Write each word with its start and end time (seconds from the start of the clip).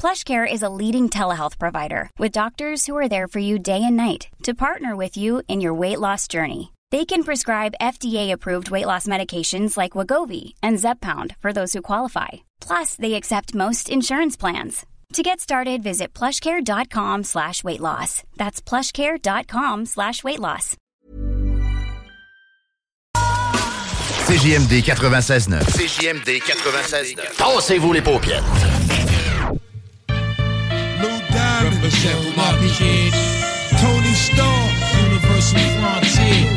PlushCare 0.00 0.50
is 0.50 0.62
a 0.62 0.68
leading 0.68 1.08
telehealth 1.08 1.58
provider 1.58 2.10
with 2.18 2.30
doctors 2.32 2.86
who 2.86 2.96
are 2.96 3.08
there 3.08 3.26
for 3.26 3.38
you 3.40 3.58
day 3.58 3.82
and 3.82 3.96
night 3.96 4.28
to 4.44 4.54
partner 4.54 4.94
with 4.94 5.16
you 5.16 5.42
in 5.48 5.60
your 5.60 5.74
weight 5.74 5.98
loss 5.98 6.28
journey. 6.28 6.72
They 6.92 7.04
can 7.04 7.24
prescribe 7.24 7.74
FDA-approved 7.80 8.70
weight 8.70 8.86
loss 8.86 9.06
medications 9.08 9.76
like 9.76 9.92
Wegovy 9.92 10.54
and 10.62 10.76
Zepbound 10.78 11.34
for 11.38 11.52
those 11.52 11.72
who 11.72 11.82
qualify. 11.82 12.28
Plus, 12.60 12.94
they 12.94 13.14
accept 13.14 13.54
most 13.54 13.90
insurance 13.90 14.36
plans. 14.36 14.86
To 15.14 15.22
get 15.22 15.40
started, 15.40 15.82
visit 15.82 16.12
plushcare.com 16.14 17.24
slash 17.24 17.64
weight 17.64 17.80
loss. 17.80 18.22
That's 18.36 18.60
plushcare.com 18.60 19.86
slash 19.86 20.22
weight 20.22 20.40
loss. 20.40 20.76
CJMD 24.26 24.82
96.9. 24.82 25.62
CJMD 25.62 26.40
96.9. 26.40 27.36
Tassez-vous 27.36 27.92
les 27.92 28.02
paupières. 28.02 28.42
Represent 31.86 32.18
for 32.18 32.34
my 32.34 32.50
kids. 32.74 33.14
Tony 33.78 34.14
Stark. 34.18 34.74
Universal 35.06 35.62
Frontier. 35.78 36.50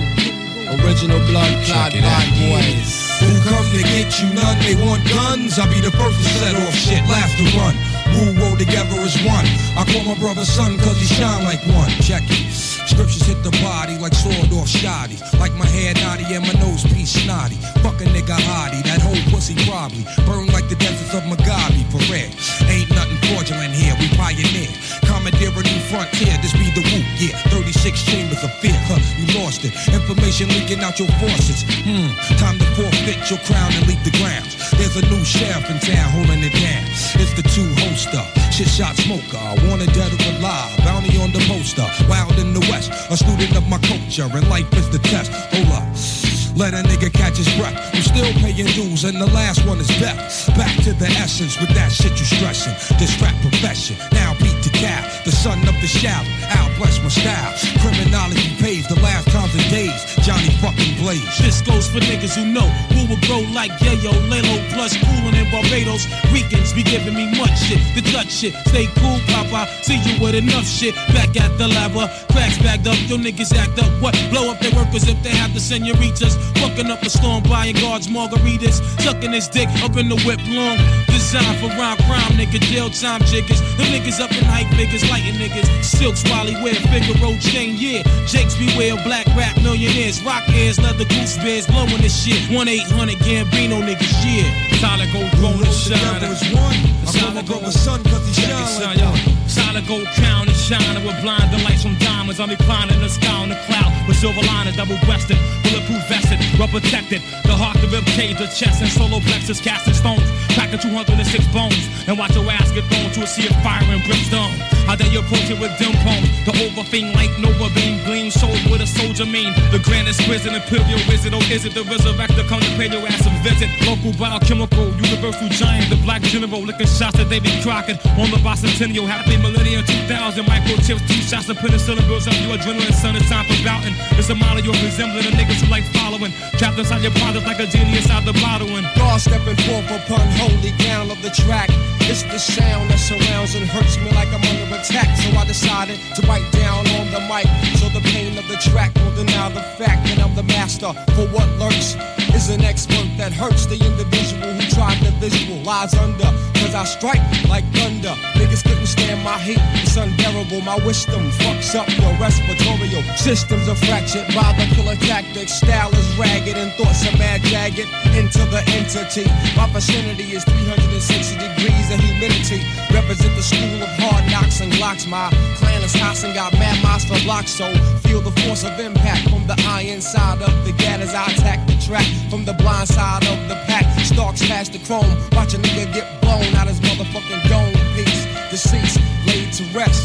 Original 0.82 1.20
blood 1.30 1.54
clot 1.70 1.94
bad 1.94 2.26
boys. 2.34 2.90
Who 3.22 3.30
come 3.46 3.66
to 3.70 3.84
get 3.94 4.10
you 4.18 4.34
none? 4.34 4.58
They 4.58 4.74
want 4.74 5.06
guns. 5.06 5.60
I'll 5.60 5.70
be 5.70 5.82
the 5.82 5.92
first 5.92 6.18
to 6.18 6.30
set 6.42 6.56
off 6.58 6.74
shit, 6.74 7.06
last 7.06 7.38
to 7.38 7.46
run. 7.62 7.78
Who 8.18 8.42
roll 8.42 8.58
together 8.58 8.98
as 9.06 9.22
one. 9.22 9.46
I 9.78 9.86
call 9.86 10.02
my 10.02 10.18
brother 10.18 10.46
son 10.46 10.80
cause 10.80 10.98
he 10.98 11.06
shine 11.06 11.44
like 11.44 11.62
one. 11.78 11.92
Check 12.02 12.24
it. 12.26 12.50
Scriptures 12.90 13.22
hit 13.22 13.44
the 13.44 13.52
body 13.62 14.00
like 14.00 14.16
sword 14.16 14.52
off 14.58 14.68
shoddy. 14.68 15.22
Like 15.38 15.54
my 15.54 15.66
hair 15.66 15.94
naughty 16.02 16.26
and 16.34 16.42
my 16.42 16.58
nose 16.58 16.82
piece 16.90 17.22
snotty. 17.22 17.56
Fuck 17.86 18.02
a 18.02 18.06
nigga 18.10 18.34
hottie, 18.50 18.82
that 18.84 19.00
whole 19.00 19.22
pussy 19.30 19.54
probably. 19.70 20.04
Burn 20.26 20.48
like 20.50 20.68
the 20.70 20.76
deserts 20.76 21.14
of 21.14 21.22
Mugabe 21.30 21.86
for 21.94 22.02
red. 22.10 22.34
Ain't 22.66 22.90
nothing 22.90 23.22
fraudulent 23.30 23.74
here, 23.74 23.96
we 24.02 24.10
pioneer. 24.18 24.74
Commandeer 25.20 25.52
a 25.52 25.64
new 25.68 25.84
frontier, 25.92 26.32
this 26.40 26.54
be 26.54 26.72
the 26.72 26.80
whoop, 26.80 27.04
yeah. 27.20 27.36
36 27.52 27.92
chambers 28.08 28.42
of 28.42 28.56
fear, 28.64 28.80
huh, 28.88 29.04
you 29.20 29.28
lost 29.36 29.66
it. 29.68 29.76
Information 29.92 30.48
leaking 30.48 30.80
out 30.80 30.98
your 30.98 31.12
forces. 31.20 31.68
Hmm, 31.84 32.16
time 32.40 32.56
to 32.56 32.64
forfeit 32.80 33.20
your 33.28 33.40
crown 33.44 33.68
and 33.76 33.84
leave 33.84 34.00
the 34.08 34.16
grounds. 34.16 34.56
There's 34.80 34.96
a 34.96 35.04
new 35.12 35.20
sheriff 35.28 35.68
in 35.68 35.76
town 35.84 36.08
holding 36.16 36.40
it 36.40 36.56
down. 36.56 36.88
It's 37.20 37.36
the 37.36 37.44
two 37.52 37.68
hoster, 37.84 38.24
shit 38.48 38.72
shot 38.72 38.96
smoker. 38.96 39.44
Wanted 39.68 39.92
dead 39.92 40.08
or 40.08 40.40
alive, 40.40 40.72
bounty 40.88 41.20
on 41.20 41.36
the 41.36 41.44
poster. 41.52 41.84
Wild 42.08 42.40
in 42.40 42.54
the 42.54 42.64
west, 42.72 42.88
a 43.12 43.18
student 43.18 43.58
of 43.60 43.68
my 43.68 43.78
culture, 43.92 44.24
and 44.24 44.48
life 44.48 44.72
is 44.80 44.90
the 44.90 45.00
test. 45.00 45.36
Hold 45.52 45.84
up. 45.84 46.19
Let 46.60 46.74
a 46.74 46.84
nigga 46.84 47.08
catch 47.14 47.38
his 47.38 47.48
breath. 47.56 47.72
I'm 47.96 48.02
still 48.02 48.28
paying 48.44 48.68
dues, 48.76 49.06
and 49.06 49.16
the 49.16 49.32
last 49.32 49.66
one 49.66 49.80
is 49.80 49.88
death. 49.96 50.20
Back 50.60 50.76
to 50.84 50.92
the 50.92 51.08
essence 51.16 51.58
with 51.58 51.70
that 51.72 51.90
shit 51.90 52.12
you 52.20 52.28
stressing. 52.28 52.76
This 53.00 53.16
rap 53.22 53.34
profession, 53.40 53.96
now 54.12 54.36
beat 54.44 54.60
the 54.60 54.70
cow. 54.76 55.00
The 55.24 55.32
son 55.32 55.64
of 55.72 55.76
the 55.80 55.88
shout, 55.88 56.28
Al 56.52 56.68
bless 56.76 57.00
my 57.00 57.08
style. 57.08 57.56
Criminology 57.80 58.60
pays 58.60 58.84
the 58.92 59.00
last 59.00 59.32
times 59.32 59.56
and 59.56 59.72
days. 59.72 59.96
Johnny 60.28 60.52
fucking 60.60 61.00
Blaze. 61.00 61.24
This 61.40 61.64
goes 61.64 61.88
for 61.88 62.04
niggas 62.04 62.36
who 62.36 62.44
know 62.44 62.68
who 62.92 63.08
will 63.08 63.22
grow 63.24 63.40
like 63.56 63.72
Yayo, 63.80 64.12
Lelo, 64.28 64.60
plus 64.76 65.00
coolin' 65.00 65.40
in 65.40 65.48
Barbados. 65.48 66.12
Ricans 66.36 66.76
be 66.76 66.84
giving 66.84 67.16
me 67.16 67.32
much 67.40 67.56
shit, 67.56 67.80
the 67.96 68.04
Dutch 68.12 68.36
shit. 68.36 68.52
Stay 68.68 68.92
cool, 69.00 69.20
Papa. 69.32 69.64
See 69.80 69.96
you 70.04 70.20
with 70.20 70.36
enough 70.36 70.68
shit. 70.68 70.92
Back 71.16 71.40
at 71.40 71.56
the 71.58 71.72
lava, 71.72 72.12
uh, 72.12 72.34
cracks 72.36 72.60
bagged 72.60 72.88
up. 72.88 73.00
Your 73.08 73.20
niggas 73.20 73.56
act 73.56 73.80
up. 73.80 73.92
What? 74.04 74.12
Blow 74.28 74.52
up 74.52 74.60
their 74.60 74.76
workers 74.76 75.08
if 75.08 75.16
they 75.24 75.32
have 75.32 75.54
the 75.54 75.60
senoritas. 75.60 76.36
Fucking 76.58 76.90
up 76.90 77.02
a 77.04 77.10
storm, 77.10 77.44
buying 77.44 77.76
guards 77.76 78.08
margaritas. 78.08 78.82
Sucking 79.02 79.32
his 79.32 79.48
dick 79.48 79.70
up 79.84 79.98
in 79.98 80.10
the 80.10 80.18
whip 80.26 80.40
long. 80.48 80.78
Designed 81.08 81.60
for 81.60 81.70
rhyme 81.78 81.98
crime, 82.08 82.34
nigga. 82.40 82.60
Jail 82.60 82.90
time 82.90 83.22
jiggers. 83.22 83.62
The 83.78 83.84
niggas 83.94 84.20
up 84.20 84.32
in 84.32 84.44
hype 84.44 84.68
figures, 84.76 85.08
lighting 85.10 85.36
niggas. 85.36 85.84
Silks, 85.84 86.24
Wally 86.30 86.56
wear, 86.64 86.76
Figaro 86.76 87.38
chain, 87.40 87.76
yeah. 87.78 88.04
Jakes 88.26 88.56
beware, 88.58 88.96
black 89.04 89.26
rap 89.38 89.56
millionaires. 89.62 90.24
Rock 90.24 90.44
ears, 90.50 90.80
leather 90.80 91.06
goose 91.06 91.38
bears, 91.38 91.68
blowing 91.68 92.02
this 92.02 92.16
shit. 92.24 92.42
1 92.52 92.68
800 92.68 93.18
Gambino 93.20 93.80
niggas, 93.82 94.14
yeah. 94.26 94.70
Solid 94.80 95.12
gold 95.14 95.32
gold 95.40 95.62
and 95.66 95.74
shine. 95.74 96.24
As 96.24 96.44
one. 96.54 97.00
I 97.08 97.20
call 97.20 97.34
my 97.34 97.42
brother 97.42 97.72
son 97.72 98.04
cause 98.04 98.26
he 98.28 98.34
shine 98.34 98.82
like 98.82 98.98
one. 98.98 99.48
Solid 99.48 99.88
gold 99.88 100.08
crown 100.16 100.49
shining 100.70 101.04
with 101.04 101.20
blinding 101.22 101.64
lights 101.64 101.82
from 101.82 101.98
diamonds. 101.98 102.40
I'm 102.40 102.50
reclining 102.50 103.02
the 103.02 103.10
sky 103.10 103.34
on 103.42 103.50
the 103.50 103.58
cloud 103.66 103.90
with 104.08 104.18
silver 104.18 104.42
lining, 104.46 104.76
double 104.76 105.02
breasted, 105.10 105.38
bulletproof 105.66 106.06
vested, 106.06 106.38
well 106.60 106.68
protected. 106.70 107.22
The 107.50 107.58
heart, 107.58 107.82
the 107.82 107.88
rib 107.90 108.06
cage, 108.14 108.38
the 108.38 108.46
chest, 108.46 108.82
and 108.86 108.92
solo 108.92 109.20
plexus, 109.20 109.60
casting 109.60 109.98
stones, 109.98 110.30
packing 110.60 110.84
206 110.84 111.48
bones, 111.56 111.88
and 112.04 112.20
watch 112.20 112.36
your 112.36 112.44
ass 112.52 112.68
get 112.76 112.84
thrown 112.92 113.08
to 113.16 113.24
a 113.24 113.28
sea 113.28 113.48
of 113.48 113.56
fire 113.64 113.80
and 113.88 114.04
brimstone. 114.04 114.52
How 114.84 115.00
they 115.00 115.08
approach 115.16 115.48
it 115.48 115.56
with 115.56 115.72
dim 115.80 115.96
poems, 116.04 116.28
the 116.44 116.52
overfiend 116.66 117.16
like 117.16 117.32
Nova 117.40 117.72
beam 117.72 118.04
gleam, 118.04 118.28
sold 118.28 118.60
with 118.68 118.82
a 118.82 118.90
soldier 118.90 119.24
mean. 119.24 119.54
The 119.72 119.80
grandest 119.80 120.20
prison, 120.28 120.58
imperial 120.58 121.00
wizard, 121.08 121.32
or 121.32 121.44
is 121.48 121.64
it 121.64 121.74
the 121.78 121.88
resurrector? 121.88 122.44
Come 122.52 122.60
to 122.60 122.72
pay 122.76 122.92
your 122.92 123.08
ass 123.08 123.24
a 123.24 123.32
visit. 123.40 123.70
Local 123.88 124.12
biochemical, 124.20 124.92
universal 125.00 125.48
giant, 125.48 125.88
the 125.88 126.00
black 126.04 126.22
general, 126.28 126.66
licking 126.66 126.90
shots 126.90 127.22
at 127.22 127.30
David 127.30 127.56
Crockett 127.64 128.02
on 128.20 128.28
the 128.34 128.42
bicentennial. 128.44 129.08
Happy 129.08 129.38
millennium 129.38 129.86
2000, 129.86 130.44
microchips, 130.44 131.06
two 131.08 131.22
shots 131.24 131.48
of 131.48 131.56
penicillin 131.62 132.04
builds 132.10 132.28
up 132.28 132.36
your 132.44 132.58
adrenaline. 132.58 132.92
Son, 132.92 133.16
it's 133.16 133.30
time 133.30 133.46
for 133.46 133.56
bouting. 133.64 133.96
It's 134.18 134.28
a 134.28 134.36
model 134.36 134.66
you're 134.66 134.82
resembling, 134.84 135.24
the 135.24 135.38
niggas 135.38 135.62
who 135.64 135.70
like 135.72 135.86
following. 135.96 136.34
Trapped 136.58 136.82
inside 136.82 137.06
your 137.06 137.16
products 137.16 137.46
like 137.46 137.62
a 137.62 137.68
genie 137.70 138.02
out 138.10 138.26
the 138.26 138.34
bottle. 138.42 138.74
And 138.74 138.90
God 138.98 139.22
stepping 139.22 139.56
forth 139.70 139.86
upon 139.86 140.26
holy 140.50 140.72
ground 140.78 141.12
of 141.12 141.22
the 141.22 141.30
track. 141.30 141.89
It's 142.08 142.24
the 142.24 142.40
sound 142.40 142.90
that 142.90 143.00
surrounds 143.00 143.56
and 143.56 143.66
hurts 143.66 143.98
me 143.98 144.12
like 144.12 144.30
I'm 144.30 144.44
under 144.46 144.76
attack. 144.76 145.10
So 145.18 145.30
I 145.38 145.46
decided 145.46 146.00
to 146.16 146.22
write 146.28 146.46
down 146.52 146.88
on 147.00 147.12
the 147.12 147.22
mic. 147.28 147.48
So 147.78 147.90
the 147.90 148.02
pain 148.14 148.38
of 148.38 148.48
the 148.48 148.58
track 148.58 148.94
will 148.96 149.16
deny 149.16 149.50
the 149.50 149.64
fact 149.78 150.08
that 150.08 150.20
I'm 150.20 150.36
the 150.36 150.44
master. 150.44 150.94
For 151.16 151.28
what 151.30 151.48
lurks 151.58 151.96
is 152.34 152.50
an 152.50 152.62
expert 152.62 153.10
that 153.18 153.34
hurts 153.34 153.66
the 153.66 153.76
individual 153.76 154.54
who 154.54 154.66
tried 154.70 155.00
the 155.02 155.12
visual. 155.20 155.60
Lies 155.64 155.94
under, 155.96 156.32
cause 156.62 156.76
I 156.76 156.86
strike 156.86 157.22
like 157.50 157.66
thunder. 157.74 158.16
Niggas 158.40 158.64
couldn't 158.64 158.88
stand 158.88 159.24
my 159.24 159.38
heat. 159.40 159.60
It's 159.82 159.98
unbearable. 159.98 160.62
My 160.62 160.78
wisdom 160.86 161.30
fucks 161.42 161.76
up 161.76 161.88
your 161.98 162.14
respiratory 162.18 162.90
systems 163.20 163.68
are 163.68 163.76
fractured 163.76 164.28
by 164.34 164.54
the 164.58 164.66
killer 164.74 164.96
tactics. 164.96 165.54
Style 165.54 165.94
is 165.94 166.18
ragged 166.18 166.58
and 166.58 166.72
thoughts 166.74 167.06
are 167.08 167.18
mad 167.18 167.42
jagged 167.44 167.88
into 168.16 168.40
the 168.50 168.64
entity. 168.74 169.26
My 169.56 169.68
vicinity 169.68 170.34
is 170.34 170.44
360 170.46 171.38
degrees 171.38 171.89
of 171.92 172.00
humidity. 172.00 172.62
Represent 172.94 173.36
the 173.36 173.44
school 173.44 173.82
of 173.82 173.90
hard 173.98 174.26
knocks 174.32 174.62
and 174.62 174.72
glocks. 174.74 175.08
My 175.08 175.30
clan 175.58 175.82
is 175.82 175.94
house 175.94 176.24
and 176.24 176.34
got 176.34 176.54
mad 176.54 176.82
monster 176.84 177.18
blocks. 177.24 177.52
So 177.52 177.66
feel 178.06 178.22
the 178.22 178.32
force 178.42 178.64
of 178.64 178.80
impact 178.80 179.30
from 179.30 179.48
the 179.48 179.58
iron 179.68 180.02
side 180.02 180.42
of 180.42 180.54
the 180.66 180.74
gat 180.74 181.00
as 181.00 181.14
I 181.14 181.26
attack 181.32 181.66
the 181.68 181.78
track. 181.86 182.06
From 182.30 182.46
the 182.46 182.54
blind 182.54 182.88
side 182.88 183.26
of 183.28 183.38
the 183.50 183.56
pack, 183.68 183.86
stalks 184.06 184.46
past 184.48 184.74
the 184.74 184.80
chrome. 184.80 185.10
Watch 185.34 185.54
a 185.54 185.58
nigga 185.58 185.94
get 185.94 186.22
blown 186.22 186.54
out 186.56 186.68
his 186.68 186.80
motherfucking 186.80 187.50
dome 187.50 187.74
piece. 187.96 188.26
Deceased, 188.52 189.00
laid 189.26 189.54
to 189.54 189.64
rest. 189.78 190.02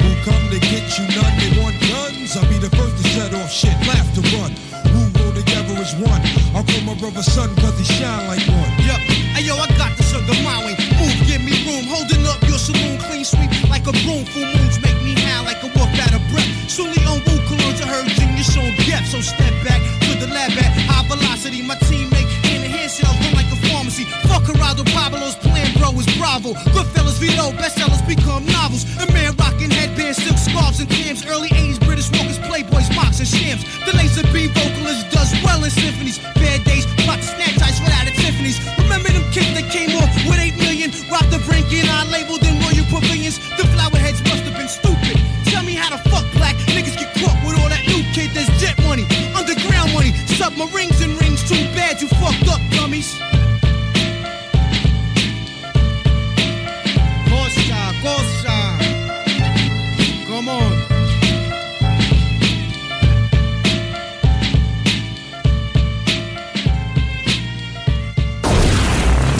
Who 0.00 0.10
come 0.24 0.44
to 0.50 0.58
get 0.60 0.84
you 0.98 1.04
none? 1.16 1.34
They 1.38 1.52
want 1.60 1.76
guns. 1.80 2.36
I'll 2.36 2.48
be 2.48 2.58
the 2.58 2.70
first 2.76 2.96
to 2.96 3.04
set 3.10 3.34
off 3.34 3.50
shit, 3.50 3.76
laugh 3.88 4.08
to 4.14 4.22
run. 4.36 4.52
Who 4.92 5.00
roll 5.18 5.32
together 5.32 5.74
as 5.80 5.94
one? 5.96 6.39
I'll 6.60 6.66
call 6.68 6.84
my 6.84 6.94
brother 7.00 7.22
son 7.22 7.48
cause 7.56 7.72
he 7.80 7.88
shine 7.88 8.28
like 8.28 8.44
one. 8.52 8.68
Yup, 8.84 9.00
hey 9.32 9.48
yo, 9.48 9.56
I 9.56 9.64
got 9.80 9.96
the 9.96 10.04
sugar 10.04 10.36
my. 10.44 10.76
Move, 11.00 11.16
give 11.24 11.40
me 11.40 11.56
room. 11.64 11.88
Holding 11.88 12.20
up 12.28 12.36
your 12.44 12.60
saloon, 12.60 13.00
clean 13.00 13.24
sweep 13.24 13.48
like 13.72 13.88
a 13.88 13.96
broom. 14.04 14.28
Full 14.28 14.44
moons 14.44 14.76
make 14.84 15.00
me 15.00 15.16
howl 15.24 15.48
like 15.48 15.64
a 15.64 15.72
wolf 15.72 15.88
out 16.04 16.12
of 16.12 16.20
breath. 16.28 16.52
Sully 16.68 17.00
on 17.08 17.24
woo, 17.24 17.40
colognes, 17.48 17.80
I 17.80 17.88
heard 17.88 18.12
in 18.12 18.76
depth. 18.84 19.08
So 19.08 19.24
step 19.24 19.56
back 19.64 19.80
to 20.04 20.20
the 20.20 20.28
lab 20.28 20.52
at 20.52 20.76
high 20.84 21.08
velocity. 21.08 21.62
My 21.62 21.76
team 21.88 22.10
make 22.10 22.28
hand 22.44 22.64
in 22.64 22.70
hand 22.70 22.90
sales 22.90 23.16
run 23.24 23.32
like 23.40 23.48
a 23.48 23.69
Lucy. 24.00 24.28
Fuck 24.28 24.44
Corrado 24.44 24.84
Pablo's 24.84 25.36
plan, 25.36 25.72
bro, 25.76 25.92
is 25.98 26.06
Bravo. 26.16 26.52
Goodfellas, 26.72 27.18
Vito, 27.18 27.52
bestsellers 27.52 28.06
become 28.06 28.44
novels. 28.46 28.84
A 28.98 29.06
man 29.12 29.34
rocking 29.36 29.70
headbands, 29.70 30.22
silk 30.22 30.38
scarves, 30.38 30.80
and 30.80 30.88
cams. 30.88 31.26
Early 31.26 31.48
80s 31.48 31.80
British 31.84 32.06
smokers, 32.06 32.38
playboys, 32.38 32.94
mops, 32.94 33.18
and 33.20 33.28
shams. 33.28 33.64
The 33.84 33.96
laser 33.96 34.24
beam 34.32 34.50
vocalist 34.50 35.10
does 35.10 35.32
well 35.44 35.62
in 35.64 35.70
symphonies. 35.70 36.18
Bad 36.36 36.64
days, 36.64 36.86
plot 37.04 37.22
snatch 37.22 37.60
eyes 37.62 37.80
without 37.80 38.06
a 38.06 38.12
Tiffany's. 38.12 38.58
Remember 38.78 39.08
them 39.08 39.24
kids 39.32 39.52
that 39.54 39.70
came 39.70 39.96
off 39.96 40.10
with 40.26 40.38
8 40.38 40.56
million? 40.56 40.90
Robbed 41.10 41.30
the 41.30 41.40
brink 41.46 41.72
and 41.72 41.88
I 41.88 42.04
labeled 42.10 42.40
them 42.40 42.56
royal 42.60 42.86
pavilions. 42.88 43.38
The 43.56 43.66
flower 43.74 43.96
heads 43.96 44.22
must 44.24 44.44
have 44.44 44.56
been 44.56 44.68
stupid. 44.68 45.20
Tell 45.46 45.62
me 45.64 45.74
how 45.74 45.90
the 45.90 46.00
fuck 46.10 46.24
black 46.34 46.56
niggas 46.72 46.96
get 46.96 47.12
caught 47.20 47.36
with 47.44 47.58
all 47.58 47.68
that 47.68 47.84
new 47.86 48.02
kid 48.14 48.30
that's 48.32 48.48
jet 48.60 48.78
money, 48.86 49.04
underground 49.34 49.92
money, 49.92 50.12
submarines 50.38 51.00
and 51.00 51.20
rings. 51.20 51.42
Too 51.48 51.64
bad 51.76 52.00
you 52.00 52.08
fucked 52.08 52.48
up, 52.48 52.60
dummies. 52.70 53.29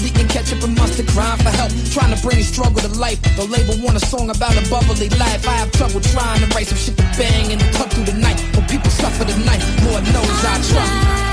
constantly 0.00 0.22
in 0.22 0.28
ketchup 0.28 0.62
and 0.62 0.76
mustard, 0.76 1.06
crying 1.08 1.38
for 1.38 1.50
help, 1.50 1.70
trying 1.92 2.14
to 2.14 2.22
bring 2.22 2.38
a 2.38 2.42
struggle 2.42 2.80
to 2.80 2.88
life. 2.98 3.20
The 3.36 3.44
label 3.44 3.82
want 3.84 3.96
a 3.96 4.06
song 4.06 4.30
about 4.30 4.56
a 4.56 4.68
bubbly 4.70 5.08
life. 5.10 5.46
I 5.46 5.52
have 5.52 5.72
trouble 5.72 6.00
trying 6.00 6.40
to 6.40 6.46
write 6.54 6.66
some 6.66 6.78
shit 6.78 6.96
to 6.96 7.04
bang 7.18 7.52
and 7.52 7.60
cut 7.74 7.92
through 7.92 8.04
the 8.04 8.14
night, 8.14 8.42
but 8.54 8.68
people 8.68 8.90
suffer 8.90 9.24
the 9.24 9.36
night. 9.44 9.62
Lord 9.84 10.04
knows 10.04 10.44
I 10.44 10.56
trust. 10.68 11.29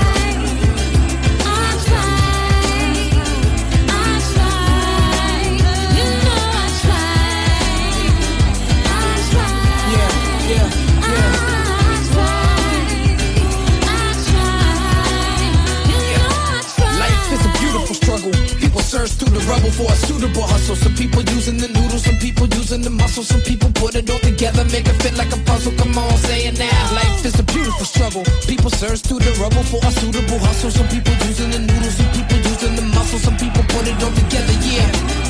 Search 18.88 19.20
through 19.20 19.36
the 19.36 19.44
rubble 19.44 19.70
for 19.70 19.84
a 19.84 19.96
suitable 20.08 20.48
hustle. 20.48 20.74
Some 20.74 20.94
people 20.94 21.20
using 21.20 21.58
the 21.58 21.68
noodles, 21.68 22.04
some 22.04 22.16
people 22.16 22.48
using 22.56 22.80
the 22.80 22.88
muscle. 22.88 23.22
Some 23.22 23.42
people 23.42 23.70
put 23.74 23.94
it 23.94 24.08
all 24.08 24.18
together, 24.20 24.64
make 24.72 24.88
it 24.88 24.96
fit 25.02 25.14
like 25.18 25.30
a 25.30 25.36
puzzle. 25.44 25.76
Come 25.76 25.98
on, 25.98 26.16
say 26.24 26.48
it 26.48 26.58
now. 26.58 26.94
Life 26.94 27.22
is 27.22 27.38
a 27.38 27.42
beautiful 27.42 27.84
struggle. 27.84 28.24
People 28.48 28.70
search 28.70 29.00
through 29.00 29.18
the 29.18 29.36
rubble 29.36 29.62
for 29.64 29.84
a 29.84 29.92
suitable 29.92 30.38
hustle. 30.38 30.70
Some 30.70 30.88
people 30.88 31.12
using 31.28 31.50
the 31.50 31.58
noodles, 31.58 31.96
some 32.00 32.10
people 32.16 32.38
using 32.38 32.76
the 32.76 32.86
muscle. 32.96 33.18
Some 33.18 33.36
people 33.36 33.62
put 33.68 33.84
it 33.86 34.02
all 34.02 34.12
together, 34.24 34.56
yeah. 34.64 35.27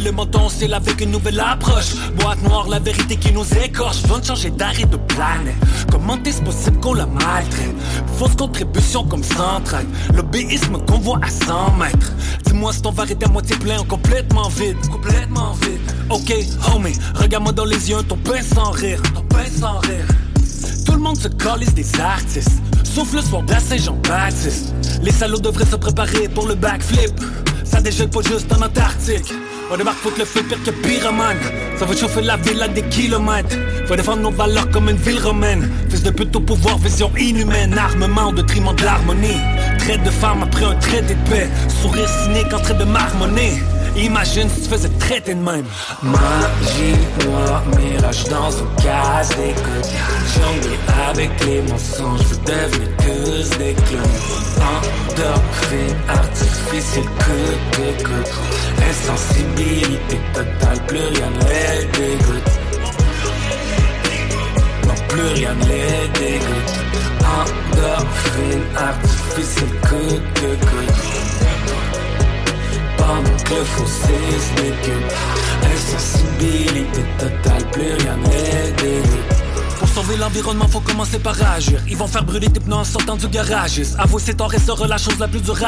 Le 0.00 0.12
menton, 0.12 0.48
c'est 0.48 0.72
avec 0.72 1.00
une 1.00 1.10
nouvelle 1.10 1.40
approche. 1.40 1.94
Boîte 2.20 2.40
noire, 2.42 2.68
la 2.68 2.78
vérité 2.78 3.16
qui 3.16 3.32
nous 3.32 3.44
écorche. 3.62 4.02
Vont 4.04 4.22
changer 4.22 4.50
d'arrêt 4.50 4.84
de 4.84 4.96
planète. 4.96 5.56
Comment 5.90 6.16
est-ce 6.24 6.40
possible 6.40 6.78
qu'on 6.78 6.94
la 6.94 7.04
maltraite? 7.04 7.74
Fausse 8.16 8.36
contribution 8.36 9.04
comme 9.04 9.24
centrale. 9.24 9.86
L'obéisme 10.14 10.78
qu'on 10.86 10.98
voit 10.98 11.18
à 11.20 11.28
100 11.28 11.72
mètres. 11.76 12.12
Dis-moi 12.44 12.72
si 12.72 12.80
ton 12.80 12.92
verre 12.92 13.10
est 13.10 13.22
à 13.22 13.28
moitié 13.28 13.56
plein 13.56 13.80
ou 13.80 13.84
complètement 13.84 14.48
vide. 14.48 14.76
Complètement 14.90 15.52
vide. 15.62 15.80
Ok, 16.10 16.32
homie, 16.72 16.94
regarde-moi 17.14 17.52
dans 17.52 17.64
les 17.64 17.90
yeux, 17.90 18.02
ton 18.08 18.16
pain 18.16 18.40
sans 18.40 18.70
rire. 18.70 19.02
Ton 19.14 19.22
pain 19.22 19.44
sans 19.60 19.78
rire. 19.80 20.06
Tout 20.86 20.92
le 20.92 21.00
monde 21.00 21.18
se 21.18 21.28
calisse 21.28 21.74
des 21.74 22.00
artistes. 22.00 22.62
Sauf 22.84 23.12
le 23.12 23.20
soir 23.20 23.42
de 23.42 23.52
Saint-Jean-Baptiste. 23.52 24.72
Les 25.02 25.12
salauds 25.12 25.40
devraient 25.40 25.66
se 25.66 25.76
préparer 25.76 26.28
pour 26.28 26.46
le 26.46 26.54
backflip. 26.54 27.20
Ça 27.64 27.80
dégèle 27.80 28.08
pas 28.08 28.22
juste 28.22 28.50
en 28.52 28.62
Antarctique. 28.64 29.34
On 29.70 29.76
débarque 29.76 29.98
foutre 29.98 30.18
le 30.18 30.24
feu 30.24 30.42
pire 30.42 30.62
que 30.62 30.70
pyromane. 30.70 31.36
Ça 31.76 31.84
va 31.84 31.94
chauffer 31.94 32.22
la 32.22 32.36
ville 32.38 32.62
à 32.62 32.68
des 32.68 32.82
kilomètres. 32.82 33.56
Faut 33.86 33.96
défendre 33.96 34.22
nos 34.22 34.30
valeurs 34.30 34.70
comme 34.70 34.88
une 34.88 34.96
ville 34.96 35.20
romaine. 35.20 35.70
Fils 35.90 36.02
de 36.02 36.10
pute 36.10 36.34
au 36.36 36.40
pouvoir, 36.40 36.78
vision 36.78 37.10
inhumaine. 37.18 37.76
Armement 37.76 38.32
de 38.32 38.40
triment 38.42 38.72
de 38.72 38.82
l'harmonie. 38.82 39.40
Traite 39.78 40.02
de 40.04 40.10
femme 40.10 40.42
après 40.42 40.64
un 40.64 40.74
trait 40.76 41.02
d'épée. 41.02 41.48
Sourire 41.82 42.08
cynique 42.08 42.52
en 42.54 42.60
train 42.60 42.74
de 42.74 42.84
marmonner. 42.84 43.52
Imagine 43.98 44.48
si 44.48 44.62
tu 44.62 44.68
faisais 44.68 44.88
traiter 45.00 45.34
de 45.34 45.40
même. 45.40 45.64
Magie, 46.02 46.94
moi, 47.26 47.62
mirage 47.76 48.24
dans 48.24 48.50
une 48.50 48.82
case 48.82 49.30
d'écoute. 49.30 49.90
Jongler 50.34 50.78
avec 51.08 51.30
les 51.44 51.62
mensonges, 51.62 52.20
je 52.20 52.34
veux 52.34 52.40
devenir 52.46 52.96
que 52.98 53.58
des 53.58 53.74
clones. 53.74 54.18
Endorphine 54.70 55.96
artificielle, 56.08 57.04
que 57.18 57.76
d'écoute. 57.76 58.34
Insensibilité 58.88 60.18
totale, 60.32 60.80
plus 60.86 60.98
rien 60.98 61.30
ne 61.30 61.42
les 61.48 61.84
dégoûte. 61.98 62.50
Non, 64.86 64.94
plus 65.08 65.28
rien 65.34 65.54
ne 65.54 65.64
les 65.64 66.08
dégoûte. 66.20 66.70
Endorphine 67.36 68.64
artificielle, 68.76 69.74
que 69.82 70.40
d'écoute 70.40 71.37
pendant 71.37 71.37
que 73.44 73.54
le 73.54 73.64
fossé 73.64 74.14
se 74.38 74.62
décupe 74.62 75.12
Insensibilité 75.64 77.02
totale, 77.18 77.64
plus 77.72 77.92
rien 77.94 78.16
n'est 78.16 79.47
sauver 79.88 80.16
l'environnement, 80.16 80.68
faut 80.68 80.80
commencer 80.80 81.18
par 81.18 81.36
agir. 81.42 81.80
Ils 81.88 81.96
vont 81.96 82.06
faire 82.06 82.24
brûler 82.24 82.48
tes 82.48 82.60
pneus 82.60 82.74
en 82.74 82.84
sortant 82.84 83.16
du 83.16 83.28
garage. 83.28 83.80
Avouer 83.98 84.22
c'est 84.24 84.34
tort 84.34 84.50
restera 84.50 84.86
la 84.86 84.98
chose 84.98 85.18
la 85.18 85.28
plus 85.28 85.40
dure. 85.40 85.58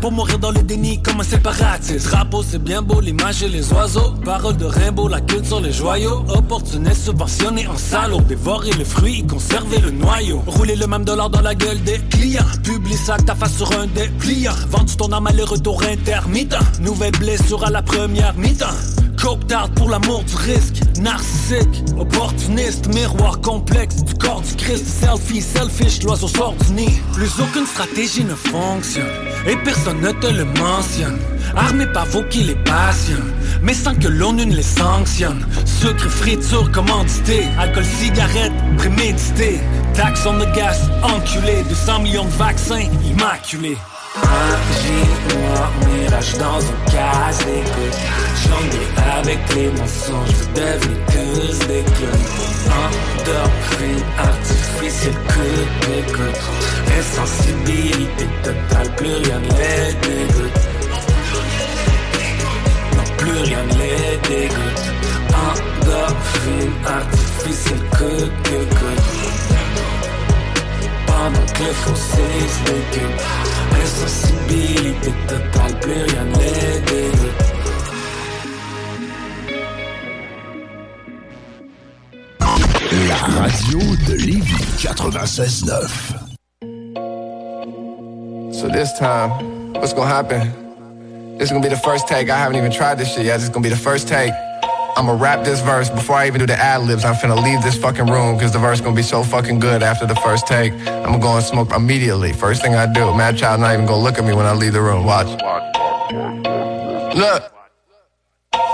Pour 0.00 0.12
mourir 0.12 0.38
dans 0.38 0.50
le 0.50 0.62
déni 0.62 1.02
comme 1.02 1.20
un 1.20 1.24
séparatiste. 1.24 2.08
Drapeau, 2.08 2.42
c'est 2.42 2.62
bien 2.62 2.82
beau, 2.82 3.00
l'image 3.00 3.42
et 3.42 3.48
les 3.48 3.72
oiseaux. 3.72 4.12
Parole 4.24 4.56
de 4.56 4.64
Rimbaud, 4.64 5.08
la 5.08 5.20
culture, 5.20 5.60
les 5.60 5.72
joyaux. 5.72 6.24
Opportuniste, 6.28 7.04
subventionné 7.04 7.66
en 7.66 7.76
salaud. 7.76 8.20
Dévorer 8.20 8.72
le 8.72 8.84
fruit, 8.84 9.26
conserver 9.26 9.78
le 9.78 9.90
noyau. 9.90 10.42
Rouler 10.46 10.76
le 10.76 10.86
même 10.86 11.04
dollar 11.04 11.30
dans 11.30 11.42
la 11.42 11.54
gueule 11.54 11.82
des 11.82 11.98
clients. 12.10 12.44
Publie 12.62 12.96
ça 12.96 13.16
ta 13.16 13.34
face 13.34 13.56
sur 13.56 13.70
un 13.72 13.86
des 13.86 14.10
clients. 14.18 14.52
Vendu 14.70 14.96
ton 14.96 15.12
âme 15.12 15.26
à 15.26 15.30
retour 15.44 15.82
intermittent. 15.82 16.56
Nouvelle 16.80 17.12
blessure 17.12 17.64
à 17.64 17.70
la 17.70 17.82
première 17.82 18.34
mi-temps. 18.34 18.95
Coke 19.26 19.74
pour 19.74 19.90
l'amour 19.90 20.22
du 20.22 20.36
risque. 20.36 20.76
Narcissique, 21.00 21.82
opportuniste, 21.98 22.86
miroir 22.94 23.40
complexe 23.40 23.96
Du 24.04 24.14
corps 24.14 24.40
du 24.40 24.54
Christ, 24.54 24.86
selfie, 24.86 25.42
selfish, 25.42 26.04
l'oiseau 26.04 26.28
sort 26.28 26.54
du 26.54 26.74
nid. 26.74 27.00
Plus 27.12 27.32
aucune 27.40 27.66
stratégie 27.66 28.22
ne 28.22 28.36
fonctionne 28.36 29.10
Et 29.48 29.56
personne 29.64 30.00
ne 30.00 30.12
te 30.12 30.28
le 30.28 30.44
mentionne. 30.44 31.18
Armé 31.56 31.86
vos 32.12 32.22
qui 32.22 32.44
les 32.44 32.54
passionnent 32.54 33.32
Mais 33.62 33.74
sans 33.74 33.96
que 33.96 34.06
l'ONU 34.06 34.46
ne 34.46 34.54
les 34.54 34.62
sanctionne. 34.62 35.44
Sucre, 35.64 36.08
friture, 36.08 36.70
commandité 36.70 37.46
Alcool, 37.58 37.84
cigarette, 37.84 38.52
prémédité. 38.78 39.58
Taxe 39.94 40.24
on 40.24 40.38
the 40.38 40.54
gas, 40.54 40.88
enculé 41.02 41.64
200 41.68 41.98
millions 42.02 42.26
de 42.26 42.30
vaccins, 42.30 42.86
immaculés 43.10 43.76
Magie, 44.22 45.08
moi, 45.34 45.70
mirage 45.86 46.32
dans 46.38 46.60
une 46.60 46.92
case 46.92 47.38
d'écoute 47.44 47.98
Jongler 48.42 48.88
avec 49.18 49.40
les 49.54 49.70
mensonges, 49.70 50.34
je 50.38 50.44
devenir 50.60 50.98
que 51.06 51.66
des 51.66 51.84
Endorphine 52.76 54.04
artificielle 54.18 55.18
que 55.28 55.46
d'écoute 55.86 56.40
Insensibilité 56.98 58.26
totale, 58.42 58.90
plus 58.96 59.14
rien 59.16 59.38
ne 59.38 59.48
les 59.48 59.92
dégoûte. 60.02 60.60
Non, 62.96 63.04
plus 63.18 63.38
rien 63.38 63.62
ne 63.64 63.72
les 63.72 64.16
dégoûte. 64.28 64.84
Endorphine 65.28 66.76
artificielle 66.86 67.84
que 67.98 68.10
d'écoute 68.48 69.06
pendant 71.16 71.46
que 71.52 71.62
le 71.62 71.72
fossé 71.72 72.22
se 72.48 72.62
décupe 72.70 73.20
Insensibilité 73.82 75.12
totale, 75.28 75.74
plus 75.80 76.02
rien 76.04 76.24
n'aide 76.24 76.86
La 83.08 83.20
radio 83.40 83.78
de 84.08 84.14
Lévis 84.14 84.64
96.9 84.78 85.72
So 88.52 88.68
this 88.68 88.92
time, 88.98 89.30
what's 89.74 89.92
gonna 89.92 90.08
happen? 90.08 90.52
This 91.38 91.48
is 91.48 91.52
gonna 91.52 91.62
be 91.62 91.68
the 91.68 91.76
first 91.76 92.08
take. 92.08 92.30
I 92.30 92.38
haven't 92.38 92.56
even 92.56 92.72
tried 92.72 92.96
this 92.98 93.12
shit 93.12 93.26
yet. 93.26 93.36
This 93.36 93.44
is 93.44 93.50
gonna 93.50 93.62
be 93.62 93.68
the 93.68 93.76
first 93.76 94.08
take. 94.08 94.32
I'ma 94.96 95.12
rap 95.12 95.44
this 95.44 95.60
verse 95.60 95.90
before 95.90 96.16
I 96.16 96.26
even 96.26 96.40
do 96.40 96.46
the 96.46 96.56
ad 96.56 96.80
libs. 96.82 97.04
I'm 97.04 97.14
finna 97.14 97.36
leave 97.42 97.62
this 97.62 97.76
fucking 97.76 98.06
room 98.06 98.36
because 98.36 98.52
the 98.52 98.58
verse 98.58 98.80
gonna 98.80 98.96
be 98.96 99.02
so 99.02 99.22
fucking 99.22 99.58
good 99.58 99.82
after 99.82 100.06
the 100.06 100.14
first 100.16 100.46
take. 100.46 100.72
I'ma 100.72 101.18
go 101.18 101.36
and 101.36 101.44
smoke 101.44 101.74
immediately. 101.74 102.32
First 102.32 102.62
thing 102.62 102.74
I 102.74 102.86
do. 102.90 103.00
Madchild 103.00 103.60
not 103.60 103.74
even 103.74 103.84
gonna 103.84 104.02
look 104.02 104.16
at 104.18 104.24
me 104.24 104.32
when 104.32 104.46
I 104.46 104.54
leave 104.54 104.72
the 104.72 104.80
room. 104.80 105.04
Watch. 105.04 105.28
Look. 107.14 107.52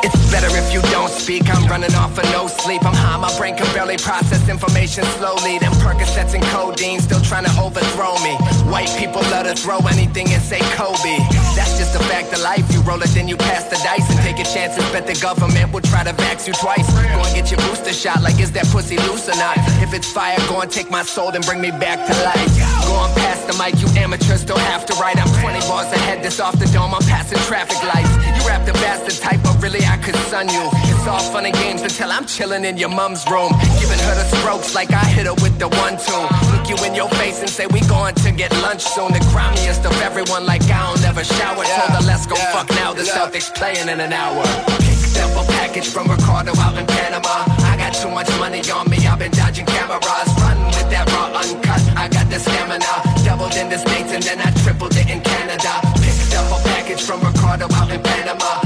It's 0.04 0.21
better 0.32 0.48
if 0.56 0.72
you 0.72 0.80
don't 0.88 1.12
speak. 1.12 1.44
I'm 1.52 1.68
running 1.68 1.94
off 1.94 2.16
of 2.16 2.24
no 2.32 2.48
sleep. 2.48 2.82
I'm 2.88 2.96
high, 2.96 3.20
my 3.20 3.30
brain 3.36 3.54
can 3.54 3.68
barely 3.76 3.98
process 3.98 4.48
information 4.48 5.04
slowly. 5.20 5.60
Them 5.60 5.72
Percocets 5.84 6.32
and 6.32 6.42
codeine 6.48 7.00
still 7.00 7.20
trying 7.20 7.44
to 7.44 7.54
overthrow 7.60 8.16
me. 8.24 8.32
White 8.72 8.90
people 8.96 9.20
love 9.28 9.44
to 9.44 9.54
throw 9.54 9.78
anything 9.92 10.32
and 10.32 10.42
say 10.42 10.60
Kobe. 10.72 11.20
That's 11.52 11.76
just 11.76 11.94
a 11.94 12.02
fact 12.08 12.32
of 12.32 12.40
life. 12.40 12.64
You 12.72 12.80
roll 12.82 13.02
it, 13.02 13.12
then 13.12 13.28
you 13.28 13.36
pass 13.36 13.64
the 13.68 13.76
dice 13.84 14.08
and 14.08 14.18
take 14.24 14.40
your 14.40 14.48
chances. 14.48 14.82
Bet 14.90 15.06
the 15.06 15.14
government 15.20 15.70
will 15.72 15.84
try 15.84 16.02
to 16.02 16.14
vax 16.16 16.48
you 16.48 16.54
twice. 16.54 16.88
Go 17.12 17.20
and 17.20 17.34
get 17.36 17.52
your 17.52 17.60
booster 17.68 17.92
shot, 17.92 18.22
like 18.22 18.40
is 18.40 18.50
that 18.52 18.66
pussy 18.72 18.96
loose 19.04 19.28
or 19.28 19.36
not? 19.36 19.60
If 19.84 19.92
it's 19.92 20.10
fire, 20.10 20.40
go 20.48 20.60
and 20.62 20.70
take 20.70 20.90
my 20.90 21.02
soul 21.02 21.28
and 21.36 21.44
bring 21.44 21.60
me 21.60 21.70
back 21.70 22.00
to 22.08 22.14
life. 22.24 22.52
Going 22.88 23.12
past 23.20 23.46
the 23.46 23.54
mic, 23.60 23.76
you 23.84 23.88
amateurs 24.00 24.44
don't 24.44 24.66
have 24.72 24.86
to 24.86 24.94
write. 24.96 25.20
I'm 25.20 25.28
20 25.44 25.60
bars 25.68 25.92
ahead, 25.92 26.24
this 26.24 26.40
off 26.40 26.58
the 26.58 26.66
dome. 26.72 26.94
I'm 26.94 27.04
passing 27.04 27.38
traffic 27.50 27.76
lights. 27.84 28.12
You 28.24 28.48
rap 28.48 28.64
the 28.64 28.72
bastard 28.80 29.20
type, 29.20 29.40
but 29.44 29.60
really 29.62 29.84
I 29.84 29.98
could 29.98 30.16
sun 30.30 30.48
you. 30.48 30.64
It's 30.90 31.06
all 31.06 31.24
fun 31.32 31.46
and 31.46 31.54
games 31.54 31.82
until 31.82 32.10
I'm 32.10 32.26
chilling 32.26 32.64
in 32.64 32.76
your 32.76 32.88
mom's 32.88 33.24
room. 33.30 33.50
Giving 33.80 33.98
her 33.98 34.14
the 34.14 34.26
strokes 34.36 34.74
like 34.74 34.92
I 34.92 35.04
hit 35.04 35.26
her 35.26 35.34
with 35.34 35.58
the 35.58 35.68
one 35.68 35.96
two. 35.96 36.24
Look 36.52 36.68
you 36.68 36.76
in 36.86 36.94
your 36.94 37.08
face 37.20 37.40
and 37.40 37.50
say 37.50 37.66
we 37.66 37.80
going 37.86 38.14
to 38.14 38.30
get 38.32 38.50
lunch 38.62 38.82
soon. 38.82 39.12
The 39.12 39.22
grimiest 39.32 39.84
of 39.84 39.94
everyone 40.00 40.46
like 40.46 40.62
I 40.62 40.80
don't 40.86 41.04
ever 41.04 41.24
shower. 41.24 41.64
Told 41.64 41.92
her 41.96 42.04
let's 42.06 42.26
go 42.26 42.36
fuck 42.54 42.68
now. 42.70 42.92
The 42.92 43.02
Celtics 43.02 43.52
playing 43.54 43.88
in 43.88 43.98
an 44.00 44.12
hour. 44.12 44.42
Picked 44.80 45.18
up 45.24 45.32
a 45.42 45.44
package 45.52 45.88
from 45.88 46.08
Ricardo 46.08 46.52
out 46.58 46.76
in 46.78 46.86
Panama. 46.86 47.44
I 47.70 47.76
got 47.76 47.94
too 47.94 48.10
much 48.10 48.30
money 48.38 48.62
on 48.70 48.88
me. 48.90 48.98
I've 49.06 49.18
been 49.18 49.32
dodging 49.32 49.66
cameras. 49.66 50.28
Running 50.40 50.66
with 50.66 50.88
that 50.94 51.06
raw 51.12 51.34
uncut. 51.34 51.82
I 51.96 52.08
got 52.08 52.30
the 52.30 52.38
stamina. 52.38 52.94
Doubled 53.24 53.54
in 53.54 53.68
the 53.68 53.78
States 53.78 54.12
and 54.12 54.22
then 54.22 54.38
I 54.40 54.50
tripled 54.62 54.94
it 54.96 55.08
in 55.10 55.20
Canada. 55.20 55.72
Picked 55.98 56.34
up 56.38 56.46
a 56.56 56.58
package 56.68 57.02
from 57.02 57.20
Ricardo 57.20 57.66
out 57.74 57.90
in 57.90 58.00
Panama. 58.02 58.61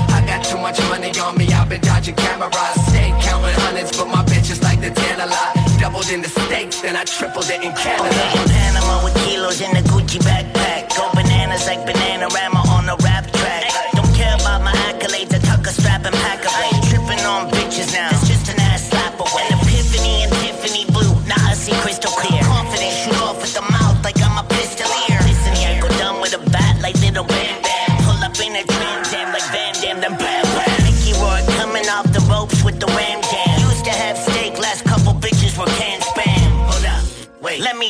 Much 0.67 0.83
money 0.91 1.13
on 1.21 1.39
me. 1.39 1.47
I've 1.55 1.69
been 1.69 1.81
dodging 1.81 2.17
cameras. 2.17 2.75
Stay 2.91 3.15
counting 3.23 3.55
hundreds, 3.63 3.97
but 3.97 4.09
my 4.09 4.25
bitches 4.25 4.61
like 4.65 4.81
the 4.81 4.91
tan 4.91 5.21
a 5.21 5.27
lot. 5.31 5.55
Doubled 5.79 6.11
in 6.11 6.23
the 6.23 6.29
States, 6.29 6.83
then 6.83 6.97
I 6.97 7.05
tripled 7.05 7.49
it 7.55 7.63
in 7.63 7.71
Canada. 7.71 8.11
Okay, 8.11 8.43
in 8.43 8.49
Panama 8.51 9.05
with 9.05 9.15
kilos 9.23 9.61
in 9.61 9.71
the 9.71 9.83
Gucci 9.87 10.19
backpack. 10.27 10.91
Go 10.97 11.07
bananas 11.15 11.67
like 11.69 11.87
Bananarama 11.87 12.66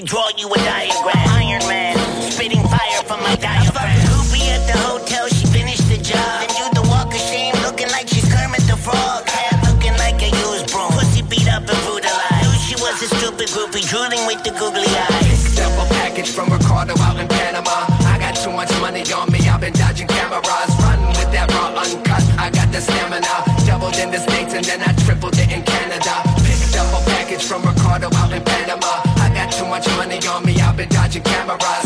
draw 0.06 0.30
you 0.38 0.46
a 0.46 0.58
diagram. 0.62 1.26
Iron 1.34 1.66
Man, 1.66 1.98
spitting 2.30 2.62
fire 2.62 3.02
from 3.04 3.20
my 3.26 3.34
diaphragm. 3.36 3.98
Groupie 4.06 4.46
at 4.54 4.62
the 4.70 4.78
hotel, 4.86 5.26
she 5.28 5.46
finished 5.50 5.88
the 5.90 5.98
job. 5.98 6.46
Then 6.46 6.54
do 6.54 6.66
the 6.78 6.86
walk 6.88 7.10
of 7.10 7.20
shame, 7.26 7.54
looking 7.66 7.90
like 7.90 8.06
she's 8.08 8.24
Kermit 8.30 8.62
the 8.70 8.78
Frog. 8.78 9.26
Hat 9.26 9.58
looking 9.66 9.98
like 9.98 10.22
a 10.22 10.30
used 10.30 10.70
broom. 10.70 10.94
Pussy 10.94 11.22
beat 11.26 11.50
up 11.50 11.66
and 11.66 11.80
brutalized. 11.82 12.46
Knew 12.46 12.54
she 12.62 12.76
was 12.78 13.02
a 13.02 13.08
stupid 13.18 13.50
groupie, 13.50 13.82
drooling 13.90 14.22
with 14.30 14.40
the 14.46 14.54
googly 14.54 14.86
eyes. 14.86 15.58
A 15.76 15.84
package 16.00 16.30
from 16.30 16.48
Ricardo 16.48 16.94
out 17.02 17.18
in 17.20 17.28
Panama. 17.28 17.84
I 18.08 18.16
got 18.18 18.36
too 18.36 18.52
much 18.52 18.70
money 18.80 19.02
on 19.12 19.30
me, 19.30 19.40
I've 19.44 19.60
been 19.60 19.74
dodging 19.74 20.06
cameras. 20.06 20.70
Running 20.80 21.12
with 21.18 21.30
that 21.36 21.52
raw 21.52 21.74
uncut, 21.76 22.24
I 22.38 22.48
got 22.48 22.72
the 22.72 22.80
stamina. 22.80 23.28
Doubled 23.66 23.96
in 23.96 24.10
the 24.10 24.20
States 24.20 24.54
and 24.54 24.64
then 24.64 24.80
I 24.80 24.92
tripled 25.04 25.35
on 30.26 30.44
me, 30.44 30.60
I've 30.60 30.76
been 30.76 30.88
dodging 30.88 31.22
cameras. 31.22 31.85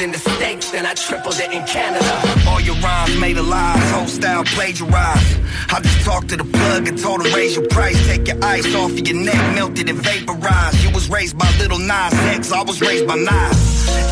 In 0.00 0.12
the 0.12 0.18
States, 0.18 0.70
then 0.70 0.86
I 0.86 0.94
tripled 0.94 1.40
it 1.40 1.50
in 1.50 1.66
Canada. 1.66 2.06
All 2.46 2.60
your 2.60 2.76
rhymes 2.76 3.18
made 3.18 3.36
a 3.36 3.42
lie, 3.42 3.76
whole 3.90 4.06
style 4.06 4.44
plagiarized. 4.44 5.38
I 5.74 5.80
just 5.80 6.04
talked 6.04 6.28
to 6.28 6.36
the 6.36 6.44
plug 6.44 6.86
and 6.86 6.96
told 6.96 7.26
him 7.26 7.34
raise 7.34 7.56
your 7.56 7.66
price. 7.66 7.98
Take 8.06 8.28
your 8.28 8.38
ice 8.44 8.72
off 8.76 8.92
of 8.92 9.08
your 9.08 9.18
neck, 9.18 9.34
melted 9.56 9.90
and 9.90 9.98
vaporized. 9.98 10.84
You 10.84 10.90
was 10.94 11.10
raised 11.10 11.36
by 11.36 11.50
Lil 11.58 11.80
Nas 11.80 12.14
X, 12.30 12.52
I 12.52 12.62
was 12.62 12.80
raised 12.80 13.08
by 13.08 13.16
Nas. 13.16 13.58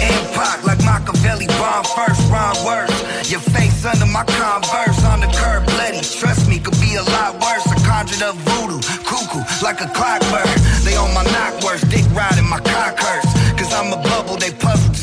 And 0.02 0.66
like 0.66 0.83
Machiavelli, 0.83 1.47
bomb 1.55 1.85
first, 1.95 2.19
rhyme 2.35 2.59
worse. 2.66 3.31
Your 3.31 3.40
face 3.55 3.85
under 3.87 4.07
my 4.07 4.25
converse, 4.25 4.99
on 5.07 5.21
the 5.21 5.31
curb, 5.38 5.66
bloody. 5.71 6.02
Trust 6.02 6.49
me, 6.49 6.59
could 6.59 6.75
be 6.81 6.97
a 6.97 7.05
lot 7.14 7.38
worse. 7.38 7.62
I 7.71 7.78
conjured 7.87 8.23
up 8.23 8.35
voodoo, 8.35 8.83
cuckoo, 9.07 9.47
like 9.62 9.81
a 9.81 9.88
clockwork. 9.95 10.50
They 10.83 10.97
on 10.97 11.14
my 11.14 11.23
knock 11.31 11.62
worse, 11.62 11.83
dick 11.83 12.02
riding 12.11 12.49
my 12.49 12.59
cock 12.59 12.99
hurts. 12.99 13.31
Cause 13.55 13.73
I'm 13.73 13.93
a 13.93 14.02
bubble, 14.02 14.37
they 14.37 14.50
a 14.50 14.95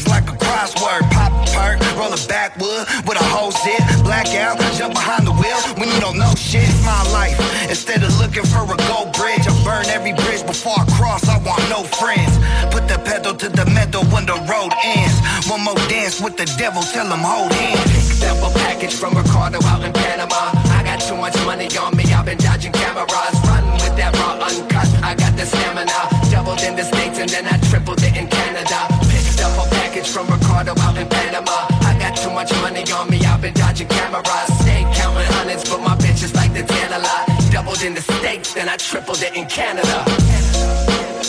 crossword. 0.64 1.04
Pop 1.12 1.32
perk, 1.52 1.80
roll 1.98 2.14
a 2.14 2.28
backwood 2.28 2.88
with 3.08 3.20
a 3.20 3.28
whole 3.36 3.52
zip. 3.52 3.84
Blackout, 4.04 4.60
jump 4.78 4.94
behind 4.94 5.28
the 5.28 5.32
wheel 5.32 5.60
when 5.78 5.90
you 5.90 6.00
don't 6.00 6.18
know 6.18 6.34
shit. 6.36 6.68
My 6.86 7.04
life, 7.12 7.38
instead 7.70 8.04
of 8.04 8.18
looking 8.20 8.44
for 8.44 8.64
a 8.64 8.78
gold 8.88 9.14
bridge, 9.14 9.44
I 9.44 9.54
burn 9.64 9.86
every 9.88 10.14
bridge 10.14 10.46
before 10.46 10.80
I 10.80 10.86
cross. 10.96 11.28
I 11.28 11.38
want 11.44 11.64
no 11.70 11.84
friends. 11.84 12.32
Put 12.72 12.88
the 12.88 13.00
pedal 13.04 13.34
to 13.36 13.50
the 13.50 13.66
metal 13.72 14.04
when 14.06 14.26
the 14.26 14.38
road 14.48 14.74
ends. 14.84 15.16
One 15.50 15.64
more 15.64 15.80
dance 15.90 16.22
with 16.22 16.38
the 16.38 16.46
devil, 16.58 16.82
tell 16.82 17.08
him 17.08 17.20
hold 17.20 17.52
hands. 17.52 17.92
Step 18.18 18.38
a 18.40 18.50
package 18.60 18.94
from 18.94 19.16
Ricardo 19.16 19.60
out 19.66 19.84
in 19.84 19.92
Panama. 19.92 20.52
I 20.72 20.84
got 20.84 21.02
too 21.02 21.18
much 21.18 21.36
money 21.46 21.68
on 21.78 21.96
me, 21.98 22.06
I've 22.14 22.26
been 22.26 22.38
dodging 22.38 22.72
cameras. 22.72 23.36
Running 23.48 23.74
with 23.84 23.96
that 23.98 24.16
raw 24.20 24.40
uncut, 24.40 24.88
I 25.04 25.16
got 25.16 25.36
the 25.36 25.46
stamina. 25.46 26.00
Doubled 26.32 26.62
in 26.62 26.76
the 26.76 26.84
States 26.84 27.20
and 27.20 27.30
then 27.30 27.46
I 27.48 27.58
tripled 27.70 28.03
from 30.14 30.28
Ricardo 30.28 30.74
out 30.80 30.96
in 30.96 31.08
Panama. 31.08 31.66
I 31.82 31.98
got 32.00 32.16
too 32.16 32.30
much 32.30 32.52
money 32.62 32.84
on 32.92 33.10
me, 33.10 33.20
I've 33.26 33.42
been 33.42 33.54
dodging 33.56 33.88
cameras. 33.88 34.48
Stay 34.62 34.86
counting 34.94 35.26
hundreds, 35.34 35.68
but 35.68 35.82
my 35.82 35.96
bitch 35.96 36.24
is 36.24 36.36
like 36.36 36.54
the 36.54 36.62
Tanala. 36.62 37.52
Doubled 37.52 37.82
in 37.82 37.96
the 37.96 38.02
States, 38.02 38.54
then 38.54 38.70
I 38.70 38.78
tripled 38.78 39.24
it 39.24 39.36
in 39.36 39.48
Canada. 39.48 40.06
CJMD. 40.06 41.23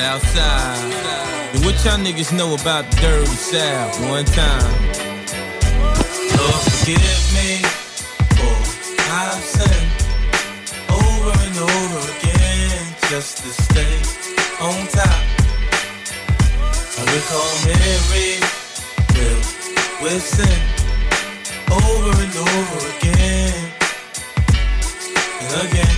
Uh-huh. 0.00 0.18
Southside. 0.18 1.64
What 1.64 1.74
y'all 1.84 1.98
niggas 1.98 2.32
know 2.36 2.54
about 2.54 2.90
the 2.90 2.96
dirty 3.00 3.26
South? 3.26 4.00
One 4.08 4.24
time. 4.24 4.72
Lord, 6.38 6.62
forgive 6.78 7.24
me 7.34 7.62
for 8.38 8.56
I've 9.10 9.42
sinned 9.42 9.90
over 10.90 11.32
and 11.46 11.56
over 11.58 12.00
again 12.14 12.94
just 13.10 13.42
to 13.42 13.50
stay 13.50 13.94
on 14.60 14.86
top. 14.88 15.24
I 16.96 17.02
recall 17.14 17.50
Mary 17.66 18.38
filled 19.14 19.46
with 20.02 20.22
sin 20.22 20.58
over 21.70 22.12
and 22.22 22.36
over 22.36 22.80
again 22.96 23.72
and 25.40 25.68
again. 25.68 25.97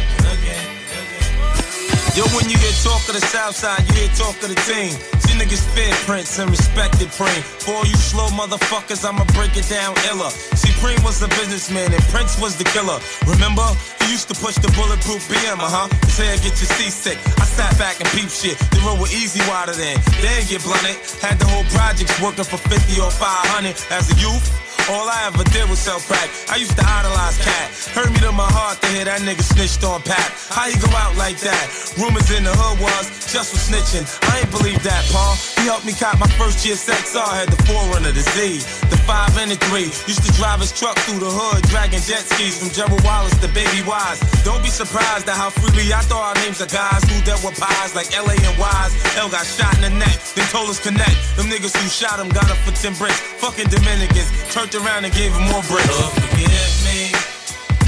Yo, 2.18 2.26
when 2.34 2.50
you 2.50 2.58
hear 2.58 2.74
talk 2.82 2.98
of 3.06 3.14
the 3.14 3.22
South 3.22 3.54
Side, 3.54 3.86
you 3.86 3.94
hear 3.94 4.10
talk 4.18 4.34
of 4.42 4.50
the 4.50 4.58
team. 4.66 4.90
See 5.22 5.34
niggas 5.38 5.62
fear 5.78 5.94
Prince 6.10 6.38
and 6.40 6.50
respected 6.50 7.06
Preem. 7.14 7.38
For 7.62 7.70
all 7.78 7.86
you 7.86 7.94
slow 7.94 8.26
motherfuckers, 8.34 9.06
I'ma 9.06 9.22
break 9.30 9.54
it 9.54 9.68
down 9.70 9.94
iller. 10.10 10.30
See, 10.58 10.74
Preem 10.82 10.98
was 11.06 11.22
a 11.22 11.28
businessman 11.38 11.94
and 11.94 12.02
Prince 12.10 12.34
was 12.42 12.58
the 12.58 12.64
killer. 12.64 12.98
Remember? 13.30 13.62
He 14.02 14.10
used 14.10 14.26
to 14.26 14.34
push 14.34 14.58
the 14.58 14.66
bulletproof 14.74 15.22
BM, 15.30 15.62
uh 15.62 15.70
huh. 15.70 15.86
Say 16.10 16.26
I 16.34 16.36
get 16.42 16.58
you 16.58 16.66
seasick. 16.66 17.18
I 17.38 17.46
sat 17.46 17.78
back 17.78 18.00
and 18.02 18.08
peep 18.10 18.28
shit. 18.28 18.58
The 18.74 18.82
road 18.82 18.98
was 18.98 19.14
easy 19.14 19.38
wider 19.46 19.72
than. 19.78 19.94
They 20.18 20.42
ain't 20.42 20.50
get 20.50 20.66
blunted. 20.66 20.98
Had 21.22 21.38
the 21.38 21.46
whole 21.46 21.64
projects 21.70 22.18
working 22.18 22.42
for 22.42 22.58
50 22.58 23.00
or 23.00 23.10
500 23.14 23.70
as 23.94 24.10
a 24.10 24.16
youth. 24.18 24.42
All 24.90 25.06
I 25.06 25.30
ever 25.30 25.44
did 25.54 25.70
was 25.70 25.78
sell 25.78 26.02
crack. 26.02 26.26
I 26.50 26.56
used 26.58 26.74
to 26.74 26.82
idolize 26.82 27.38
Cat. 27.38 27.70
Hurt 27.94 28.10
me 28.10 28.18
to 28.26 28.32
my 28.34 28.50
heart 28.50 28.82
to 28.82 28.88
hear 28.90 29.06
that 29.06 29.22
nigga 29.22 29.38
snitched 29.38 29.86
on 29.86 30.02
Pat. 30.02 30.34
How 30.50 30.66
you 30.66 30.74
go 30.82 30.90
out 30.98 31.14
like 31.14 31.38
that? 31.46 31.94
Rumors 31.94 32.26
in 32.34 32.42
the 32.42 32.50
hood 32.50 32.82
was 32.82 33.06
just 33.30 33.54
for 33.54 33.60
snitching. 33.62 34.02
I 34.26 34.42
ain't 34.42 34.50
believe 34.50 34.82
that, 34.82 35.06
Paul. 35.14 35.38
He 35.62 35.70
helped 35.70 35.86
me 35.86 35.94
cop 35.94 36.18
my 36.18 36.26
first 36.34 36.66
year 36.66 36.74
XR. 36.74 37.22
Had 37.22 37.54
the 37.54 37.60
forerunner, 37.70 38.10
the 38.10 38.26
Z, 38.34 38.66
the 38.90 38.98
5 39.06 39.38
and 39.38 39.54
the 39.54 39.58
3. 39.70 39.86
Used 40.10 40.26
to 40.26 40.32
drive 40.34 40.58
his 40.58 40.74
truck 40.74 40.98
through 41.06 41.22
the 41.22 41.30
hood, 41.30 41.62
dragging 41.70 42.02
jet 42.02 42.26
skis 42.26 42.58
from 42.58 42.74
Gerald 42.74 42.98
Wallace 43.06 43.38
to 43.38 43.48
Baby 43.54 43.86
Wise. 43.86 44.18
Don't 44.42 44.58
be 44.58 44.74
surprised 44.74 45.30
at 45.30 45.38
how 45.38 45.54
freely 45.54 45.86
I 45.94 46.02
throw 46.10 46.18
our 46.18 46.34
names 46.42 46.58
of 46.58 46.66
guys 46.74 47.06
who 47.06 47.14
dealt 47.22 47.46
with 47.46 47.54
pies 47.62 47.94
like 47.94 48.10
LA 48.10 48.34
and 48.42 48.58
Wise. 48.58 48.90
L 49.14 49.30
got 49.30 49.46
shot 49.46 49.70
in 49.78 49.86
the 49.86 49.94
neck, 50.02 50.18
then 50.34 50.50
told 50.50 50.66
us 50.66 50.82
connect. 50.82 51.14
Them 51.38 51.46
niggas 51.46 51.78
who 51.78 51.86
shot 51.86 52.18
him 52.18 52.26
got 52.34 52.50
up 52.50 52.58
for 52.66 52.74
10 52.74 52.98
bricks. 52.98 53.22
Fucking 53.38 53.70
Dominicans 53.70 54.26
turned 54.50 54.74
around 54.84 55.04
and 55.04 55.14
gave 55.14 55.32
him 55.32 55.44
more 55.50 55.62
bricks. 55.68 55.88
Lord, 55.88 56.12
forgive 56.12 56.74
me 56.84 57.12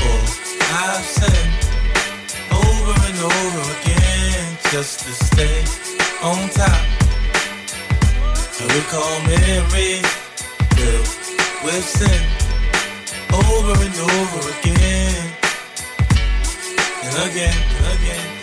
for 0.00 0.20
I've 0.74 1.04
sinned 1.04 1.54
over 2.50 2.94
and 3.08 3.18
over 3.18 3.62
again 3.80 4.58
just 4.70 5.00
to 5.00 5.12
stay 5.12 5.58
on 6.22 6.48
top. 6.50 6.84
I 8.58 8.64
recall 8.76 9.14
Mary 9.26 10.02
filled 10.76 11.08
with 11.64 11.86
over 13.32 13.72
and 13.72 13.96
over 13.98 14.50
again 14.58 15.32
and 17.04 17.30
again 17.30 17.56
and 17.76 17.98
again. 17.98 18.41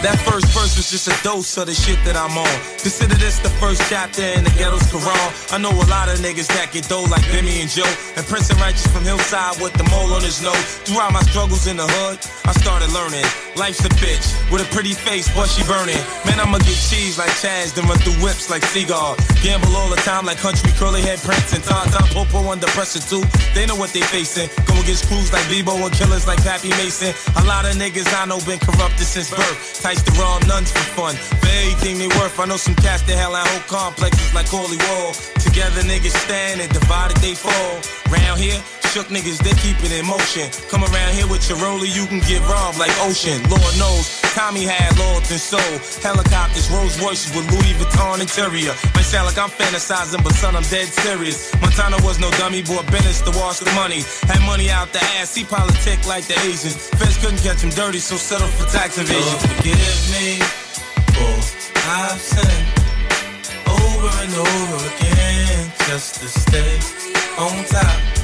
That 0.00 0.16
first 0.24 0.48
verse 0.56 0.80
was 0.80 0.88
just 0.88 1.12
a 1.12 1.16
dose 1.22 1.58
of 1.60 1.68
the 1.68 1.76
shit 1.76 2.00
that 2.08 2.16
I'm 2.16 2.32
on. 2.32 2.56
Consider 2.80 3.20
this 3.20 3.36
the 3.44 3.52
first 3.60 3.84
chapter 3.92 4.24
in 4.24 4.48
the 4.48 4.54
ghetto's 4.56 4.88
Quran. 4.88 5.28
I 5.52 5.60
know 5.60 5.68
a 5.68 5.86
lot 5.92 6.08
of 6.08 6.16
niggas 6.24 6.48
that 6.56 6.72
get 6.72 6.88
dough 6.88 7.04
like 7.04 7.20
Bimmy 7.28 7.60
and 7.60 7.68
Joe. 7.68 7.84
And 8.16 8.24
Prince 8.24 8.48
and 8.48 8.56
Righteous 8.64 8.88
from 8.88 9.04
Hillside 9.04 9.60
with 9.60 9.76
the 9.76 9.84
mole 9.92 10.08
on 10.16 10.24
his 10.24 10.40
nose. 10.40 10.80
Throughout 10.88 11.12
my 11.12 11.20
struggles 11.28 11.68
in 11.68 11.76
the 11.76 11.84
hood, 11.84 12.16
I 12.48 12.56
started 12.56 12.88
learning. 12.96 13.28
Life's 13.60 13.84
a 13.84 13.92
bitch 14.00 14.24
with 14.48 14.64
a 14.64 14.68
pretty 14.72 14.96
face, 14.96 15.28
but 15.36 15.52
she 15.52 15.60
burning. 15.68 16.00
Man, 16.24 16.40
I'ma 16.40 16.64
get 16.64 16.80
cheese 16.80 17.20
like 17.20 17.36
Chaz, 17.36 17.76
then 17.76 17.84
run 17.84 18.00
through 18.00 18.16
whips 18.24 18.48
like 18.48 18.64
Seagull. 18.64 19.20
Gamble 19.44 19.76
all 19.76 19.92
the 19.92 20.00
time 20.00 20.24
like 20.24 20.40
country 20.40 20.72
curly 20.80 21.04
head 21.04 21.20
Prince 21.20 21.52
and 21.52 21.60
Tom 21.60 21.84
Popo 22.16 22.48
under 22.48 22.72
pressure 22.72 23.04
too. 23.04 23.20
They 23.52 23.68
know 23.68 23.76
what 23.76 23.92
they 23.92 24.00
facing. 24.00 24.48
Go 24.64 24.80
against 24.80 25.12
crews 25.12 25.28
like 25.28 25.44
Bebo 25.52 25.76
and 25.76 25.92
killers 25.92 26.26
like 26.26 26.40
Pappy 26.40 26.72
Mason. 26.80 27.12
A 27.36 27.44
lot 27.44 27.68
of 27.68 27.76
niggas 27.76 28.08
I 28.16 28.24
know 28.24 28.40
been 28.48 28.58
corrupted 28.58 29.04
since 29.04 29.28
birth. 29.28 29.60
Tights 29.90 30.02
the 30.02 30.12
raw 30.22 30.38
nuns 30.46 30.70
for 30.70 30.86
fun. 30.94 31.14
For 31.42 31.50
everything 31.50 31.98
they 31.98 32.06
worth, 32.06 32.38
I 32.38 32.46
know 32.46 32.56
some 32.56 32.76
cats 32.76 33.02
that 33.10 33.18
hell 33.18 33.34
out 33.34 33.48
whole 33.48 33.66
complexes 33.66 34.32
like 34.32 34.46
Holy 34.46 34.78
Wall. 34.86 35.10
Together 35.42 35.82
niggas 35.82 36.14
stand 36.14 36.60
and 36.60 36.70
divided 36.70 37.16
they 37.16 37.34
fall. 37.34 37.74
Round 38.06 38.38
here, 38.38 38.62
shook 38.90 39.06
niggas, 39.06 39.38
they 39.38 39.54
keep 39.62 39.78
it 39.86 39.94
in 39.94 40.02
motion. 40.02 40.50
Come 40.66 40.82
around 40.82 41.14
here 41.14 41.26
with 41.30 41.46
your 41.46 41.58
roller, 41.62 41.86
you 41.86 42.10
can 42.10 42.18
get 42.26 42.42
robbed 42.50 42.78
like 42.78 42.90
ocean. 43.06 43.38
Lord 43.46 43.74
knows, 43.78 44.18
Tommy 44.34 44.66
had 44.66 44.90
Lord 44.98 45.22
and 45.30 45.38
soul. 45.38 45.74
Helicopters, 46.02 46.66
Rolls 46.74 46.98
Royces 46.98 47.30
with 47.30 47.46
Louis 47.54 47.78
Vuitton 47.78 48.18
interior. 48.18 48.74
Might 48.98 49.06
sound 49.06 49.30
like 49.30 49.38
I'm 49.38 49.50
fantasizing, 49.54 50.22
but 50.26 50.34
son, 50.34 50.56
I'm 50.56 50.66
dead 50.74 50.90
serious. 50.90 51.54
Montana 51.62 52.02
was 52.02 52.18
no 52.18 52.30
dummy, 52.42 52.62
boy, 52.62 52.82
Bennett's 52.90 53.22
to 53.22 53.32
wash 53.38 53.62
the 53.62 53.70
money. 53.78 54.02
Had 54.26 54.42
money 54.42 54.70
out 54.70 54.92
the 54.92 55.02
ass, 55.22 55.34
he 55.38 55.44
politic 55.44 56.02
like 56.10 56.26
the 56.26 56.34
Asians. 56.42 56.90
Feds 56.98 57.16
couldn't 57.22 57.42
catch 57.46 57.62
him 57.62 57.70
dirty, 57.70 58.02
so 58.02 58.16
settled 58.16 58.50
for 58.58 58.66
tax 58.74 58.98
evasion. 58.98 59.22
Lord, 59.22 59.40
forgive 59.54 60.02
me 60.10 60.42
for 61.14 61.38
I've 61.86 62.18
sinned 62.18 62.68
over 63.70 64.10
and 64.18 64.34
over 64.34 64.78
again 64.90 65.72
just 65.86 66.18
to 66.20 66.26
stay 66.26 66.74
on 67.38 67.64
top 67.66 68.19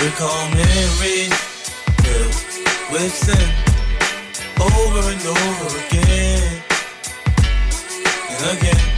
recall 0.00 0.48
memories 0.50 1.34
filled 2.02 2.34
with 2.92 3.12
sin 3.12 3.48
over 4.60 5.00
and 5.10 5.26
over 5.26 5.78
again 5.86 6.62
and 8.30 8.58
again. 8.58 8.91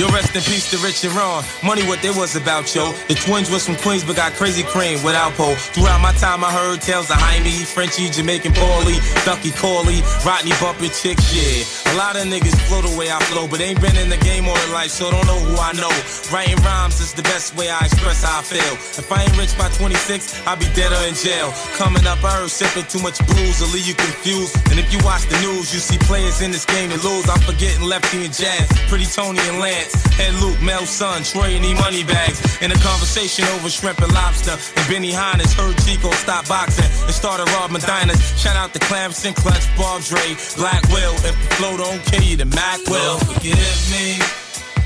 Yo, 0.00 0.08
rest 0.16 0.34
in 0.34 0.40
peace 0.48 0.70
to 0.72 0.78
Rich 0.78 1.04
and 1.04 1.12
Ron. 1.12 1.44
Money 1.62 1.84
what 1.84 2.00
there 2.00 2.16
was 2.16 2.34
about, 2.34 2.74
yo. 2.74 2.96
The 3.12 3.20
twins 3.20 3.50
was 3.50 3.66
from 3.68 3.76
Queens, 3.84 4.02
but 4.02 4.16
got 4.16 4.32
crazy 4.32 4.62
cream 4.62 4.96
without 5.04 5.36
pole. 5.36 5.52
Throughout 5.76 6.00
my 6.00 6.12
time, 6.16 6.42
I 6.42 6.50
heard 6.50 6.80
tales 6.80 7.10
of 7.10 7.20
Jaime, 7.20 7.52
Frenchie, 7.68 8.08
Jamaican 8.08 8.52
Paulie, 8.56 8.96
Ducky 9.28 9.52
Corley, 9.52 10.00
Rodney 10.24 10.56
Bumper 10.56 10.88
chicks, 10.88 11.28
yeah. 11.36 11.92
A 11.92 12.00
lot 12.00 12.16
of 12.16 12.24
niggas 12.32 12.56
flow 12.64 12.80
the 12.80 12.96
way 12.96 13.12
I 13.12 13.20
flow, 13.28 13.44
but 13.46 13.60
ain't 13.60 13.78
been 13.82 13.92
in 14.00 14.08
the 14.08 14.16
game 14.24 14.48
all 14.48 14.56
their 14.56 14.72
life, 14.72 14.88
so 14.88 15.10
don't 15.10 15.26
know 15.26 15.36
who 15.36 15.60
I 15.60 15.76
know. 15.76 15.92
Writing 16.32 16.56
rhymes 16.64 17.04
is 17.04 17.12
the 17.12 17.22
best 17.28 17.54
way 17.60 17.68
I 17.68 17.84
express 17.84 18.24
how 18.24 18.40
I 18.40 18.42
feel. 18.42 18.72
If 18.96 19.12
I 19.12 19.28
ain't 19.28 19.36
rich 19.36 19.52
by 19.58 19.68
26, 19.68 20.48
I'll 20.48 20.56
be 20.56 20.70
dead 20.72 20.96
or 20.96 21.04
in 21.04 21.12
jail. 21.12 21.52
Coming 21.76 22.06
up, 22.08 22.24
I 22.24 22.40
heard 22.40 22.48
sipping 22.48 22.88
too 22.88 23.04
much 23.04 23.20
blues 23.28 23.60
will 23.60 23.68
leave 23.76 23.84
you 23.84 23.92
confused. 24.00 24.56
And 24.72 24.80
if 24.80 24.88
you 24.96 24.98
watch 25.04 25.28
the 25.28 25.36
news, 25.44 25.76
you 25.76 25.80
see 25.80 26.00
players 26.08 26.40
in 26.40 26.56
this 26.56 26.64
game 26.64 26.88
that 26.88 27.04
lose. 27.04 27.28
I'm 27.28 27.44
forgetting 27.44 27.84
Lefty 27.84 28.24
and 28.24 28.32
Jazz, 28.32 28.64
Pretty 28.88 29.04
Tony 29.04 29.44
and 29.44 29.60
Lance. 29.60 29.89
Head 30.14 30.34
Luke, 30.42 30.60
Mel 30.62 30.84
Son, 30.86 31.22
Troy 31.22 31.56
and 31.56 31.64
E 31.64 31.74
money 31.74 32.04
bags. 32.04 32.40
In 32.62 32.70
a 32.72 32.78
conversation 32.80 33.44
over 33.56 33.70
shrimp 33.70 34.00
and 34.00 34.12
lobster. 34.12 34.52
And 34.52 34.84
Benihana's 34.90 35.52
heard 35.54 35.76
Chico 35.84 36.10
stop 36.12 36.46
boxing 36.48 36.90
and 37.06 37.14
started 37.14 37.48
robbing 37.54 37.80
diners. 37.80 38.20
Shout 38.38 38.56
out 38.56 38.72
to 38.74 38.78
Clamson, 38.80 39.34
Clutch, 39.34 39.64
Bob 39.76 40.02
Dre, 40.02 40.36
Black 40.56 40.82
Will. 40.88 41.14
If 41.24 41.34
the 41.34 41.54
flow 41.56 41.76
don't 41.76 42.02
kill 42.06 42.22
you, 42.22 42.36
then 42.36 42.50
Mac 42.50 42.80
will. 42.86 43.18
Forgive 43.18 43.80
me 43.90 44.20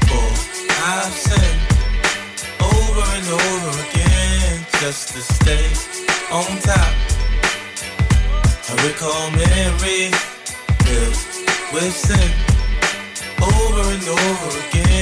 for 0.09 0.29
I've 0.87 1.13
said 1.13 1.57
over 2.61 3.05
and 3.17 3.27
over 3.33 3.73
again 3.89 4.67
just 4.81 5.15
to 5.15 5.21
stay 5.21 5.67
on 6.31 6.47
top. 6.61 6.95
I 8.69 8.75
recall 8.87 9.31
memory 9.31 10.11
filled 10.85 11.17
with 11.73 11.95
sin 11.95 12.55
over 13.43 13.83
and 13.93 14.09
over 14.09 14.69
again 14.69 14.94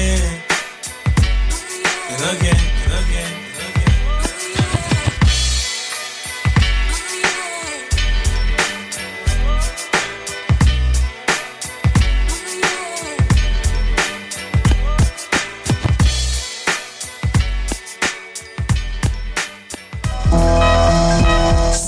again 2.23 2.55
again. 2.87 3.43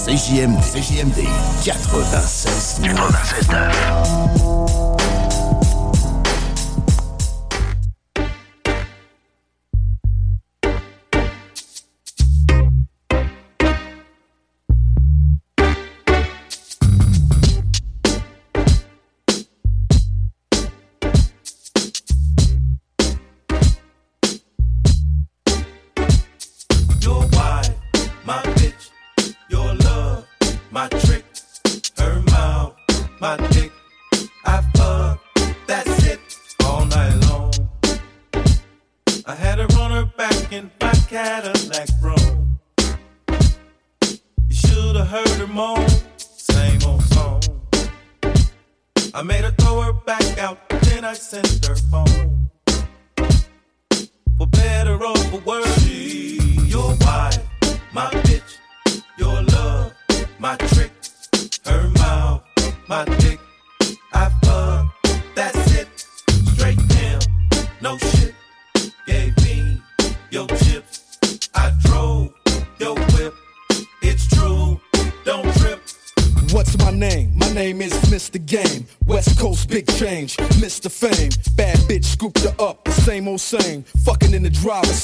CJMD, 0.04 0.60
CJMD 0.60 1.24
96 1.64 2.80
96 2.80 4.83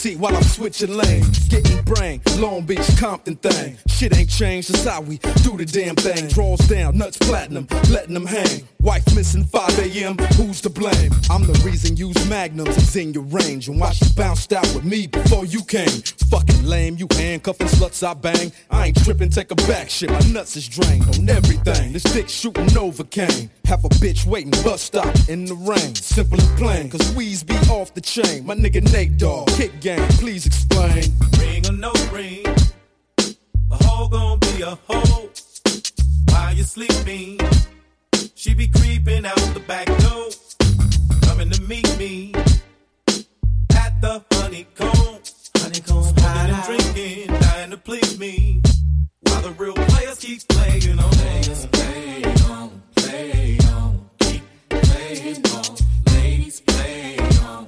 seat 0.01 0.19
while 0.19 0.35
I'm 0.35 0.43
switching 0.43 0.97
lanes. 0.97 1.47
Getting 1.49 1.83
brain, 1.83 2.23
Long 2.39 2.50
Beach, 2.67 2.97
Compton 2.99 3.37
thing. 3.37 3.77
Shit 3.89 4.17
ain't 4.17 4.31
changed, 4.31 4.73
that's 4.73 4.85
how 4.85 5.01
we 5.01 5.19
do 5.43 5.57
the 5.57 5.65
damn 5.65 5.97
thing. 5.97 6.29
Draws 6.29 6.61
down, 6.69 6.99
nuts 6.99 7.19
platinum, 7.19 7.67
letting 7.91 8.15
them 8.15 8.27
hang. 8.27 8.67
Wife 8.81 9.15
missing 9.15 9.45
5 9.45 9.79
a.m., 9.79 10.17
who's 10.37 10.61
to 10.63 10.71
blame? 10.71 11.13
I'm 11.29 11.43
the 11.47 11.61
reason 11.65 11.97
use 11.97 12.29
magnums 12.29 12.77
is 12.77 12.97
in 12.97 13.13
your 13.13 13.25
range. 13.25 13.69
And 13.69 13.79
why 13.79 13.93
she 13.93 14.07
bounced 14.15 14.53
out 14.53 14.67
with 14.75 14.85
me 14.85 15.07
before 15.07 15.45
you 15.45 15.63
came? 15.63 16.03
Fucking 16.31 16.65
lame, 16.65 16.97
you 16.97 17.07
handcuffing 17.13 17.67
sluts 17.67 18.07
I 18.07 18.15
bang. 18.15 18.53
I 18.71 18.87
ain't 18.87 19.05
tripping, 19.05 19.31
take 19.31 19.51
a 19.51 19.55
back 19.55 19.91
shit. 19.91 20.11
My 20.11 20.21
nuts 20.21 20.57
is 20.57 20.67
drained 20.67 21.05
on 21.09 21.29
everything. 21.29 21.93
This 21.93 22.05
dick 22.05 22.29
shooting 22.29 22.67
Novocaine. 22.69 23.51
Have 23.67 23.85
a 23.85 23.89
bitch 23.89 24.27
waiting, 24.27 24.51
bus 24.65 24.83
stop 24.83 25.15
in 25.29 25.45
the 25.45 25.55
rain. 25.55 25.95
Simple 25.95 26.41
and 26.41 26.59
plain, 26.59 26.91
cause 26.91 27.15
we's 27.15 27.43
be 27.43 27.55
off 27.71 27.95
the 27.95 28.01
chain. 28.01 28.45
My 28.45 28.55
nigga 28.55 28.83
Nate 28.93 29.17
Dogg, 29.17 29.49
kick 29.51 29.81
game, 29.81 30.09
please 30.19 30.47
explain. 30.47 31.05
Ring 31.39 31.67
or 31.69 31.73
no 31.73 31.93
ring, 32.11 32.43
hoe 34.01 34.09
gon' 34.09 34.39
be 34.39 34.63
a 34.63 34.79
hoe. 34.89 35.29
While 36.31 36.55
you 36.55 36.65
sleeping, 36.65 37.39
she 38.35 38.55
be 38.55 38.69
creeping 38.69 39.27
out 39.27 39.45
the 39.55 39.61
back 39.67 39.87
door. 39.87 40.29
Coming 41.27 41.51
to 41.51 41.61
meet 41.63 41.89
me 41.99 42.33
at 43.85 44.01
the 44.01 44.25
honeycomb. 44.33 45.19
Honeycomb, 45.59 46.05
smoking 46.05 46.55
and 46.55 46.63
drinking, 46.65 47.27
dying 47.41 47.71
to 47.71 47.77
please 47.77 48.19
me. 48.19 48.63
While 49.23 49.43
the 49.43 49.51
real 49.51 49.75
players 49.75 50.19
keep 50.19 50.49
playing 50.49 50.99
on. 50.99 51.11
Players 51.11 51.67
play 51.67 52.25
on, 52.49 52.83
play 52.97 53.59
on, 53.75 54.11
keep 54.21 54.43
playing 54.69 55.45
on. 55.47 55.77
Ladies 56.15 56.61
play 56.61 57.19
on, 57.45 57.60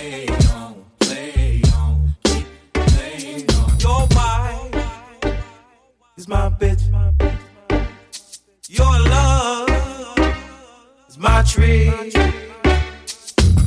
play 0.00 0.26
on, 0.54 0.84
play 1.00 1.62
on, 1.76 2.14
keep 2.24 2.46
playing 2.72 3.50
on. 3.50 3.78
Your 3.78 4.06
wife 4.16 5.34
is 6.16 6.26
my 6.26 6.48
bitch. 6.60 6.84
Your 8.68 8.94
love 9.14 9.68
is 11.08 11.18
my 11.18 11.42
tree. 11.42 11.92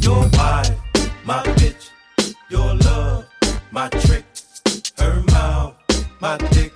Your 0.02 0.28
wife, 0.34 0.72
my 1.24 1.44
bitch. 1.60 1.90
Your 2.50 2.74
love, 2.88 3.26
my 3.72 3.90
trick. 3.90 4.26
Her 4.98 5.22
mouth, 5.34 5.76
my 6.20 6.38
dick. 6.38 6.73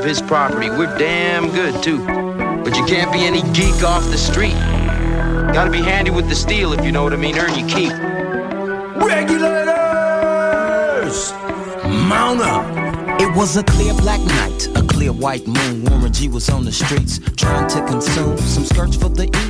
Of 0.00 0.06
his 0.06 0.22
property. 0.22 0.70
We're 0.70 0.96
damn 0.98 1.50
good, 1.50 1.82
too. 1.82 2.04
But 2.64 2.74
you 2.76 2.84
can't 2.86 3.12
be 3.12 3.20
any 3.20 3.42
geek 3.52 3.82
off 3.82 4.02
the 4.04 4.16
street. 4.16 4.54
Gotta 5.52 5.70
be 5.70 5.82
handy 5.82 6.10
with 6.10 6.28
the 6.28 6.34
steel, 6.34 6.72
if 6.72 6.82
you 6.84 6.90
know 6.90 7.02
what 7.02 7.12
I 7.12 7.16
mean. 7.16 7.38
Earn 7.38 7.58
your 7.58 7.68
keep. 7.68 7.92
Regulators! 8.96 9.72
Mount 12.08 12.40
up! 12.40 12.64
It 13.20 13.36
was 13.36 13.58
a 13.58 13.62
clear 13.62 13.92
black 13.94 14.20
night, 14.20 14.68
a 14.74 14.82
clear 14.86 15.12
white 15.12 15.46
moon. 15.46 15.84
Warren 15.84 16.12
G 16.12 16.28
was 16.28 16.48
on 16.48 16.64
the 16.64 16.72
streets 16.72 17.20
trying 17.36 17.68
to 17.68 17.84
consume 17.86 18.38
some 18.38 18.64
skirts 18.64 18.96
for 18.96 19.10
the 19.10 19.24
E, 19.24 19.49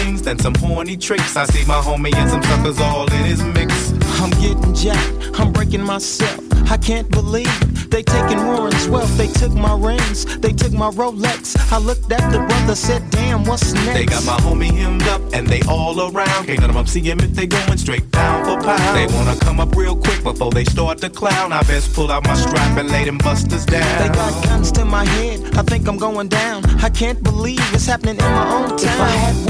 things 0.00 0.22
than 0.22 0.38
some 0.38 0.54
horny 0.54 0.96
tricks. 0.96 1.36
I 1.36 1.44
see 1.46 1.64
my 1.66 1.80
homie 1.80 2.14
and 2.14 2.30
some 2.30 2.42
suckers 2.42 2.80
all 2.80 3.10
in 3.12 3.24
his 3.24 3.42
mix. 3.42 3.92
I'm 4.20 4.30
getting 4.42 4.74
jacked, 4.74 5.38
I'm 5.38 5.52
breaking 5.52 5.82
myself. 5.82 6.40
I 6.70 6.76
can't 6.76 7.10
believe 7.10 7.50
they 7.90 8.02
taking 8.02 8.38
Warren's 8.46 8.86
wealth. 8.88 9.12
They 9.16 9.26
took 9.26 9.52
my 9.52 9.74
rings, 9.76 10.24
they 10.38 10.52
took 10.52 10.72
my 10.72 10.90
Rolex. 10.90 11.56
I 11.72 11.78
looked 11.78 12.10
at 12.12 12.30
the 12.30 12.38
brother, 12.38 12.74
said, 12.74 13.02
damn, 13.10 13.44
what's 13.44 13.72
next? 13.72 13.94
They 13.94 14.06
got 14.06 14.24
my 14.24 14.38
homie 14.44 14.72
hemmed 14.72 15.02
up 15.14 15.22
and 15.32 15.46
they 15.46 15.62
all 15.62 15.98
around. 16.00 16.46
Can't 16.46 16.60
none 16.60 16.70
of 16.70 16.76
them 16.76 16.86
see 16.86 17.00
him 17.00 17.20
if 17.20 17.32
they 17.32 17.46
going 17.46 17.78
straight 17.78 18.10
down 18.10 18.44
for 18.44 18.62
pound. 18.64 18.96
They 18.96 19.06
wanna 19.14 19.38
come 19.40 19.58
up 19.60 19.74
real 19.74 19.96
quick 19.96 20.22
before 20.22 20.52
they 20.52 20.64
start 20.64 20.98
to 20.98 21.10
clown. 21.10 21.52
I 21.52 21.62
best 21.62 21.94
pull 21.94 22.10
out 22.10 22.24
my 22.24 22.34
strap 22.34 22.78
and 22.78 22.88
lay 22.90 23.04
them 23.04 23.18
busters 23.18 23.66
down. 23.66 23.90
They 24.00 24.08
got 24.14 24.44
guns 24.44 24.70
to 24.72 24.84
my 24.84 25.04
head, 25.04 25.56
I 25.56 25.62
think 25.62 25.88
I'm 25.88 25.98
going 25.98 26.28
down. 26.28 26.64
I 26.80 26.90
can't 26.90 27.22
believe 27.22 27.60
it's 27.74 27.86
happening 27.86 28.16
in 28.16 28.30
my 28.40 28.46
own 28.54 28.68
town. 28.78 28.94
If 28.94 29.00
I 29.00 29.08
had 29.08 29.49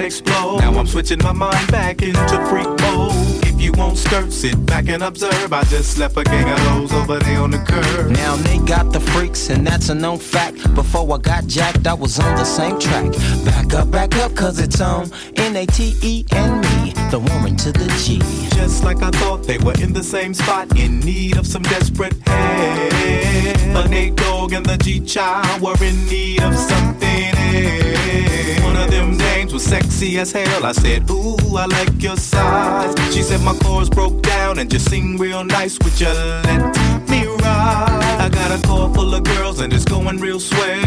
Gat 0.00 0.06
explode. 0.06 0.58
Now 0.60 0.78
I'm 0.78 0.86
switching 0.86 1.18
my 1.22 1.32
mind 1.32 1.70
back 1.70 2.02
into 2.02 2.46
freak 2.48 2.68
mode. 2.80 3.12
If 3.44 3.60
you 3.60 3.72
won't 3.72 3.98
skirt, 3.98 4.32
sit 4.32 4.64
back 4.66 4.88
and 4.88 5.02
observe. 5.02 5.52
I 5.52 5.62
just 5.64 5.98
left 5.98 6.16
a 6.16 6.24
gang 6.24 6.50
of 6.50 6.58
hoes 6.58 6.92
over 6.92 7.18
there 7.18 7.40
on 7.40 7.50
the 7.50 7.58
curb. 7.58 8.10
Now 8.10 8.36
they 8.36 8.58
got 8.58 8.92
the 8.92 9.00
freaks, 9.00 9.50
and 9.50 9.66
that's 9.66 9.88
a 9.88 9.94
known 9.94 10.18
fact. 10.18 10.74
Before 10.74 11.06
I 11.14 11.18
got 11.18 11.46
jacked, 11.46 11.86
I 11.86 11.94
was 11.94 12.18
on 12.18 12.34
the 12.36 12.44
same 12.44 12.78
track. 12.78 13.12
Back 13.44 13.74
up, 13.74 13.90
back 13.90 14.16
up, 14.16 14.34
cause 14.34 14.58
it's 14.58 14.80
on 14.80 15.10
N-A-T-E 15.36 16.24
and 16.32 16.60
me, 16.62 16.89
the 17.10 17.18
woman 17.18 17.56
to 17.56 17.72
the 17.72 17.88
G. 17.98 18.20
Just 18.54 18.84
like 18.84 19.02
I 19.02 19.10
thought, 19.10 19.42
they 19.42 19.58
were 19.58 19.74
in 19.82 19.92
the 19.92 20.02
same 20.02 20.32
spot, 20.32 20.78
in 20.78 21.00
need 21.00 21.36
of 21.36 21.46
some 21.46 21.62
desperate 21.62 22.14
help. 22.26 22.92
The 22.92 23.88
Nate 23.88 24.14
Dogg 24.14 24.52
and 24.52 24.64
the 24.64 24.76
G-Child 24.76 25.60
were 25.60 25.82
in 25.82 26.06
need 26.06 26.40
of 26.40 26.54
something 26.54 27.34
else. 27.34 28.62
One 28.62 28.76
of 28.76 28.90
them 28.90 29.16
dames 29.18 29.52
was 29.52 29.64
sexy 29.64 30.18
as 30.18 30.30
hell. 30.30 30.64
I 30.64 30.70
said, 30.70 31.10
Ooh, 31.10 31.36
I 31.56 31.66
like 31.66 32.00
your 32.00 32.16
size. 32.16 32.94
She 33.12 33.22
said 33.22 33.40
my 33.40 33.56
chords 33.58 33.90
broke 33.90 34.22
down 34.22 34.60
and 34.60 34.70
just 34.70 34.88
sing 34.88 35.16
real 35.18 35.42
nice. 35.42 35.78
Would 35.82 36.00
you 36.00 36.06
let 36.06 37.08
me 37.08 37.26
ride? 37.26 38.18
I 38.20 38.28
got 38.28 38.56
a 38.56 38.62
car 38.66 38.92
full 38.94 39.12
of 39.12 39.24
girls 39.24 39.58
and 39.60 39.72
it's 39.72 39.84
going 39.84 40.18
real 40.18 40.38
swell. 40.38 40.80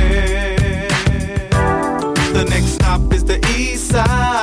The 2.34 2.46
next 2.50 2.76
stop 2.76 3.12
is 3.12 3.26
the 3.26 3.46
East 3.58 3.90
Side 3.90 4.43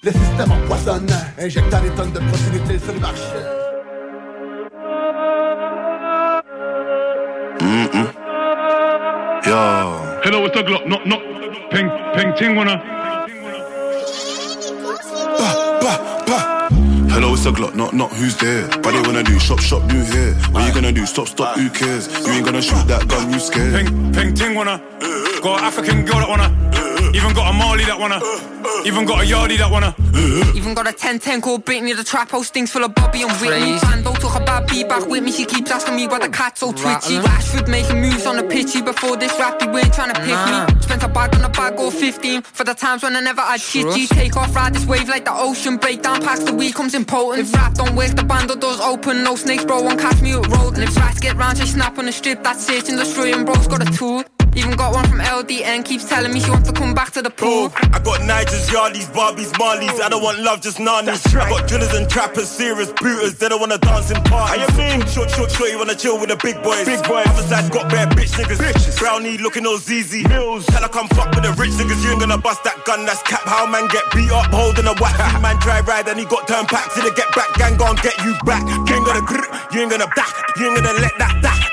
Le 0.02 0.12
système 0.12 0.52
empoisonne, 0.52 1.08
injectant 1.40 1.82
des 1.82 1.90
tonnes 1.90 2.14
de 2.14 2.20
proximité 2.20 2.80
sur 2.84 2.94
le 2.94 3.00
marché. 3.00 3.22
Mm-mm. 7.62 8.08
Yo. 9.46 9.56
Hello, 10.24 10.42
what's 10.42 10.58
up, 10.58 10.66
Glock? 10.66 10.88
No, 10.88 10.98
no. 11.06 11.18
Ping, 11.70 11.92
ping, 12.16 12.34
ting, 12.36 12.58
wanna. 12.58 12.82
Hello, 17.16 17.32
it's 17.32 17.46
a 17.46 17.50
Glock, 17.50 17.74
not 17.76 17.94
not 17.94 18.12
who's 18.12 18.36
there. 18.36 18.68
But 18.68 18.92
they 18.92 19.00
wanna 19.00 19.24
do 19.24 19.40
shop 19.40 19.62
shop 19.62 19.88
do 19.88 19.96
here. 19.96 20.34
What 20.52 20.68
you 20.68 20.74
gonna 20.74 20.92
do? 20.92 21.06
Stop 21.06 21.30
stop, 21.30 21.58
who 21.58 21.70
cares? 21.70 22.10
You 22.28 22.34
ain't 22.34 22.44
gonna 22.44 22.62
shoot 22.62 22.86
that 22.90 23.08
gun, 23.08 23.32
you 23.32 23.40
scared. 23.40 23.74
Ping, 23.74 24.12
ping, 24.12 24.34
ting, 24.34 24.54
wanna. 24.54 24.82
Got 25.42 25.60
an 25.60 25.64
African 25.64 26.04
girl 26.04 26.20
that 26.20 26.28
wanna. 26.28 26.85
Even 27.16 27.34
got 27.34 27.50
a 27.50 27.54
Mali 27.58 27.86
that 27.86 27.98
wanna. 27.98 28.20
Even 28.86 29.06
got 29.06 29.24
a 29.24 29.26
Yardie 29.26 29.58
that 29.58 29.72
wanna. 29.72 29.96
Even 30.54 30.74
got 30.74 30.86
a 30.86 30.92
10-10 30.92 31.42
called 31.42 31.64
Britney, 31.64 31.96
the 31.96 32.04
trap 32.04 32.30
house 32.32 32.50
things 32.50 32.72
full 32.72 32.84
of 32.84 32.94
Bobby 32.94 33.22
and 33.22 33.32
Whitney. 33.40 33.80
Bando 33.80 34.12
talk 34.16 34.36
about 34.36 34.68
be 34.68 34.84
back 34.84 35.08
with 35.08 35.24
me, 35.24 35.32
she 35.32 35.46
keeps 35.46 35.72
asking 35.72 35.96
me 35.96 36.08
why 36.08 36.20
the 36.20 36.28
cat's 36.28 36.60
so 36.60 36.74
twitchy. 36.74 37.16
Rashford 37.24 37.70
making 37.70 38.02
moves 38.02 38.26
on 38.26 38.36
the 38.36 38.44
pitchy 38.44 38.82
before 38.82 39.16
this 39.16 39.32
rap, 39.40 39.62
he 39.62 39.68
weren't 39.70 39.94
trying 39.94 40.14
to 40.14 40.20
pick 40.20 40.40
me. 40.76 40.82
Spent 40.82 41.04
a 41.04 41.08
bag 41.08 41.34
on 41.36 41.46
a 41.46 41.50
bag 41.50 41.80
or 41.80 41.90
15 41.90 42.42
for 42.42 42.66
the 42.66 42.74
times 42.74 43.04
when 43.04 43.16
I 43.16 43.22
never 43.22 43.42
had 43.42 43.62
shitty. 43.62 44.10
Take 44.10 44.36
off, 44.36 44.54
ride 44.54 44.74
this 44.74 44.86
wave 44.86 45.08
like 45.08 45.24
the 45.24 45.34
ocean, 45.34 45.78
break 45.78 46.02
down 46.02 46.22
packs 46.22 46.44
the 46.44 46.54
week 46.54 46.76
comes 46.76 46.94
impotent. 46.94 47.48
If 47.48 47.54
rap 47.54 47.76
don't 47.76 47.96
work, 47.96 48.14
the 48.16 48.26
bando 48.26 48.56
doors 48.56 48.82
open, 48.82 49.24
no 49.24 49.38
snakes, 49.38 49.64
bro, 49.64 49.82
won't 49.82 50.02
catch 50.02 50.22
me 50.22 50.34
at 50.34 50.46
road. 50.48 50.74
And 50.76 50.84
if 50.84 50.98
rats 50.98 51.22
get 51.22 51.38
round, 51.38 51.60
they 51.60 51.66
snap 51.66 51.98
on 51.98 52.08
the 52.08 52.12
strip, 52.12 52.44
that's 52.44 52.68
search 52.68 52.90
and 52.90 52.98
destroying, 52.98 53.46
bro's 53.46 53.68
got 53.68 53.88
a 53.88 53.92
tool. 53.98 54.26
Even 54.56 54.72
got 54.78 54.94
one 54.94 55.06
from 55.08 55.20
LDN, 55.20 55.84
keeps 55.84 56.08
telling 56.08 56.32
me 56.32 56.40
she 56.40 56.50
wants 56.50 56.70
to 56.70 56.74
come 56.74 56.94
back 56.94 57.12
to 57.12 57.22
the 57.22 57.30
pool. 57.30 57.74
I 57.92 58.00
got 58.00 58.22
Nigers, 58.24 58.72
Yardies, 58.72 59.12
Barbies, 59.12 59.52
Marlies. 59.60 60.00
I 60.00 60.08
don't 60.08 60.24
want 60.24 60.40
love, 60.40 60.62
just 60.62 60.80
nannies. 60.80 61.28
I 61.36 61.50
got 61.50 61.68
drillers 61.68 61.94
and 61.94 62.10
trappers, 62.10 62.48
serious 62.48 62.90
booters. 62.94 63.36
They 63.36 63.50
don't 63.50 63.60
wanna 63.60 63.78
dance 63.78 64.12
in 64.12 64.22
parties. 64.24 64.64
I 64.70 64.78
mean, 64.78 65.06
short, 65.08 65.30
short, 65.30 65.52
short. 65.52 65.70
You 65.72 65.78
wanna 65.78 65.94
chill 65.94 66.18
with 66.18 66.30
the 66.30 66.38
big 66.38 66.64
boys. 66.64 66.86
Big 66.86 67.04
boys. 67.04 67.28
Other 67.28 67.44
side 67.44 67.70
got 67.70 67.92
bare 67.92 68.08
bitch 68.08 68.32
niggas. 68.40 68.58
Bitches. 68.58 68.98
Brownie 68.98 69.38
looking 69.38 69.66
all 69.66 69.78
ZZ. 69.78 70.24
Mills. 70.30 70.66
Tell 70.68 70.84
her 70.84 70.88
come 70.88 71.10
fuck 71.10 71.36
with 71.36 71.44
the 71.44 71.52
rich 71.60 71.76
niggas. 71.76 72.02
You 72.04 72.12
ain't 72.12 72.22
gonna 72.22 72.38
bust 72.38 72.64
that 72.64 72.80
gun. 72.86 73.06
That's 73.06 73.22
cap. 73.24 73.42
How 73.44 73.68
man 73.68 73.88
get 73.92 74.08
beat 74.16 74.32
up 74.32 74.48
holding 74.56 74.88
a 74.88 74.96
whack. 75.04 75.20
man 75.42 75.60
try 75.60 75.82
ride 75.82 76.08
and 76.08 76.18
he 76.18 76.26
got 76.26 76.48
turned 76.48 76.70
back. 76.70 76.94
Till 76.94 77.04
the 77.04 77.12
get 77.12 77.28
back 77.36 77.52
gang 77.60 77.76
gon' 77.76 77.96
get 78.00 78.16
you 78.24 78.32
back. 78.48 78.64
You 78.64 78.96
ain't 78.96 79.06
gonna 79.06 79.20
grr. 79.20 79.44
You 79.74 79.82
ain't 79.82 79.92
gonna 79.92 80.08
back. 80.16 80.32
You 80.56 80.72
ain't 80.72 80.80
gonna 80.80 81.00
let 81.00 81.12
that 81.20 81.42
that 81.44 81.60
that. 81.60 81.65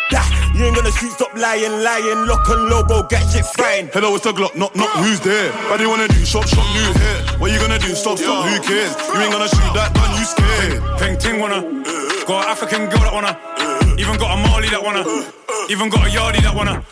You 0.55 0.65
ain't 0.65 0.77
gonna 0.77 0.93
shoot. 0.93 1.13
Stop 1.13 1.35
lying, 1.35 1.83
lying. 1.83 2.27
Lock 2.27 2.49
and 2.49 2.69
logo. 2.69 3.03
Get 3.09 3.23
shit 3.31 3.47
fine. 3.47 3.89
Hello, 3.93 4.15
it's 4.17 4.27
a 4.27 4.33
Glock, 4.33 4.55
not 4.55 4.75
not 4.77 4.91
who's 5.03 5.21
there. 5.21 5.53
But 5.69 5.79
they 5.79 5.87
wanna 5.87 6.09
do 6.09 6.25
shop 6.25 6.47
shop 6.47 6.67
new 6.75 6.93
here. 7.01 7.39
What 7.39 7.51
you 7.53 7.59
gonna 7.59 7.79
do? 7.79 7.95
Stop 7.95 8.19
stop, 8.19 8.47
who 8.47 8.61
cares? 8.61 8.95
You 9.15 9.21
ain't 9.21 9.33
gonna 9.33 9.49
shoot 9.49 9.73
that 9.75 9.93
gun, 9.95 10.11
you 10.19 10.25
scared. 10.25 10.99
Ping, 10.99 11.17
ting, 11.19 11.41
wanna. 11.41 11.61
Got 12.27 12.45
an 12.45 12.51
African 12.51 12.89
girl 12.89 13.01
that 13.01 13.13
wanna. 13.13 13.33
Even 13.99 14.19
got 14.19 14.39
a 14.39 14.49
Mali 14.49 14.69
that 14.69 14.83
wanna. 14.83 15.05
Even 15.71 15.89
got 15.89 16.07
a 16.07 16.11
Yardie 16.11 16.43
that 16.43 16.55
wanna. 16.55 16.83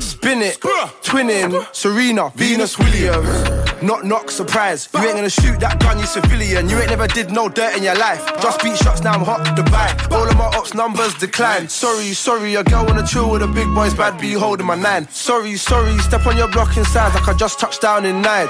Spin 0.00 0.42
it, 0.42 0.60
twinning, 1.02 1.66
Serena, 1.74 2.30
Venus 2.34 2.78
Williams. 2.78 3.55
Knock 3.82 4.04
knock, 4.04 4.30
surprise. 4.30 4.88
You 4.94 5.00
ain't 5.00 5.16
gonna 5.16 5.28
shoot 5.28 5.60
that 5.60 5.78
gun, 5.80 5.98
you 5.98 6.06
civilian. 6.06 6.68
You 6.68 6.78
ain't 6.78 6.88
never 6.88 7.06
did 7.06 7.30
no 7.30 7.48
dirt 7.48 7.76
in 7.76 7.82
your 7.82 7.94
life. 7.96 8.24
Just 8.40 8.62
beat 8.62 8.76
shots, 8.76 9.02
now 9.02 9.12
I'm 9.12 9.20
hot, 9.20 9.44
to 9.44 9.62
Dubai. 9.62 10.12
All 10.12 10.26
of 10.26 10.36
my 10.36 10.46
ops 10.56 10.72
numbers 10.72 11.14
decline. 11.14 11.68
Sorry, 11.68 12.12
sorry, 12.14 12.52
your 12.52 12.64
girl 12.64 12.86
wanna 12.86 13.06
chill 13.06 13.30
with 13.30 13.42
a 13.42 13.46
big 13.46 13.68
boys, 13.74 13.92
bad 13.92 14.18
be 14.18 14.32
holding 14.32 14.66
my 14.66 14.76
nine. 14.76 15.06
Sorry, 15.10 15.56
sorry, 15.56 15.98
step 15.98 16.26
on 16.26 16.36
your 16.36 16.48
block 16.48 16.76
inside 16.76 17.14
like 17.14 17.28
I 17.28 17.34
just 17.34 17.60
touched 17.60 17.82
down 17.82 18.06
in 18.06 18.22
Nige. 18.22 18.48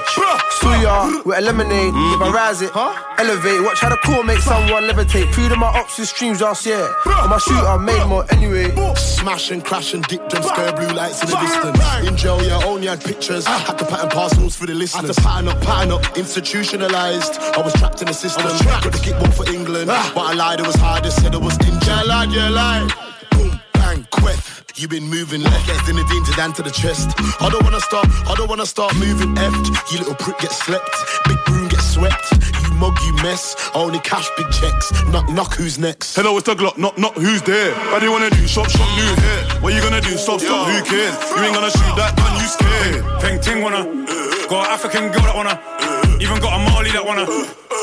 Suya, 0.59 1.25
with 1.25 1.37
a 1.37 1.41
lemonade, 1.41 1.93
if 1.93 2.21
I 2.21 2.31
rise 2.31 2.61
it, 2.61 2.71
elevate. 3.19 3.63
Watch 3.63 3.79
how 3.81 3.89
the 3.89 3.97
core 3.97 4.23
make 4.23 4.39
someone 4.39 4.83
levitate. 4.83 5.31
Pre 5.33 5.49
to 5.49 5.55
my 5.57 5.67
ops 5.67 6.01
streams 6.07 6.41
last 6.41 6.65
year. 6.65 6.87
And 7.05 7.29
my 7.29 7.37
shooter 7.37 7.77
made 7.79 8.05
more 8.07 8.25
anyway. 8.31 8.73
Smash 8.95 9.51
and 9.51 9.63
crash 9.63 9.93
and 9.93 10.03
dip 10.05 10.29
them 10.29 10.43
scare 10.43 10.71
blue 10.73 10.87
lights 10.87 11.21
in 11.21 11.29
the 11.29 11.37
distance. 11.37 12.07
In 12.07 12.15
jail, 12.15 12.41
yeah, 12.41 12.63
only 12.65 12.87
had 12.87 13.03
pictures. 13.03 13.45
Had 13.45 13.77
to 13.77 13.85
pattern 13.85 14.09
parcels 14.09 14.55
for 14.55 14.65
the 14.65 14.73
listeners. 14.73 15.16
To 15.17 15.23
pattern 15.23 15.47
up, 15.47 15.61
pattern 15.61 15.91
up, 15.91 16.17
institutionalized. 16.17 17.39
I 17.39 17.61
was 17.61 17.73
trapped 17.73 18.01
in 18.01 18.07
the 18.07 18.13
system. 18.13 18.45
i 18.45 18.81
Got 18.83 18.91
the 18.91 18.99
kickball 18.99 19.33
for 19.33 19.49
England. 19.51 19.89
Ah. 19.89 20.11
But 20.13 20.21
I 20.21 20.33
lied, 20.33 20.59
it 20.59 20.67
was 20.67 20.75
hard. 20.75 21.03
They 21.03 21.09
said 21.09 21.33
it 21.33 21.41
was 21.41 21.55
in 21.57 21.79
jail. 21.81 21.97
Yeah, 21.97 22.01
lied, 22.03 22.31
yeah, 22.31 22.49
lied. 22.49 22.91
Boom, 23.31 23.59
bang, 23.73 24.07
quiff. 24.11 24.63
You 24.75 24.87
been 24.87 25.07
moving 25.09 25.41
left, 25.41 25.69
as 25.69 25.89
in 25.89 25.95
the 25.95 26.03
dean 26.03 26.23
to 26.25 26.31
down 26.33 26.53
to 26.53 26.61
the 26.61 26.69
chest. 26.69 27.09
I 27.41 27.49
don't 27.49 27.63
wanna 27.63 27.81
start, 27.81 28.05
I 28.29 28.35
don't 28.35 28.47
wanna 28.47 28.67
start 28.67 28.95
moving 28.97 29.33
effed. 29.33 29.91
You 29.91 29.97
little 29.97 30.13
prick 30.13 30.37
get 30.37 30.51
slept, 30.51 30.93
big 31.25 31.37
broom 31.45 31.67
get 31.67 31.81
swept. 31.81 32.29
You 32.77 32.81
mug, 32.81 32.99
you 33.03 33.13
mess. 33.23 33.55
Only 33.73 33.97
cash, 34.01 34.29
big 34.37 34.45
checks. 34.51 34.91
Knock, 35.05 35.27
knock, 35.29 35.55
who's 35.55 35.79
next? 35.79 36.15
Hello, 36.15 36.37
it's 36.37 36.47
a 36.47 36.53
Glock, 36.53 36.77
not 36.77 36.95
not 36.95 37.15
who's 37.15 37.41
there. 37.41 37.73
But 37.89 38.03
you 38.03 38.11
wanna 38.11 38.29
do 38.29 38.47
shop 38.47 38.69
shop 38.69 38.87
new 38.95 39.15
here. 39.19 39.61
What 39.61 39.73
you 39.73 39.81
gonna 39.81 39.99
do? 39.99 40.15
Stop 40.15 40.39
stop, 40.41 40.67
who 40.67 40.83
cares? 40.83 41.15
You 41.31 41.43
ain't 41.43 41.55
gonna 41.55 41.71
shoot 41.71 41.95
that 41.97 42.13
gun, 42.15 42.33
you 42.37 42.47
scared. 42.47 43.21
Ping, 43.21 43.39
ting, 43.41 43.63
wanna. 43.63 43.83
Got 44.47 44.67
an 44.67 44.71
African 44.71 45.11
girl 45.11 45.23
that 45.23 45.35
wanna. 45.35 46.21
Even 46.21 46.39
got 46.39 46.53
a 46.53 46.71
Mali 46.71 46.91
that 46.91 47.03
wanna. 47.03 47.25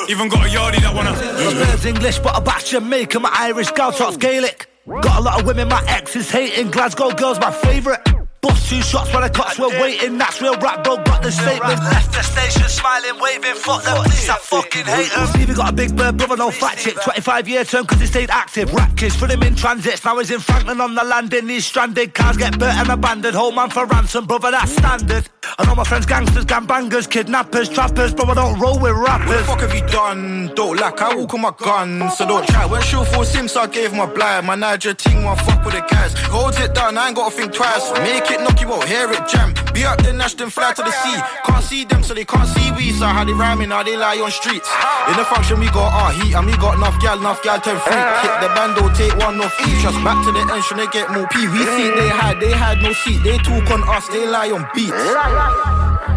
Even 0.09 0.28
got 0.28 0.46
a 0.46 0.48
Yardie 0.48 0.80
that 0.83 0.94
wanna. 0.94 1.11
Birds 1.11 1.87
English, 1.87 2.20
but 2.20 2.38
a 2.38 2.40
batch 2.40 2.70
Jamaican, 2.70 3.20
my 3.20 3.35
Irish 3.35 3.72
gal 3.72 3.90
talks 3.90 4.16
Gaelic. 4.16 4.68
Got 4.87 5.18
a 5.18 5.22
lot 5.22 5.40
of 5.40 5.46
women, 5.46 5.68
my 5.68 5.83
ex 5.88 6.14
is 6.14 6.30
hating. 6.30 6.70
Glasgow 6.70 7.11
girls, 7.11 7.40
my 7.40 7.50
favourite. 7.50 8.24
Bust 8.44 8.68
two 8.68 8.83
shots 8.83 9.11
while 9.11 9.22
the 9.22 9.30
cops 9.30 9.59
were 9.59 9.70
waiting. 9.80 10.18
That's 10.18 10.38
real 10.42 10.54
rap, 10.59 10.85
bro. 10.85 10.96
Got 10.96 11.22
the 11.22 11.33
statement. 11.33 11.80
Left 11.80 12.12
the 12.12 12.22
station, 12.22 12.68
smiling, 12.68 13.18
waving. 13.18 13.54
Fuck 13.54 13.85
them, 13.85 13.96
police, 13.96 14.28
I 14.28 14.37
fucking 14.37 14.85
hate 14.85 15.11
them. 15.12 15.26
Stevie 15.28 15.54
got 15.54 15.70
a 15.70 15.72
big 15.72 15.96
bird, 15.96 16.18
brother, 16.18 16.37
no 16.37 16.50
fat 16.50 16.76
chick. 16.76 16.96
25 17.00 17.48
year 17.48 17.64
term, 17.64 17.87
cause 17.87 18.00
he 18.00 18.07
stayed 18.07 18.28
active. 18.28 18.70
Rap 18.74 18.94
kids, 18.98 19.16
put 19.16 19.30
him 19.30 19.42
in 19.42 19.54
transits. 19.54 20.04
Now 20.04 20.18
he's 20.18 20.30
in 20.30 20.40
Franklin 20.40 20.78
on 20.83 20.94
the 20.94 21.04
landing. 21.04 21.46
These 21.46 21.64
stranded 21.64 22.12
cars 22.12 22.37
get 22.37 22.59
burnt 22.59 22.76
and 22.76 22.90
abandoned. 22.90 23.35
Hold 23.35 23.54
man 23.54 23.70
for 23.70 23.87
ransom, 23.87 24.26
brother, 24.26 24.50
that's 24.50 24.72
standard. 24.72 25.26
I 25.59 25.64
know 25.64 25.74
my 25.74 25.85
friends, 25.85 26.04
gangsters, 26.04 26.44
gangbangers, 26.44 27.09
kidnappers, 27.09 27.70
trappers. 27.70 28.12
Bro, 28.12 28.26
I 28.26 28.35
don't 28.35 28.61
roll 28.61 28.78
with 28.78 28.92
rappers. 28.92 29.28
What 29.28 29.38
the 29.38 29.44
fuck 29.44 29.61
have 29.61 29.74
you 29.74 29.87
done? 29.88 30.52
Don't 30.54 30.76
like, 30.76 31.00
I 31.00 31.14
walk 31.14 31.33
on 31.33 31.40
my 31.40 31.54
gun, 31.57 32.11
so 32.11 32.26
don't 32.26 32.46
try. 32.46 32.66
When 32.66 32.83
shoot 32.83 33.07
for 33.09 33.24
Sims, 33.24 33.52
so 33.52 33.62
I 33.62 33.68
gave 33.68 33.94
my 33.94 34.07
blind. 34.07 34.46
My 34.46 34.54
Niger 34.54 34.92
team 34.92 35.24
won't 35.24 35.40
fuck 35.40 35.64
with 35.64 35.74
the 35.74 35.80
guys. 35.80 36.12
Hold 36.28 36.54
it 36.59 36.74
down, 36.74 36.98
I 36.98 37.09
ain't 37.09 37.16
gotta 37.16 37.35
think 37.35 37.54
twice. 37.54 37.90
Make 38.00 38.30
it 38.30 38.34
knock 38.42 38.61
you 38.61 38.73
out, 38.73 38.88
hear 38.88 39.11
it 39.12 39.29
jam. 39.29 39.55
Be 39.73 39.85
up 39.85 40.01
then 40.03 40.18
Nash, 40.18 40.35
then 40.35 40.51
fly 40.51 40.73
to 40.73 40.83
the 40.83 40.90
sea. 40.90 41.18
Can't 41.44 41.64
see 41.64 41.85
them, 41.85 42.03
so 42.03 42.14
they 42.14 42.25
can't 42.25 42.49
see 42.49 42.70
we. 42.73 42.90
So 42.92 43.07
how 43.07 43.25
they 43.25 43.33
rhyming, 43.33 43.70
how 43.70 43.83
they 43.83 43.97
lie 43.97 44.18
on 44.18 44.31
streets. 44.31 44.68
In 45.09 45.16
the 45.16 45.25
function, 45.25 45.61
we 45.61 45.66
got 45.66 45.92
our 45.92 46.12
heat, 46.12 46.35
and 46.35 46.47
we 46.47 46.57
got 46.57 46.77
enough 46.77 47.01
gal, 47.01 47.18
enough 47.18 47.42
gal, 47.42 47.61
10 47.61 47.77
free. 47.81 48.05
Hit 48.23 48.35
the 48.40 48.49
bando, 48.55 48.88
take 48.94 49.16
one 49.18 49.41
off 49.41 49.55
each. 49.61 49.82
Just 49.82 49.99
back 50.03 50.24
to 50.24 50.32
the 50.32 50.41
end, 50.41 50.64
should 50.64 50.78
they 50.78 50.87
get 50.89 51.11
more 51.11 51.26
pee. 51.28 51.47
We 51.49 51.59
see 51.76 51.91
they 51.91 52.09
had, 52.09 52.41
they 52.41 52.53
had 52.53 52.82
no 52.82 52.93
seat. 52.93 53.22
They 53.22 53.39
talk 53.39 53.70
on 53.70 53.82
us, 53.89 54.09
they 54.09 54.26
lie 54.26 54.51
on 54.51 54.66
beats. 54.74 56.14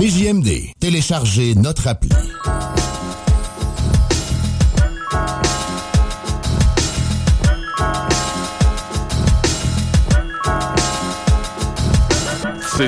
CJMD, 0.00 0.72
téléchargez 0.80 1.54
notre 1.54 1.86
appli. 1.86 2.08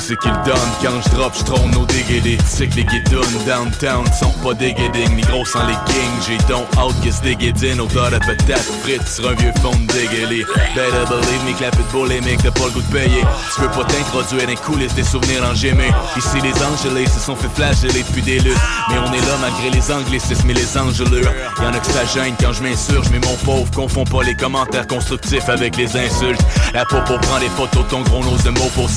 Sais 0.01 0.09
c'est 0.09 0.16
qu'il 0.18 0.32
donne 0.45 0.70
Quand 0.82 1.01
je 1.05 1.09
drop, 1.14 1.32
je 1.36 1.45
trône 1.45 1.86
déguédés 1.86 2.38
Tu 2.38 2.47
sais 2.47 2.66
que 2.66 2.76
les 2.76 2.84
guidounes 2.84 3.45
downtown 3.47 4.07
sont 4.18 4.32
pas 4.43 4.55
déguéding 4.55 5.14
Ni 5.16 5.22
gros 5.22 5.45
sans 5.45 5.66
les 5.66 5.74
kings. 5.86 6.22
J'ai 6.26 6.38
donc 6.49 6.66
out 6.78 6.95
que 7.03 7.11
se 7.11 7.20
déguédine 7.22 7.80
Odeur 7.80 8.11
de 8.11 8.18
patate 8.18 8.62
frites. 8.82 9.07
Sur 9.09 9.28
un 9.28 9.34
vieux 9.34 9.53
fond 9.61 9.70
de 9.70 9.93
dégueulé 9.93 10.45
Better 10.74 11.05
believe 11.09 11.45
me, 11.47 11.57
clap 11.57 11.74
it 11.74 12.09
les 12.09 12.20
mecs 12.20 12.43
t'as 12.43 12.51
pas 12.51 12.66
le 12.66 12.70
goût 12.70 12.82
de 12.82 12.93
payer 12.93 13.22
Tu 13.55 13.61
peux 13.61 13.68
pas 13.68 13.84
t'introduire 13.84 14.43
dans 14.43 14.49
les 14.49 14.57
coulisses 14.57 14.95
des 14.95 15.05
souvenirs 15.05 15.45
en 15.51 15.55
gémé 15.55 15.90
Ici 16.16 16.40
les 16.43 16.55
angelés 16.62 17.07
se 17.07 17.20
sont 17.20 17.36
fait 17.36 17.51
flageller 17.55 18.03
depuis 18.03 18.22
des 18.22 18.38
luttes. 18.40 18.57
Mais 18.88 18.99
on 18.99 19.12
est 19.12 19.26
là 19.26 19.36
malgré 19.40 19.70
les 19.70 19.93
anglicismes 19.93 20.51
et 20.51 20.55
les 20.55 20.78
engelures. 20.78 21.32
Y'en 21.61 21.72
a 21.72 21.78
que 21.78 21.86
ça 21.86 22.05
gêne 22.07 22.34
quand 22.40 22.53
je 22.53 22.62
m'insurge, 22.62 23.07
mais 23.11 23.18
mon 23.18 23.36
pauvre, 23.45 23.70
confonds 23.74 24.05
pas 24.05 24.22
les 24.22 24.34
commentaires 24.34 24.86
constructifs 24.86 25.49
avec 25.49 25.76
les 25.76 25.97
insultes. 25.97 26.40
La 26.72 26.84
popo 26.84 27.18
prend 27.18 27.38
des 27.38 27.49
photos 27.49 27.84
ton 27.88 28.03
gros 28.03 28.24
nose 28.24 28.43
de 28.43 28.51
mots 28.51 28.70
pour 28.74 28.88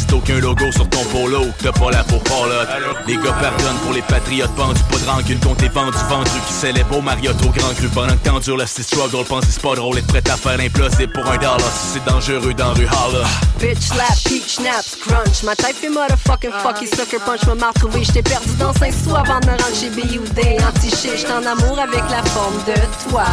logo 0.42 0.72
ton 0.86 1.04
polo. 1.06 1.46
T'as 1.62 1.72
pas 1.72 1.92
la 1.92 2.04
peau 2.04 2.22
là. 2.48 2.66
Les 3.08 3.16
gars 3.16 3.34
pardonnent 3.42 3.80
pour 3.84 3.94
les 3.94 4.02
patriotes 4.02 4.52
pendus, 4.56 4.82
pas 4.92 4.98
de 4.98 5.10
rancune 5.10 5.40
contre 5.40 5.64
les 5.64 5.70
vendu 5.70 5.98
ventre 6.10 6.32
qui 6.48 6.54
célèbrent 6.54 6.98
au 6.98 7.02
Marriott 7.02 7.36
au 7.44 7.50
grand 7.50 7.74
cru. 7.76 7.88
Pendant 7.90 8.14
que 8.14 8.24
t'endures 8.24 8.58
la 8.58 8.68
struggle, 8.68 9.26
pense 9.26 9.46
c'est 9.50 9.62
pas 9.62 9.76
drôle, 9.76 9.98
être 9.98 10.08
prêt 10.08 10.24
à 10.30 10.38
faire 10.38 10.58
l'imploser 10.58 11.08
pour 11.08 11.26
un 11.28 11.38
dollar 11.38 11.60
si 11.60 11.94
c'est 11.94 12.06
dangereux 12.06 12.54
dans 12.54 12.74
rue 12.74 12.88
holla. 12.88 13.26
Bitch 13.60 13.80
slap, 13.80 14.16
peach 14.26 14.56
snaps, 14.56 14.98
crunch. 15.02 15.44
Ma 15.44 15.56
taille 15.56 15.74
fait 15.74 15.90
motherfucking 15.90 16.52
fucky 16.52 16.88
sucker 16.88 17.20
punch. 17.26 17.46
Me 17.48 17.56
m'a 17.56 17.68
retrouvé, 17.70 18.04
j't'ai 18.04 18.22
perdu 18.22 18.54
dans 18.60 18.74
5 18.74 18.94
sous 18.94 19.16
avant 19.16 19.40
de 19.40 19.46
me 19.48 19.52
rendre 19.52 19.76
chez 19.76 19.90
BUD. 19.90 20.40
Anti-shit, 20.68 21.18
j't'en 21.18 21.46
amour 21.46 21.80
avec 21.80 22.04
la 22.10 22.24
forme 22.32 22.58
de 22.68 23.10
toi. 23.10 23.24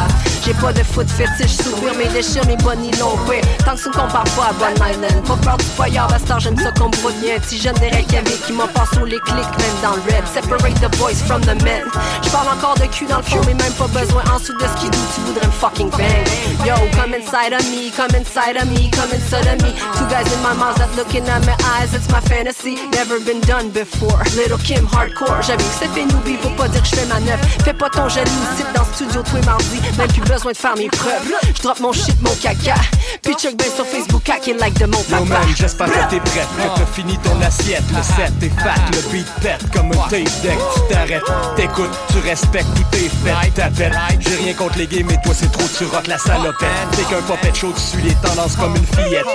J'ai 0.44 0.55
pas 0.55 0.72
de 0.72 0.82
foot 0.82 1.09
fétiche, 1.09 1.57
sourire 1.57 1.94
mes 1.96 2.09
déchires, 2.09 2.46
mes 2.46 2.57
bonnes 2.57 2.90
longs 2.98 3.18
Tant 3.64 3.74
que 3.74 3.80
ça 3.80 3.90
compare 3.90 4.24
pas 4.24 4.50
à 4.50 4.53
Bon 4.53 4.74
Island. 4.74 5.24
Pas 5.26 5.36
peur 5.36 5.57
du 5.57 5.64
foyer, 5.64 6.00
bastard, 6.09 6.40
j'aime 6.40 6.57
ça 6.57 6.70
broute. 6.70 7.14
Y'a 7.22 7.36
un 7.36 7.40
petit 7.43 7.61
jeune 7.61 7.74
des 7.74 7.88
Reykjavik 7.88 8.47
qui 8.47 8.53
m'en 8.53 8.68
passe 8.68 8.90
sur 8.93 9.05
les 9.05 9.18
clics, 9.20 9.36
même 9.36 9.78
dans 9.82 9.95
le 9.97 10.03
red. 10.03 10.24
Separate 10.32 10.80
the 10.80 10.97
boys 10.99 11.20
from 11.26 11.40
the 11.43 11.61
men. 11.62 11.84
J'parle 12.22 12.49
encore 12.49 12.74
de 12.74 12.86
cul 12.86 13.07
dans 13.07 13.18
le 13.18 13.22
fond, 13.22 13.40
mais 13.47 13.55
même 13.55 13.72
pas 13.72 13.88
besoin 13.88 14.22
en 14.32 14.38
dessous 14.38 14.55
de 14.55 14.64
ce 14.64 14.80
qui 14.80 14.90
doute, 14.90 15.09
tu 15.14 15.20
voudrais 15.22 15.47
me 15.47 15.53
fucking 15.53 15.90
bang. 15.90 16.24
Yo, 16.64 16.74
come 16.97 17.14
inside 17.14 17.53
of 17.53 17.64
me, 17.70 17.90
come 17.90 18.14
inside 18.14 18.57
of 18.57 18.66
me, 18.70 18.90
come 18.90 19.12
inside 19.12 19.47
of 19.47 19.61
me. 19.62 19.72
Two 19.99 20.07
guys 20.09 20.26
in 20.32 20.40
my 20.43 20.55
mouth 20.55 20.76
that 20.76 20.88
looking 20.97 21.26
at 21.28 21.45
my 21.45 21.57
eyes, 21.76 21.93
it's 21.95 22.09
my 22.11 22.20
fantasy. 22.20 22.76
Never 22.93 23.18
been 23.20 23.40
done 23.43 23.70
before. 23.70 24.22
Little 24.36 24.59
Kim 24.59 24.86
hardcore, 24.86 25.43
j'avais 25.43 25.64
que 25.64 25.76
c'est 25.78 25.88
fait 25.88 26.05
newbie 26.05 26.38
pour 26.40 26.55
pas 26.57 26.68
dire 26.68 26.82
que 26.82 26.88
j'fais 26.88 27.07
ma 27.07 27.20
neuf. 27.20 27.40
Fais 27.64 27.74
pas 27.74 27.90
ton 27.90 28.09
jaloux, 28.09 28.30
sit 28.57 28.66
dans 28.74 28.82
le 28.82 28.95
studio 28.95 29.22
tous 29.22 29.36
les 29.36 29.47
mardis. 29.47 29.80
Même 29.99 30.09
plus 30.09 30.22
besoin 30.22 30.53
de 30.53 30.57
faire 30.57 30.76
mes 30.76 30.88
preuves. 30.88 31.32
J'drop 31.57 31.80
mon 31.80 31.93
shit, 31.93 32.20
mon 32.22 32.34
caca. 32.36 32.74
Puis 33.22 33.34
check 33.34 33.57
ben 33.57 33.68
sur 33.74 33.86
Facebook, 33.86 34.28
hack 34.28 34.47
like 34.59 34.78
de 34.78 34.86
mon 34.86 35.03
papa. 35.03 35.18
Yo 35.18 35.24
man, 35.24 35.49
j'espère 35.55 35.86
que 35.86 36.11
t'es 36.11 36.20
prête, 36.20 36.49
que 36.57 36.78
t'as 36.78 36.86
fini 36.86 37.18
ton 37.18 37.32
assiette. 37.41 37.85
Le 37.91 38.03
set 38.03 38.33
est 38.43 38.61
fat, 38.61 38.74
le 38.93 39.11
beat 39.11 39.26
pète 39.41 39.70
comme 39.72 39.93
un 39.93 40.09
tape 40.09 40.43
deck. 40.43 40.59
Tu 40.74 40.95
t'arrêtes, 40.95 41.22
t'écoutes, 41.57 41.99
tu 42.09 42.18
respectes, 42.28 42.66
tout 42.74 42.97
est 42.97 43.09
fait. 43.09 43.51
T'appelles, 43.55 43.99
j'ai 44.20 44.37
rien 44.37 44.55
contre 44.55 44.78
les 44.78 44.87
gays, 44.87 45.05
mais 45.05 45.16
toi 45.24 45.35
c'est 45.35 45.51
trop, 45.51 45.66
tu 45.78 45.85
rock 45.85 46.07
la 46.07 46.18
salopette. 46.18 46.68
T'es 46.93 47.03
qu'un 47.03 47.22
popette 47.22 47.57
chaud, 47.57 47.72
tu 47.74 47.80
suis 47.80 48.03
les 48.03 48.14
tendances 48.16 48.57
comme 48.57 48.74
une 48.76 48.87
fillette. 48.87 49.26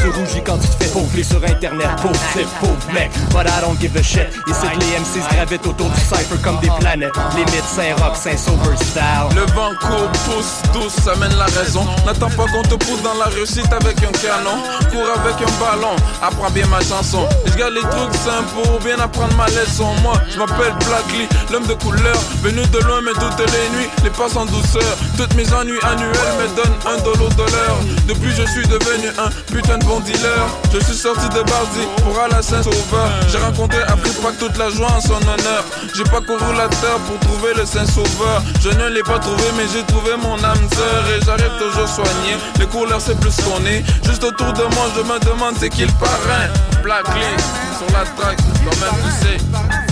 Tu 0.00 0.08
rougis 0.08 0.42
quand 0.42 0.56
tu 0.56 0.66
te 0.66 0.84
fais 0.84 0.90
pauvrer 0.90 1.22
sur 1.22 1.44
internet, 1.44 1.88
pauvre 2.00 2.18
type, 2.32 2.48
pauvre 2.58 2.92
mec. 2.94 3.10
But 3.32 3.46
I 3.46 3.60
don't 3.60 3.78
give 3.78 3.94
a 3.96 4.02
shit. 4.02 4.28
Ici 4.46 4.66
les 4.80 4.98
MCs 4.98 5.28
gravitent 5.34 5.66
autour 5.66 5.90
du 5.90 6.00
cypher 6.00 6.40
comme 6.42 6.58
des 6.60 6.70
planètes. 6.80 7.12
Limite 7.36 7.64
Saint-Rock, 7.64 8.16
Saint-Sauveur 8.16 8.78
style. 8.78 9.02
Le 9.34 9.42
vent 9.52 9.72
court, 9.78 10.10
pousse, 10.24 10.62
douce, 10.72 10.94
ça 11.04 11.14
mène 11.16 11.36
la 11.36 11.44
raison. 11.44 11.84
N'attends 12.06 12.30
pas 12.30 12.46
qu'on 12.50 12.62
te 12.62 12.76
pousse 12.76 13.02
dans 13.02 13.14
la 13.18 13.26
réussite 13.26 13.70
avec 13.70 13.98
un 14.02 14.12
canon. 14.12 14.62
Cours 14.90 15.10
avec 15.20 15.36
un 15.36 15.52
ballon, 15.60 15.94
apprends 16.22 16.50
bien 16.50 16.66
ma 16.68 16.80
chanson. 16.80 16.99
Je 17.02 17.56
garde 17.56 17.72
les 17.72 17.80
trucs 17.80 18.14
simples 18.14 18.50
pour 18.62 18.78
bien 18.80 18.98
apprendre 19.00 19.34
ma 19.34 19.46
leçon. 19.46 19.88
Moi, 20.02 20.12
je 20.28 20.38
m'appelle 20.38 20.74
Black 20.86 21.06
Lee, 21.12 21.26
l'homme 21.50 21.66
de 21.66 21.72
couleur. 21.72 22.16
Venu 22.42 22.60
de 22.66 22.78
loin, 22.80 23.00
mais 23.00 23.12
toutes 23.12 23.38
les 23.38 23.78
nuits, 23.78 23.88
les 24.04 24.10
passes 24.10 24.36
en 24.36 24.44
douceur. 24.44 24.98
Toutes 25.16 25.34
mes 25.34 25.50
ennuis 25.54 25.78
annuels 25.82 26.12
me 26.38 26.56
donnent 26.56 26.76
un 26.86 27.02
dollar 27.02 27.30
de 27.30 27.42
l'heure. 27.42 27.78
Depuis, 28.06 28.30
je 28.36 28.44
suis 28.52 28.68
devenu 28.68 29.08
un 29.18 29.30
putain 29.50 29.78
de 29.78 29.84
bon 29.86 30.00
dealer. 30.00 30.44
Je 30.74 30.78
suis 30.80 30.94
sorti 30.94 31.26
de 31.30 31.40
Bardi 31.40 31.88
pour 32.04 32.20
aller 32.20 32.34
à 32.34 32.42
Saint-Sauveur. 32.42 33.08
J'ai 33.28 33.38
rencontré 33.38 33.80
Afrique 33.82 34.18
toute 34.38 34.58
la 34.58 34.68
joie 34.68 34.92
en 34.92 35.00
son 35.00 35.22
honneur. 35.22 35.64
J'ai 35.94 36.04
pas 36.04 36.20
couru 36.20 36.54
la 36.54 36.68
terre 36.68 36.98
pour 37.06 37.18
trouver 37.20 37.54
le 37.56 37.64
Saint-Sauveur. 37.64 38.42
Je 38.60 38.68
ne 38.68 38.88
l'ai 38.88 39.02
pas 39.02 39.18
trouvé, 39.18 39.44
mais 39.56 39.64
j'ai 39.72 39.84
trouvé 39.84 40.12
mon 40.22 40.36
âme 40.44 40.68
sœur. 40.76 41.04
Et 41.16 41.24
j'arrive 41.24 41.56
toujours 41.58 41.88
soigné. 41.88 42.36
Les 42.58 42.66
couleurs, 42.66 43.00
c'est 43.00 43.18
plus 43.18 43.36
qu'on 43.36 43.64
est. 43.64 43.82
Juste 44.04 44.22
autour 44.22 44.52
de 44.52 44.64
moi, 44.74 44.86
je 44.94 45.00
me 45.00 45.18
demande 45.20 45.54
c'est 45.58 45.70
qui 45.70 45.86
le 45.86 45.92
parrain? 45.98 46.48
Black 46.90 47.06
Lee, 47.14 47.36
sur 47.78 47.86
la 47.96 48.04
track, 48.04 48.36
quand 48.64 48.80
même, 48.80 49.04
tu 49.04 49.38
sais. 49.38 49.89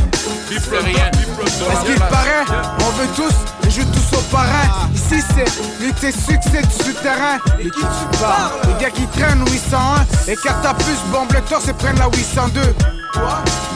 Est-ce 0.51 1.85
qu'il 1.85 2.01
paraît 2.01 2.45
On 2.81 2.91
veut 2.93 3.09
tous 3.15 3.35
joue 3.71 3.85
tous 3.93 4.17
au 4.17 4.21
parrain. 4.31 4.89
Ici 4.95 5.23
c'est 5.35 5.81
lutte 5.81 6.03
et 6.05 6.13
succès 6.13 6.63
du 6.63 6.85
souterrain. 6.85 7.39
Et 7.59 7.65
qui 7.65 7.81
tu 7.81 8.19
parles? 8.19 8.53
Les 8.67 8.85
gars 8.85 8.91
qui 8.91 9.07
traînent 9.09 9.45
801 9.47 10.31
et 10.33 10.37
carte 10.37 10.65
à 10.65 10.75
plus 10.75 10.99
bombe 11.13 11.33
le 11.33 11.41
torse 11.43 11.69
et 11.69 11.73
prennent 11.73 11.99
la 11.99 12.07
802. 12.07 12.61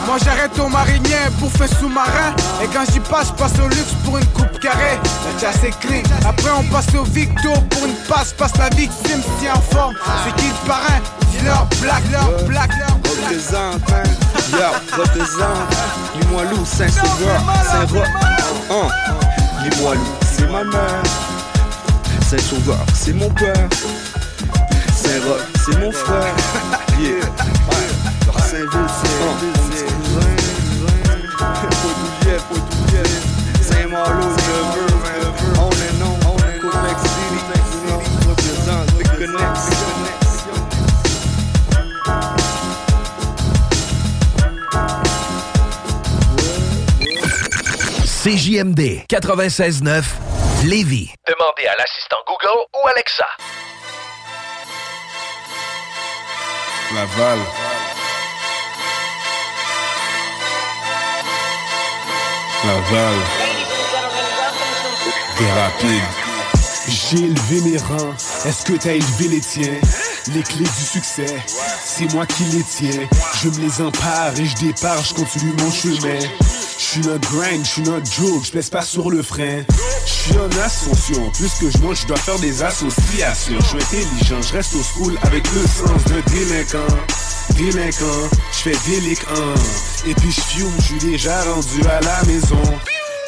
Moi 0.05 0.17
j'arrête 0.23 0.57
au 0.59 0.67
marinier 0.67 1.29
pour 1.39 1.51
faire 1.51 1.69
sous-marin. 1.79 2.33
Et 2.63 2.67
quand 2.67 2.85
j'y 2.91 2.99
passe, 2.99 3.27
je 3.27 3.33
passe 3.33 3.59
au 3.63 3.67
luxe 3.67 3.93
pour 4.03 4.17
une 4.17 4.25
coupe 4.27 4.59
carrée. 4.59 4.99
La 5.25 5.39
chasse 5.39 5.63
est 5.63 5.79
clean. 5.79 6.03
Après 6.27 6.51
on 6.57 6.63
passe 6.63 6.93
au 6.95 7.03
victo 7.03 7.51
pour 7.69 7.85
une 7.85 7.95
passe. 8.07 8.33
Passe 8.33 8.57
la 8.57 8.69
victime 8.69 9.21
si 9.39 9.49
en 9.49 9.61
forme. 9.61 9.95
C'est 10.25 10.35
qui 10.35 10.47
le 10.47 10.67
parrain? 10.67 10.99
Dis-leur 11.31 11.67
black, 11.81 12.03
leur 12.11 12.47
black, 12.47 12.69
leur 12.79 12.97
Représente, 13.23 13.89
hein. 13.89 14.03
Yo, 14.51 15.01
représente 15.01 15.73
Dis-moi 16.33 16.49
loup, 16.49 16.65
Saint-Sauveur 16.65 17.41
Saint-Roch 17.63 18.07
hein. 18.71 18.87
Dis-moi 19.69 19.93
loup, 19.93 20.01
c'est 20.35 20.49
ma 20.51 20.63
mère. 20.63 21.03
Saint-Sauveur, 22.27 22.83
c'est 22.95 23.13
mon 23.13 23.29
père. 23.29 23.69
Saint-Roch, 24.95 25.41
c'est 25.63 25.79
mon 25.79 25.91
frère. 25.91 26.33
Yeah. 26.99 27.21
C'est 28.49 28.65
Poitoulier 32.47 33.09
Saint-Malo, 33.61 34.42
CJMD 48.23 49.03
96.9 49.09 50.01
Lévis. 50.63 51.13
Demandez 51.27 51.67
à 51.67 51.75
l'assistant 51.75 52.15
Google 52.25 52.67
ou 52.73 52.87
Alexa. 52.87 53.27
Laval. 56.95 57.39
Laval. 62.63 63.15
T'es 65.37 65.51
rapide. 65.51 66.32
J'ai 67.13 67.25
élevé 67.25 67.61
mes 67.69 67.77
rangs, 67.77 68.13
est-ce 68.43 68.65
que 68.65 68.73
t'as 68.73 68.93
élevé 68.93 69.27
les 69.27 69.39
tiens? 69.39 69.79
Les 70.33 70.41
clés 70.41 70.63
du 70.63 70.83
succès, 70.83 71.35
c'est 71.85 72.11
moi 72.11 72.25
qui 72.25 72.43
les 72.45 72.63
tiens. 72.63 73.07
Je 73.39 73.49
me 73.49 73.57
les 73.67 73.81
empare 73.81 74.33
et 74.39 74.45
je 74.45 74.55
départ, 74.55 75.03
je 75.03 75.13
continue 75.13 75.53
mon 75.59 75.69
chemin. 75.69 76.19
Je 76.79 76.83
suis 76.83 77.01
notre 77.01 77.29
grind, 77.29 77.63
je 77.63 77.69
suis 77.69 77.81
notre 77.83 78.11
joke, 78.11 78.45
je 78.45 78.51
pèse 78.51 78.71
pas 78.71 78.81
sur 78.81 79.11
le 79.11 79.21
frein. 79.21 79.63
Je 80.07 80.11
suis 80.11 80.37
en 80.39 80.49
ascension, 80.59 81.29
plus 81.35 81.51
que 81.59 81.69
je 81.69 81.77
monte, 81.83 81.97
je 81.97 82.07
dois 82.07 82.17
faire 82.17 82.39
des 82.39 82.63
associations. 82.63 83.59
Je 83.59 83.65
suis 83.67 83.77
intelligent, 83.77 84.41
je 84.41 84.53
reste 84.53 84.73
au 84.73 84.81
school 84.81 85.15
avec 85.21 85.45
le 85.53 85.61
sens 85.61 86.03
de 86.05 86.19
délinquant. 86.31 86.95
Délinquant, 87.55 88.29
je 88.51 88.57
fais 88.57 88.89
délinquant. 88.89 89.53
Et 90.07 90.15
puis 90.15 90.31
je 90.31 90.41
fume, 90.41 90.73
je 90.79 90.83
suis 90.83 91.11
déjà 91.11 91.43
rendu 91.43 91.85
à 91.85 92.01
la 92.01 92.23
maison 92.23 92.63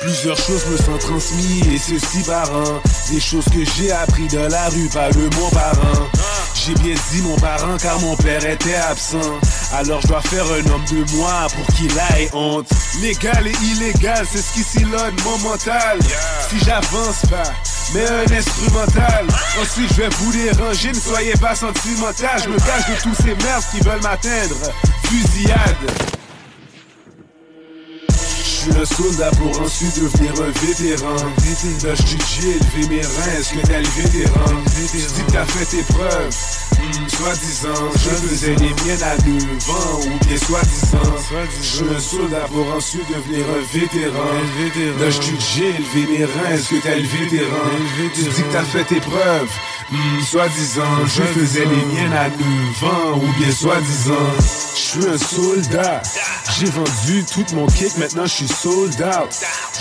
Plusieurs 0.01 0.37
choses 0.37 0.65
me 0.67 0.77
sont 0.77 0.97
transmises 0.97 1.67
et 1.67 1.77
ceci 1.77 2.23
par 2.23 2.51
an 2.53 2.81
Des 3.09 3.19
choses 3.19 3.45
que 3.45 3.63
j'ai 3.75 3.91
appris 3.91 4.27
de 4.27 4.39
la 4.39 4.69
rue 4.69 4.89
par 4.89 5.09
le 5.11 5.29
mon 5.37 5.49
parent 5.49 6.09
J'ai 6.53 6.73
bien 6.75 6.95
dit 7.11 7.21
mon 7.21 7.35
parent 7.37 7.77
car 7.81 7.99
mon 8.01 8.15
père 8.15 8.45
était 8.45 8.75
absent. 8.75 9.39
Alors 9.73 10.01
je 10.01 10.07
dois 10.07 10.21
faire 10.21 10.45
un 10.45 10.71
homme 10.71 10.83
de 10.91 11.15
moi 11.15 11.47
pour 11.55 11.75
qu'il 11.75 11.91
aille 12.11 12.29
honte. 12.33 12.67
Légal 13.01 13.47
et 13.47 13.53
illégal, 13.63 14.25
c'est 14.29 14.41
ce 14.41 14.53
qui 14.53 14.63
sillonne 14.63 15.15
mon 15.23 15.37
mental. 15.39 15.99
Si 16.49 16.57
j'avance 16.63 17.25
pas, 17.29 17.51
mais 17.93 18.05
un 18.07 18.37
instrumental. 18.37 19.27
Ensuite 19.61 19.89
je 19.95 20.01
vais 20.01 20.09
vous 20.09 20.31
déranger, 20.31 20.89
ne 20.89 20.99
soyez 20.99 21.33
pas 21.33 21.55
sentimental. 21.55 22.41
Je 22.43 22.49
me 22.49 22.57
cache 22.57 22.87
de 22.89 23.01
tous 23.01 23.15
ces 23.15 23.35
merdes 23.43 23.63
qui 23.71 23.79
veulent 23.81 24.01
m'atteindre. 24.01 24.55
Fusillade 25.03 26.14
suis 28.71 28.81
un 28.81 28.85
soldat 28.85 29.31
pour 29.37 29.61
ensuite 29.61 29.95
devenir 30.01 30.31
un 30.41 30.65
vétéran. 30.65 31.15
Là, 31.15 31.95
je 31.95 32.41
j'ai 32.41 32.49
élevé 32.49 32.95
mes 32.95 33.01
reins, 33.01 33.39
est-ce 33.39 33.53
que 33.53 33.67
t'as 33.67 33.79
le 33.79 33.87
vétéran? 33.87 34.45
Tu 34.91 34.97
dis 34.97 35.23
que 35.25 35.31
t'as 35.31 35.45
fait 35.45 35.65
tes 35.65 35.83
preuves. 35.93 36.35
Hmm, 36.79 37.07
soi-disant, 37.07 37.91
je 37.93 38.27
faisais 38.27 38.55
les 38.55 38.73
miennes 38.83 39.03
à 39.03 39.15
9 39.17 39.69
ans, 39.69 39.99
ou 40.01 40.25
bien 40.25 40.37
soi-disant. 40.37 41.15
Je 41.61 41.65
suis 41.65 41.85
un 41.95 41.99
soldat 41.99 42.47
pour 42.51 42.67
ensuite 42.73 43.07
devenir 43.09 43.45
un 43.49 43.77
vétéran. 43.77 44.33
Là, 44.99 45.09
je 45.09 45.21
j'ai 45.53 45.69
élevé 45.69 46.17
mes 46.17 46.25
reins, 46.25 46.51
est-ce 46.53 46.69
que 46.69 46.81
t'as 46.81 46.95
le 46.95 47.03
vétéran? 47.03 47.69
Tu 48.13 48.21
dis 48.21 48.43
que 48.43 48.51
t'as 48.51 48.63
fait 48.63 48.83
tes 48.83 48.99
preuves. 48.99 49.49
Hmm, 49.91 50.21
soi-disant, 50.23 51.05
je 51.05 51.21
faisais 51.21 51.65
les 51.65 51.85
miennes 51.93 52.13
à 52.13 52.29
9 52.29 52.83
ans, 52.83 53.17
ou 53.17 53.39
bien 53.39 53.51
soi-disant. 53.51 54.13
Je 54.75 54.81
suis 54.81 55.07
un 55.07 55.17
soldat, 55.17 56.01
j'ai 56.57 56.65
vendu 56.65 57.23
tout 57.31 57.45
mon 57.55 57.65
kick, 57.67 57.97
maintenant 57.97 58.25
je 58.25 58.33
suis 58.33 58.47
sold. 58.55 58.93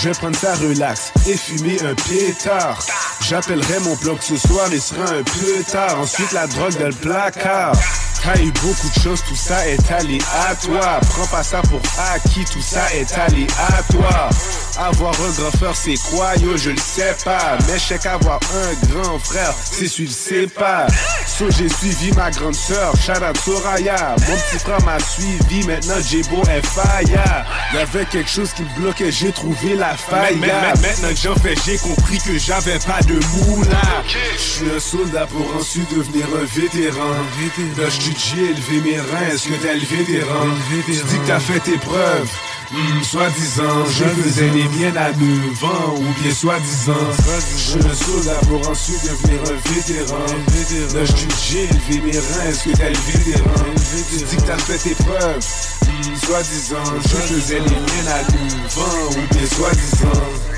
Je 0.00 0.08
vais 0.08 0.14
prendre 0.14 0.36
ça 0.36 0.54
relax 0.54 1.12
et 1.26 1.36
fumer 1.36 1.78
un 1.82 1.94
pétard. 1.94 2.78
J'appellerai 3.20 3.80
mon 3.80 3.94
bloc 3.96 4.18
ce 4.22 4.36
soir, 4.36 4.66
il 4.72 4.80
sera 4.80 5.04
un 5.04 5.22
peu 5.22 5.62
tard. 5.70 6.00
Ensuite, 6.00 6.32
la 6.32 6.46
drogue 6.46 6.78
dans 6.78 6.88
le 6.88 6.92
placard. 6.92 7.74
T'as 8.22 8.40
eu 8.40 8.50
beaucoup 8.52 8.88
de 8.88 9.00
choses, 9.02 9.22
tout 9.28 9.36
ça 9.36 9.68
est 9.68 9.92
aléatoire. 9.92 11.00
Prends 11.10 11.26
pas 11.26 11.42
ça 11.42 11.60
pour 11.62 11.80
acquis, 12.14 12.44
tout 12.50 12.62
ça 12.62 12.80
est 12.94 13.12
aléatoire. 13.18 14.30
Avoir 14.78 15.12
un 15.12 15.30
grand 15.40 15.50
frère, 15.50 15.76
c'est 15.76 15.98
quoi, 16.10 16.34
yo, 16.36 16.56
je 16.56 16.70
le 16.70 16.78
sais 16.78 17.14
pas. 17.22 17.58
Mais 17.66 17.78
je 17.78 17.84
sais 17.84 17.98
qu'avoir 17.98 18.40
un 18.54 18.88
grand 18.88 19.18
frère, 19.18 19.54
c'est 19.70 19.86
celui 19.86 20.10
sais 20.10 20.46
pas. 20.46 20.86
So, 21.26 21.50
j'ai 21.50 21.68
suivi 21.68 22.12
ma 22.12 22.30
grande 22.30 22.54
sœur, 22.54 22.94
Shara 22.96 23.32
Soraya. 23.44 24.16
Mon 24.26 24.36
petit 24.36 24.58
frère 24.58 24.82
m'a 24.84 24.98
suivi, 25.00 25.66
maintenant 25.66 25.96
j'ai 26.08 26.22
beau 26.22 26.42
fire. 26.44 27.44
Y'avait 27.74 28.06
quelque 28.06 28.30
chose 28.30 28.52
qui 28.54 28.63
bloquait, 28.78 29.12
j'ai 29.12 29.32
trouvé 29.32 29.74
la 29.74 29.94
faille. 29.96 30.36
Maintenant 30.36 31.08
que 31.10 31.20
j'en 31.22 31.34
fais, 31.36 31.54
j'ai 31.64 31.78
compris 31.78 32.18
que 32.18 32.38
j'avais 32.38 32.78
pas 32.78 33.00
de 33.02 33.14
moula. 33.14 33.82
Je 34.36 34.40
suis 34.40 34.70
un 34.70 34.80
soldat 34.80 35.26
pour 35.26 35.56
ensuite 35.56 35.94
devenir 35.94 36.26
un 36.40 36.44
vétéran. 36.44 37.10
Là, 37.78 37.84
j'ai 37.88 38.40
élevé 38.40 38.80
mes 38.80 39.00
reins, 39.00 39.28
est-ce 39.32 39.48
que 39.48 39.54
t'as 39.54 39.72
élevé 39.74 40.04
tes 40.04 40.22
rangs 40.22 40.54
Tu 40.86 40.92
dis 40.92 41.18
que 41.18 41.26
t'as 41.26 41.40
fait 41.40 41.60
tes 41.60 41.78
preuves 41.78 42.30
Hmm, 42.74 43.02
soi-disant, 43.04 43.84
je 43.86 44.04
faisais 44.04 44.48
les 44.48 44.64
miennes 44.64 44.96
à 44.96 45.12
9 45.12 45.64
ans, 45.64 45.94
ou 45.96 46.20
bien 46.20 46.34
soi-disant, 46.34 46.92
je 47.56 47.76
me 47.78 47.94
soldat 47.94 48.40
pour 48.48 48.68
ensuite 48.68 49.00
devenir 49.04 49.40
un 49.42 49.72
vétéran. 49.72 50.18
Là, 50.92 51.04
je 51.04 51.14
j'ai 51.46 51.64
élevé 51.64 52.00
mes 52.04 52.16
est-ce 52.16 52.64
que 52.64 52.76
t'as 52.76 52.88
le 52.88 52.96
vétéran? 52.96 53.64
Tu 54.10 54.24
dis 54.24 54.36
que 54.36 54.42
t'as 54.42 54.58
fait 54.58 54.78
tes 54.88 54.94
preuves, 55.04 55.38
hmm, 55.86 56.16
soi-disant, 56.26 57.00
je 57.00 57.34
faisais 57.34 57.60
les 57.60 57.70
miennes 57.70 58.08
à 58.08 58.22
9 58.22 58.78
ans, 58.78 59.10
ou 59.10 59.34
bien 59.34 59.46
soi-disant. 59.46 60.53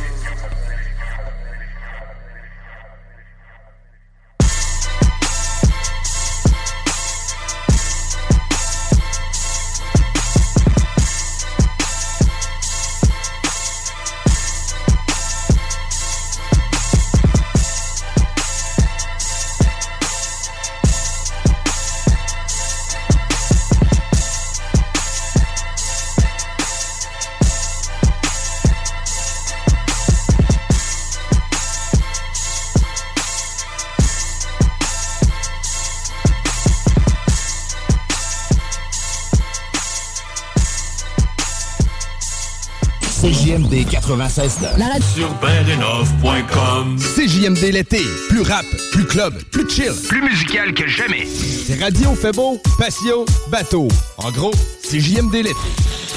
CJMD 44.27 44.29
96 44.29 44.79
La 44.79 44.87
radio 44.87 45.03
sur 45.15 45.29
bendenov.com. 45.35 46.97
CJMD 46.99 47.73
l'été. 47.73 48.01
Plus 48.29 48.43
rap, 48.43 48.65
plus 48.91 49.05
club, 49.05 49.35
plus 49.53 49.69
chill. 49.69 49.93
Plus 50.09 50.21
musical 50.21 50.75
que 50.75 50.87
jamais. 50.89 51.27
C'est 51.27 51.81
radio 51.81 52.15
fait 52.15 52.33
beau, 52.33 52.61
patio, 52.79 53.25
bateau. 53.49 53.89
En 54.19 54.31
gros, 54.33 54.53
CJMD 54.83 55.35
l'été. 55.35 55.55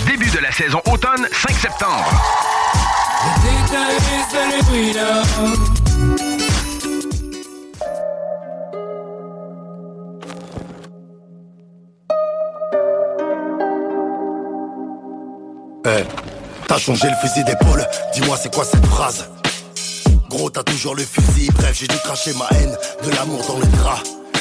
Début 0.07 0.29
de 0.29 0.39
la 0.39 0.51
saison 0.51 0.79
automne, 0.91 1.27
5 1.31 1.51
septembre. 1.51 2.09
Hey. 15.85 16.18
T'as 16.69 16.77
changé 16.77 17.07
le 17.09 17.15
fusil 17.15 17.43
d'épaule, 17.43 17.83
dis-moi 18.13 18.37
c'est 18.39 18.53
quoi 18.53 18.63
cette 18.63 18.85
phrase? 18.85 19.25
Gros 20.29 20.51
t'as 20.51 20.61
toujours 20.61 20.93
le 20.93 21.01
fusil, 21.01 21.49
bref 21.55 21.75
j'ai 21.79 21.87
dû 21.87 21.97
cracher 21.97 22.31
ma 22.33 22.47
haine, 22.59 22.77
de 23.03 23.09
l'amour 23.15 23.43
dans 23.47 23.57
le 23.57 23.65
drap. 23.77 23.97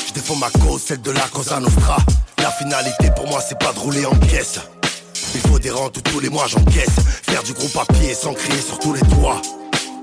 Je 0.06 0.12
défends 0.12 0.36
ma 0.36 0.50
cause, 0.50 0.82
celle 0.82 1.00
de 1.00 1.10
la 1.10 1.22
Cosa 1.32 1.58
Nostra. 1.58 1.96
La 2.42 2.50
finalité 2.50 3.10
pour 3.16 3.26
moi 3.28 3.40
c'est 3.40 3.58
pas 3.58 3.72
de 3.72 3.78
rouler 3.78 4.04
en 4.04 4.14
caisse 4.14 4.60
Il 5.34 5.40
faut 5.40 5.58
des 5.58 5.70
rentes 5.70 6.02
tous 6.02 6.20
les 6.20 6.28
mois 6.28 6.46
j'encaisse. 6.46 6.96
Faire 7.22 7.42
du 7.42 7.54
gros 7.54 7.68
papier 7.68 8.12
sans 8.12 8.34
crier 8.34 8.60
sur 8.60 8.78
tous 8.78 8.92
les 8.92 9.00
toits 9.00 9.40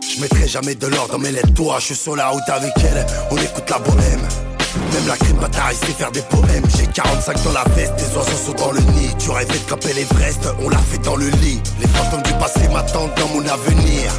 Je 0.01 0.19
mettrai 0.19 0.47
jamais 0.47 0.73
de 0.73 0.87
l'or 0.87 1.07
dans 1.07 1.19
mes 1.19 1.29
lettres. 1.29 1.53
Toi 1.53 1.75
Je 1.77 1.85
suis 1.85 1.95
sur 1.95 2.15
la 2.15 2.29
route 2.29 2.49
avec 2.49 2.73
elle, 2.79 3.05
on 3.29 3.37
écoute 3.37 3.69
la 3.69 3.77
bohème 3.77 4.54
même 4.95 5.07
la 5.07 5.17
crème 5.17 5.37
bataille 5.37 5.75
faire 5.75 6.11
des 6.11 6.21
poèmes. 6.21 6.63
J'ai 6.77 6.87
45 6.87 7.43
dans 7.43 7.53
la 7.53 7.63
veste, 7.75 7.93
oiseaux 8.15 8.37
sont 8.45 8.53
dans 8.53 8.71
le 8.71 8.79
nid. 8.79 9.11
Tu 9.19 9.29
rêvais 9.29 9.59
de 9.59 9.93
l'Everest, 9.93 10.47
on 10.59 10.69
l'a 10.69 10.77
fait 10.77 11.03
dans 11.03 11.15
le 11.15 11.27
lit. 11.43 11.59
Les 11.79 11.87
fantômes 11.87 12.23
du 12.23 12.31
passé 12.33 12.67
m'attendent 12.69 13.15
dans 13.17 13.27
mon 13.29 13.45
avenir. 13.45 14.11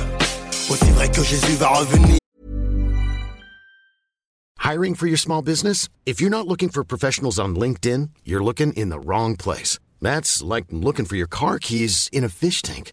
Aussi 0.71 0.91
vrai 0.93 1.09
que 1.11 1.23
Jésus 1.23 1.57
va 1.57 1.69
revenir. 1.69 2.19
Hiring 4.65 4.97
for 4.97 5.07
your 5.07 5.19
small 5.19 5.43
business? 5.43 5.89
If 6.07 6.21
you're 6.21 6.31
not 6.31 6.47
looking 6.47 6.71
for 6.71 6.85
professionals 6.85 7.39
on 7.39 7.55
LinkedIn, 7.55 8.11
you're 8.25 8.43
looking 8.43 8.73
in 8.73 8.91
the 8.91 8.99
wrong 8.99 9.37
place. 9.37 9.79
That's 10.03 10.43
like 10.43 10.67
looking 10.71 11.07
for 11.07 11.17
your 11.17 11.29
car 11.29 11.59
keys 11.59 12.09
in 12.13 12.25
a 12.25 12.29
fish 12.29 12.63
tank 12.63 12.93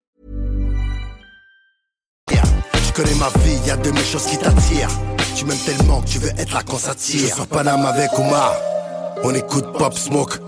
Je 2.93 3.01
connais 3.01 3.15
ma 3.15 3.29
vie, 3.45 3.57
y 3.65 3.71
a 3.71 3.77
de 3.77 3.89
mes 3.89 4.03
choses 4.03 4.25
qui 4.25 4.37
t'attirent. 4.37 4.89
Tu 5.37 5.45
m'aimes 5.45 5.57
tellement 5.59 6.01
que 6.01 6.09
tu 6.09 6.19
veux 6.19 6.31
être 6.37 6.53
là 6.53 6.61
quand 6.67 6.77
ça 6.77 6.93
tire. 6.93 7.29
Je 7.29 7.35
sors 7.35 7.47
Paname 7.47 7.85
avec 7.85 8.09
Omar. 8.19 8.53
On 9.23 9.33
écoute 9.33 9.65
Pop 9.77 9.97
Smoke. 9.97 10.39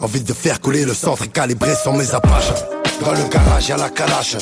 Envie 0.00 0.22
de 0.22 0.32
faire 0.32 0.62
couler 0.62 0.86
le 0.86 0.94
centre 0.94 1.24
et 1.24 1.28
calibrer 1.28 1.74
sans 1.74 1.92
mes 1.92 2.14
apaches. 2.14 2.54
Dans 3.04 3.12
le 3.12 3.28
garage, 3.28 3.68
y'a 3.68 3.76
la 3.76 3.90
calache. 3.90 4.38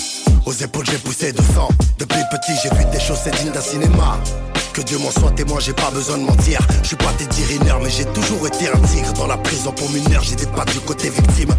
Aux 0.47 0.53
épaules, 0.53 0.87
j'ai 0.87 0.99
poussé 0.99 1.33
de 1.33 1.43
sang. 1.53 1.69
Depuis 1.99 2.23
petit, 2.31 2.53
j'ai 2.63 2.71
vu 2.77 2.85
des 2.93 3.01
choses 3.01 3.25
dignes 3.25 3.51
d'un 3.51 3.61
cinéma. 3.61 4.19
Que 4.73 4.83
Dieu 4.83 4.99
m'en 4.99 5.11
soit 5.11 5.33
témoin, 5.33 5.59
j'ai 5.59 5.73
pas 5.73 5.91
besoin 5.91 6.19
de 6.19 6.23
mentir. 6.23 6.61
Je 6.85 6.89
suis 6.89 6.97
pas 6.97 7.13
tes 7.19 7.27
dirineurs, 7.27 7.81
mais 7.81 7.91
j'ai 7.91 8.05
toujours 8.05 8.47
été 8.47 8.69
un 8.69 8.79
tigre. 8.87 9.13
Dans 9.15 9.27
la 9.27 9.37
prison 9.37 9.73
pour 9.73 9.91
mineur, 9.91 10.23
des 10.23 10.47
pattes 10.47 10.73
du 10.73 10.81
côté 10.81 11.11
victime. 11.11 11.53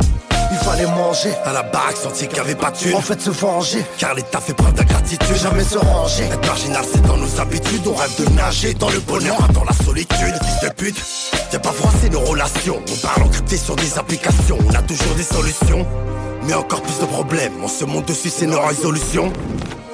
Il 0.52 0.58
fallait 0.58 0.86
manger 0.86 1.32
à 1.45 1.54
la 1.54 1.64
baraque, 1.64 1.97
sentir 1.97 2.28
qu'il 2.28 2.39
avait 2.39 2.56
pas 2.56 2.72
de 2.72 2.78
thune. 2.78 2.95
En 2.95 3.02
fait, 3.02 3.22
se 3.22 3.30
venger, 3.30 3.84
car 3.97 4.14
l'État 4.16 4.41
fait 4.41 4.54
preuve 4.54 4.74
d'ingratitude. 4.74 5.36
Jamais 5.36 5.64
se 5.64 5.78
ranger. 5.78 6.24
Être 6.26 6.47
marginal, 6.47 6.84
c'est 6.91 7.02
dans 7.04 7.18
nos 7.18 7.39
habitudes. 7.39 7.86
On 7.86 7.93
rêve 7.93 8.16
de 8.18 8.30
nager 8.34 8.74
dans 8.74 8.89
le 8.89 9.00
bonheur, 9.00 9.38
dans 9.54 9.64
la 9.64 9.74
solitude. 9.74 10.10
Fils 10.18 10.70
de 10.70 10.74
pute, 10.74 11.02
viens 11.52 11.60
pas 11.60 11.72
froisser 11.72 12.10
nos 12.10 12.22
relations. 12.22 12.82
On 12.91 13.08
parle 13.08 13.24
encrypté 13.24 13.58
sur 13.58 13.76
des 13.76 13.97
applications. 13.97 14.58
On 14.68 14.74
a 14.74 14.82
toujours 14.82 15.16
des 15.16 15.24
solutions. 15.24 15.86
Mais 16.45 16.54
encore 16.54 16.82
plus 16.82 17.00
de 17.00 17.06
problèmes, 17.06 17.54
on 17.64 17.68
se 17.68 17.86
monte 17.86 18.08
dessus, 18.08 18.30
c'est 18.30 18.47
nos 18.47 18.62
résolutions. 18.62 19.32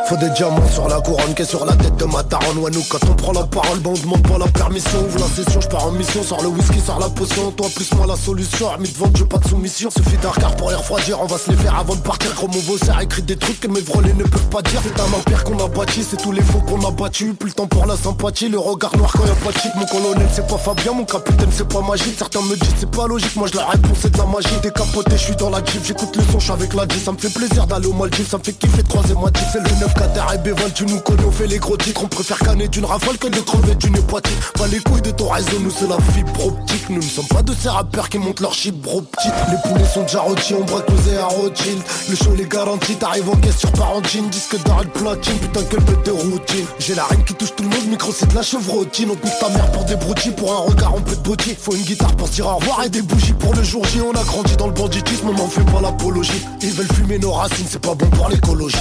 Faut 0.08 0.18
des 0.18 0.30
diamants 0.30 0.70
sur 0.70 0.88
la 0.88 1.02
couronne 1.02 1.34
qui 1.34 1.42
est 1.42 1.46
sur 1.46 1.66
la 1.66 1.76
tête 1.76 1.98
de 1.98 2.06
ma 2.06 2.22
daronne. 2.22 2.60
Ouais 2.60 2.70
nous 2.70 2.84
quand 2.90 3.00
on 3.10 3.16
prend 3.16 3.32
la 3.32 3.44
parole 3.44 3.80
bah 3.80 3.90
on 3.92 4.00
demande 4.00 4.22
pas 4.22 4.38
la 4.38 4.46
permission. 4.48 5.00
Ouvre 5.04 5.20
la 5.20 5.26
session, 5.26 5.60
je 5.60 5.68
pars 5.68 5.88
en 5.88 5.92
mission, 5.94 6.22
sors 6.22 6.44
le 6.44 6.50
whisky, 6.50 6.80
sors 6.80 7.00
la 7.00 7.10
potion. 7.10 7.50
Toi 7.52 7.68
plus 7.76 7.92
moi 7.94 8.06
la 8.06 8.16
solution, 8.16 8.70
armée 8.70 8.88
de 8.88 8.96
vente, 8.98 9.18
j'ai 9.18 9.26
pas 9.26 9.40
de 9.40 9.48
soumission. 9.48 9.90
Suffit 9.90 10.18
d'un 10.18 10.30
regard 10.30 10.56
pour 10.58 10.70
les 10.70 10.76
refroidir, 10.76 11.20
on 11.22 11.26
va 11.26 11.40
se 11.40 11.50
les 11.50 11.58
faire 11.58 11.76
avant 11.80 11.96
de 11.96 12.02
partir. 12.02 12.36
Gros 12.36 12.48
mon 12.48 12.94
a 12.96 13.04
écrit 13.04 13.24
des 13.24 13.36
trucs 13.36 13.60
que 13.60 13.68
mes 13.68 13.82
vrolés 13.82 14.14
ne 14.14 14.24
peuvent 14.24 14.50
pas 14.50 14.62
dire. 14.62 14.80
C'est 14.84 15.00
un 15.00 15.18
empire 15.18 15.44
qu'on 15.44 15.58
a 15.66 15.68
bâti, 15.68 16.06
c'est 16.08 16.22
tous 16.22 16.32
les 16.32 16.44
faux 16.44 16.60
qu'on 16.60 16.88
a 16.88 16.92
battu 16.92 17.34
Plus 17.34 17.50
le 17.50 17.54
temps 17.54 17.68
pour 17.68 17.88
la 17.88 17.98
sympathie, 17.98 18.48
le 18.50 18.60
regard 18.60 18.96
noir 18.98 19.12
quand 19.12 19.26
y'a 19.26 19.34
pas 19.34 19.52
de 19.52 19.58
chic. 19.58 19.72
Mon 19.76 19.86
colonel 19.86 20.28
c'est 20.32 20.46
pas 20.46 20.58
Fabien, 20.58 20.94
mon 20.94 21.06
capitaine 21.06 21.50
c'est 21.52 21.68
pas 21.68 21.82
magique. 21.82 22.14
Certains 22.16 22.42
me 22.42 22.56
disent 22.56 22.76
c'est 22.78 22.92
pas 22.92 23.08
logique, 23.08 23.36
moi 23.36 23.48
je 23.52 23.58
la 23.58 23.66
réponds 23.66 23.96
c'est 24.00 24.12
de 24.12 24.18
la 24.20 24.26
magie. 24.26 24.50
Décapoté, 24.62 25.14
je 25.14 25.24
suis 25.24 25.36
dans 25.36 25.50
la 25.50 25.66
jeep, 25.66 25.84
j'écoute 25.84 26.16
le 26.16 26.22
son, 26.32 26.40
je 26.40 26.52
avec 26.52 26.76
la 26.76 26.88
G 26.88 27.00
Ça 27.04 27.12
me 27.12 27.18
fait 27.18 27.34
plaisir 27.34 27.66
d'aller 27.66 27.88
au 27.88 27.94
Maldives, 27.94 28.30
ça 28.30 28.38
me 28.38 28.44
fait 28.44 28.54
kiffer 28.54 28.84
croiser 28.84 29.16
ma 29.16 29.32
C'est 29.52 29.60
le 29.60 29.80
9 29.80 29.95
4 29.96 30.34
et 30.34 30.38
B20, 30.38 30.74
tu 30.74 30.86
nous 30.86 31.00
connais, 31.00 31.24
on 31.26 31.32
fait 31.32 31.48
les 31.48 31.58
gros 31.58 31.78
titres 31.78 32.04
On 32.04 32.08
préfère 32.08 32.38
canner 32.40 32.68
d'une 32.68 32.86
rafale 32.86 33.18
que 33.18 33.28
de 33.28 33.40
crever 33.40 33.76
d'une 33.76 33.96
hépatite 33.96 34.52
Pas 34.58 34.68
les 34.68 34.80
couilles 34.80 35.02
de 35.02 35.12
ton 35.12 35.30
réseau, 35.30 35.60
nous 35.62 35.72
c'est 35.72 35.88
la 35.88 35.98
fibre 36.14 36.48
optique. 36.48 36.90
Nous 36.90 36.98
ne 36.98 37.02
sommes 37.02 37.28
pas 37.28 37.42
de 37.42 37.54
ces 37.54 37.70
rappeurs 37.70 38.10
qui 38.10 38.20
montent 38.20 38.40
leur 38.40 38.54
chibre 38.54 39.02
petite. 39.02 39.34
Les 39.50 39.70
poulets 39.70 39.88
sont 39.88 40.04
déjà 40.04 40.20
rôtis, 40.22 40.54
on 40.54 40.64
braque 40.64 40.86
posé 40.86 41.18
à 41.18 41.26
Rothschild 41.26 41.80
Le 42.10 42.16
show 42.16 42.36
les 42.36 42.48
garantit, 42.48 42.96
t'arrives 42.96 43.30
en 43.30 43.36
caisse 43.38 43.58
sur 43.58 43.72
Parentine. 43.72 44.30
Disque 44.30 44.62
d'arrêt 44.64 44.86
platine, 44.86 45.38
putain 45.38 45.62
quelle 45.70 45.84
bête 45.84 46.06
de 46.06 46.12
routine 46.12 46.66
J'ai 46.80 46.96
la 46.96 47.06
reine 47.06 47.24
qui 47.24 47.34
touche 47.34 47.56
tout 47.56 47.64
le 47.64 47.70
monde, 47.70 47.88
micro 47.88 48.12
c'est 48.12 48.28
de 48.30 48.36
la 48.36 48.44
chevrotine. 48.44 49.10
On 49.12 49.16
pousse 49.16 49.40
ta 49.40 49.50
mère 49.50 49.72
pour 49.72 49.86
des 49.86 49.96
broutilles, 49.96 50.32
pour 50.32 50.52
un 50.52 50.70
regard 50.70 50.96
on 50.96 51.02
peut 51.02 51.16
de 51.16 51.54
Faut 51.60 51.74
une 51.74 51.84
guitare 51.84 52.16
pour 52.16 52.28
dire 52.30 52.48
au 52.48 52.56
revoir 52.58 52.84
et 52.84 52.90
des 52.90 53.02
bougies 53.02 53.34
pour 53.34 53.54
le 53.54 53.64
jour 53.64 53.84
J. 53.86 54.02
On 54.02 54.12
a 54.12 54.24
grandi 54.24 54.56
dans 54.58 54.68
le 54.68 54.74
banditisme, 54.74 55.30
on 55.30 55.34
n'en 55.34 55.48
fait 55.48 55.66
pas 55.72 55.82
l'apologie. 55.82 56.46
Ils 56.62 56.72
veulent 56.72 56.92
fumer 56.94 57.20
nos 57.20 57.32
racines, 57.32 57.66
c'est 57.70 57.82
pas 57.82 57.96
bon 57.96 58.10
pour 58.10 58.30
l'écologie 58.30 58.78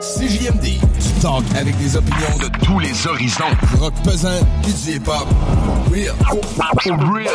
CJMD, 0.00 0.80
du 0.80 1.12
talk 1.20 1.44
avec 1.54 1.76
des 1.76 1.94
opinions 1.94 2.38
de 2.38 2.48
tous 2.64 2.78
les 2.78 3.06
horizons. 3.06 3.44
rock 3.78 3.92
pesant, 4.02 4.40
du 4.64 4.70
hip-hop. 4.90 5.28
Real. 5.92 6.14
Real. 7.12 7.28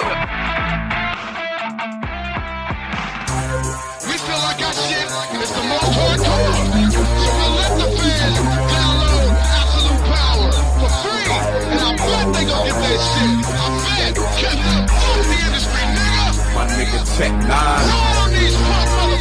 We 4.02 4.18
feel 4.18 4.40
like 4.42 4.62
our 4.66 4.74
shit 4.74 5.06
is 5.06 5.52
the 5.52 5.62
most 5.70 5.94
hardcore. 5.94 6.54
So 6.90 7.30
I 7.30 7.54
let 7.54 7.72
the 7.78 7.88
fans 8.02 8.38
download 8.74 9.30
absolute 9.62 10.02
power 10.10 10.50
for 10.82 10.90
free. 11.06 11.30
And 11.70 11.80
I 11.80 11.94
bet 12.02 12.26
they 12.34 12.46
gon' 12.50 12.66
get 12.66 12.78
that 12.82 12.98
shit. 12.98 13.46
I 13.46 13.70
bet. 13.86 14.18
Cause 14.18 14.58
fuck 15.06 15.22
the 15.22 15.38
industry, 15.46 15.86
nigga. 15.94 16.34
My 16.56 16.66
nigga 16.66 17.00
Tech 17.16 17.34
Nine. 17.46 17.90
All 17.94 18.26
these 18.30 18.58
punk 18.58 18.66
motherfuckers, 18.66 19.06
you 19.06 19.10
know. 19.10 19.15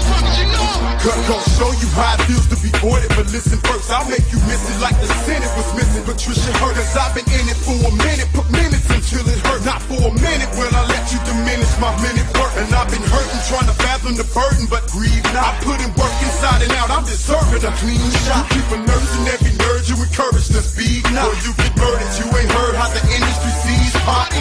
Cut 1.02 1.18
gon' 1.28 1.42
show 1.56 1.70
you 1.72 1.88
how 1.96 2.14
it 2.14 2.22
feels 2.28 2.46
to 2.48 2.56
be 2.62 2.70
ordered, 2.86 3.10
but 3.16 3.26
listen 3.32 3.58
first, 3.66 3.90
I'll 3.90 4.08
make 4.08 4.24
you 4.32 4.38
miss 4.46 4.62
it 4.70 4.80
like 4.80 4.96
the 5.00 5.08
Senate 5.26 5.50
was 5.56 5.68
missing. 5.74 6.04
Patricia 6.04 6.52
hurt, 6.60 6.76
cause 6.76 6.96
I've 6.96 7.14
been 7.14 7.26
in 7.34 7.48
it 7.48 7.58
for 7.58 7.74
a 7.74 7.92
minute, 8.04 8.28
put 8.32 8.50
minutes 8.50 8.93
until 9.04 9.28
it 9.28 9.40
hurt, 9.44 9.60
not 9.68 9.84
for 9.84 10.00
a 10.00 10.12
minute, 10.16 10.48
will 10.56 10.72
I 10.72 10.82
let 10.88 11.12
you 11.12 11.20
diminish 11.28 11.68
my 11.76 11.92
minute 12.00 12.24
worth, 12.40 12.56
and 12.56 12.72
I've 12.72 12.88
been 12.88 13.04
hurting, 13.04 13.40
trying 13.44 13.68
to 13.68 13.76
fathom 13.76 14.16
the 14.16 14.24
burden, 14.32 14.64
but 14.72 14.88
grieve 14.88 15.24
not, 15.36 15.44
I 15.44 15.60
put 15.60 15.76
in 15.84 15.92
work 16.00 16.14
inside 16.24 16.64
and 16.64 16.72
out, 16.80 16.88
I'm 16.88 17.04
deserving 17.04 17.68
a 17.68 17.72
clean 17.76 18.00
shot, 18.24 18.48
You 18.48 18.64
keep 18.64 18.68
a 18.72 18.78
nurse 18.80 19.12
in 19.20 19.28
every 19.28 19.52
nerve, 19.60 19.84
you 19.84 19.96
encourage 20.00 20.48
to 20.56 20.64
speed, 20.64 21.04
now 21.12 21.28
or 21.28 21.36
you 21.44 21.52
get 21.60 21.76
murdered, 21.76 22.12
you 22.16 22.26
ain't 22.32 22.48
heard 22.48 22.74
how 22.80 22.88
the 22.88 23.02
industry 23.12 23.52
sees 23.60 23.92
pop. 24.08 24.32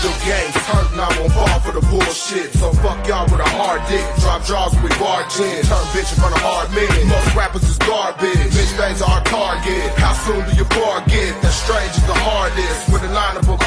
The 0.00 0.12
game's 0.24 0.56
hurt, 0.68 0.88
now 0.96 1.12
I'm 1.12 1.28
fall 1.32 1.60
for 1.60 1.72
the 1.76 1.84
bullshit, 1.88 2.52
so 2.56 2.72
fuck 2.84 3.00
y'all 3.08 3.24
with 3.24 3.40
a 3.40 3.50
hard 3.56 3.80
dick, 3.88 4.04
drop 4.20 4.44
jaws 4.44 4.72
with 4.80 4.96
bar 5.00 5.24
gin, 5.28 5.64
turn 5.64 5.84
bitch 5.92 6.12
in 6.12 6.16
front 6.20 6.36
of 6.36 6.40
hard 6.40 6.72
men. 6.72 6.88
Most 7.08 7.36
rappers 7.36 7.64
is 7.68 7.76
garbage. 7.84 8.48
Bitch 8.54 8.72
bangs 8.78 9.02
are 9.02 9.20
our 9.20 9.24
target. 9.24 9.92
How 9.98 10.14
soon 10.24 10.40
do 10.48 10.52
you 10.56 10.64
forget 10.64 11.36
that 11.42 11.52
strange 11.52 11.92
is 11.92 12.06
the 12.06 12.16
hardest? 12.16 12.92
With 12.92 13.02
a 13.04 13.12
line 13.12 13.36
of 13.36 13.44
book 13.46 13.60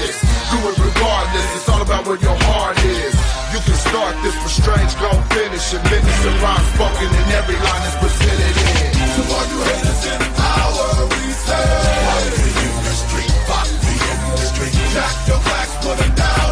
hardest. 0.00 0.20
Do 0.50 0.58
it 0.68 0.76
regardless. 0.78 1.56
It's 1.56 1.68
all 1.68 1.82
about 1.82 2.06
where 2.06 2.18
your 2.18 2.36
heart 2.48 2.78
is. 2.84 3.14
You 3.52 3.60
can 3.60 3.74
start 3.74 4.14
this, 4.22 4.34
but 4.34 4.50
strange 4.50 4.92
gon' 5.00 5.22
finish 5.30 5.74
it. 5.74 5.82
Minutes 5.90 6.24
and 6.24 6.36
rhymes 6.40 6.66
spoken, 6.74 7.08
and 7.08 7.28
every 7.36 7.58
line 7.58 7.84
is 7.84 7.96
presented 8.00 8.56
in. 8.56 8.90
To 9.16 9.22
all 9.34 9.46
you 9.50 9.60
haters 9.68 10.02
in 10.06 10.20
power, 10.38 10.88
we 11.10 11.22
say. 11.34 11.68
The 12.30 12.50
industry, 12.64 13.26
fuck 13.48 13.68
the 13.68 13.96
industry. 14.14 14.68
Jack 14.94 15.14
your 15.26 15.40
blacks, 15.42 15.74
put 15.84 15.96
them 15.98 16.14
down 16.14 16.49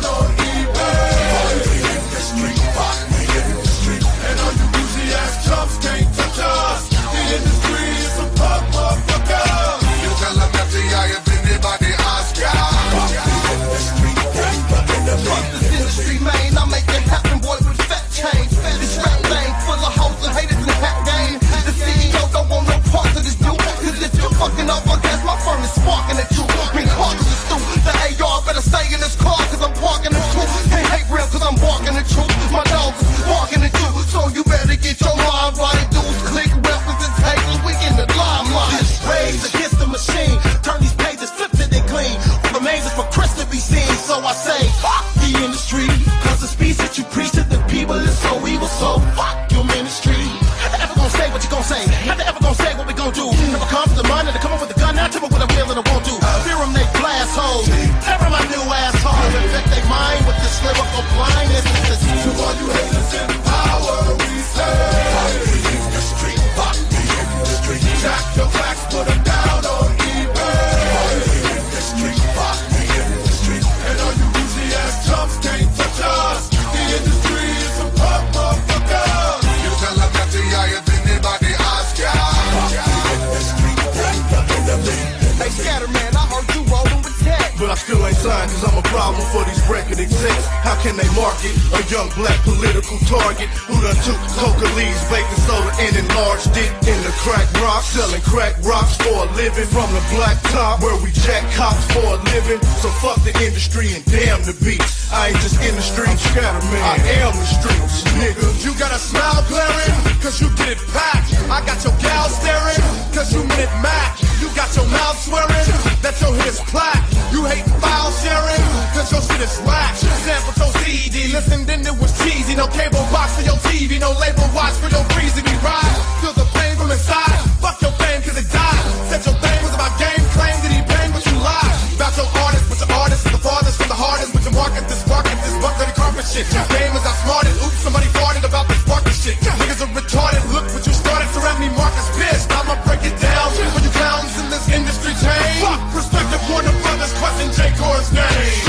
signed 88.28 88.50
cause 88.50 88.64
I'm 88.68 88.76
a 88.76 88.82
problem 88.82 89.24
for 89.32 89.42
these 89.48 89.57
record 89.68 90.00
execs. 90.00 90.46
How 90.64 90.74
can 90.82 90.96
they 90.96 91.08
market 91.14 91.52
a 91.76 91.80
young 91.92 92.08
black 92.16 92.36
political 92.42 92.98
target 93.06 93.48
who 93.68 93.76
done 93.80 93.96
took 94.02 94.18
coca 94.34 94.68
leaves, 94.74 95.00
baking 95.12 95.40
soda, 95.44 95.70
and 95.78 95.92
enlarged 95.94 96.56
it 96.56 96.72
in 96.88 96.98
the 97.04 97.12
crack 97.22 97.46
rock, 97.60 97.84
selling 97.84 98.24
crack 98.24 98.56
rocks 98.64 98.96
for 98.96 99.24
a 99.24 99.28
living 99.36 99.68
from 99.68 99.88
the 99.92 100.02
black 100.16 100.40
top 100.50 100.80
where 100.82 100.96
we 101.04 101.12
jack 101.12 101.44
cops 101.54 101.84
for 101.92 102.04
a 102.04 102.18
living. 102.34 102.60
So 102.80 102.88
fuck 102.98 103.20
the 103.22 103.32
industry 103.44 103.92
and 103.92 104.04
damn 104.08 104.42
the 104.42 104.56
beats. 104.64 105.12
I 105.12 105.28
ain't 105.30 105.40
just 105.44 105.60
in 105.60 105.76
the 105.76 105.84
streets, 105.84 106.24
scatter 106.24 106.64
man. 106.72 106.82
I 106.82 106.96
am 107.22 107.32
the 107.36 107.48
streets, 107.48 108.04
nigga. 108.18 108.44
You 108.64 108.72
got 108.80 108.92
a 108.92 109.00
smile 109.00 109.44
glaring, 109.48 109.94
cause 110.20 110.40
you 110.40 110.48
get 110.56 110.68
it 110.68 110.80
packed. 110.92 111.36
I 111.48 111.64
got 111.64 111.80
your 111.84 111.96
gal 112.00 112.28
staring, 112.28 112.82
cause 113.12 113.32
you 113.32 113.44
mid 113.56 113.70
Mac. 113.80 114.20
You 114.40 114.48
got 114.54 114.68
your 114.76 114.86
mouth 114.88 115.18
swearing, 115.18 115.68
that 116.02 116.14
your 116.20 116.32
hit 116.34 116.46
is 116.46 116.60
plaque. 116.68 117.04
You 117.32 117.44
hate 117.44 117.64
file 117.80 118.12
sharing, 118.20 118.64
cause 118.92 119.10
your 119.12 119.22
shit 119.22 119.40
is 119.40 119.57
whack. 119.66 119.94
Sample 119.96 120.54
your 120.58 120.72
CD, 120.84 121.32
listen, 121.32 121.64
then 121.66 121.80
it 121.86 121.96
was 121.96 122.12
cheesy. 122.22 122.54
No 122.54 122.66
cable 122.68 123.04
box 123.10 123.36
for 123.36 123.44
your 123.44 123.58
TV, 123.68 123.98
no 123.98 124.12
label 124.18 124.48
watch 124.54 124.76
for 124.82 124.90
your 124.90 125.04
breezy. 125.14 125.42
We 125.42 125.54
ride, 125.64 125.96
feel 126.20 126.34
the 126.34 126.46
pain 126.54 126.76
from 126.76 126.90
inside. 126.90 127.38
Fuck 127.62 127.80
your 127.82 127.94
fame, 127.98 128.20
cause 128.22 128.38
it 128.38 128.48
died. 128.50 128.84
Said 129.10 129.22
your 129.26 129.36
thing 129.40 129.58
was 129.64 129.74
about 129.74 129.94
game, 129.98 130.22
claim 130.36 130.56
that 130.62 130.72
he 130.72 130.80
bang, 130.86 131.10
but 131.10 131.24
you 131.26 131.36
lied. 131.40 131.76
About 131.96 132.14
your 132.14 132.28
artist, 132.46 132.64
but 132.70 132.78
your 132.78 132.90
artist 132.94 133.22
is 133.26 133.32
the 133.32 133.42
farthest 133.42 133.76
from 133.78 133.88
the 133.88 133.98
hardest. 133.98 134.30
With 134.34 134.44
your 134.44 134.56
market, 134.56 134.84
this 134.86 135.02
market, 135.08 135.36
this 135.42 135.56
buck 135.58 135.74
dirty 135.78 135.94
carpet 135.98 136.26
shit. 136.26 136.46
Your 136.52 136.66
game 136.70 136.92
is 136.94 137.04
outsmarted. 137.04 137.54
Oops, 137.64 137.78
somebody 137.82 138.08
farted 138.14 138.44
about 138.46 138.66
this 138.68 138.84
market 138.86 139.16
shit. 139.16 139.36
Niggas 139.42 139.80
are 139.82 139.92
retarded. 139.96 140.42
Look 140.54 140.66
what 140.70 140.84
you 140.86 140.94
started. 140.94 141.28
Surround 141.34 141.58
me, 141.58 141.68
Marcus 141.74 142.08
pissed. 142.14 142.50
I'ma 142.54 142.78
break 142.86 143.02
it 143.02 143.16
down 143.18 143.50
for 143.54 143.80
you 143.82 143.88
clowns 143.98 144.32
in 144.38 144.46
this 144.50 144.66
industry 144.70 145.12
chain. 145.22 145.60
Fuck 145.62 145.80
perspective, 145.92 146.42
Warner 146.50 146.74
Brothers, 146.82 147.12
question 147.18 147.48
J. 147.52 147.74
Core's 147.76 148.12
name. 148.12 148.67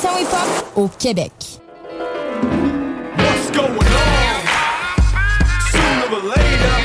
Génération 0.00 0.18
hip-hop 0.18 0.72
au 0.76 0.88
Québec. 0.98 1.32
What's 3.16 3.50
going 3.50 3.68
on? 3.68 3.78
Sooner 5.70 6.08
or 6.12 6.22
later, 6.28 6.76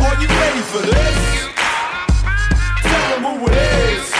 are 0.00 0.16
you 0.20 0.28
ready 0.28 0.62
for 0.70 0.82
this? 0.82 1.18
Tell 2.82 3.08
them 3.10 3.24
who 3.24 3.46
it 3.46 3.52
is. 3.52 4.12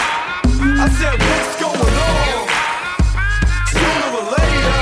I 0.63 0.89
said, 0.99 1.17
what's 1.21 1.55
going 1.61 1.97
on? 2.09 2.49
Sooner 3.73 4.11
or 4.19 4.25
later, 4.37 4.79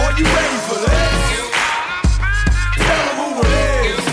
are 0.00 0.14
you 0.18 0.26
ready 0.26 0.60
for 0.68 0.78
this? 0.86 1.16
Tell 2.76 3.02
them 3.06 3.16
who 3.20 3.28
it 3.40 3.52
is. 3.86 4.04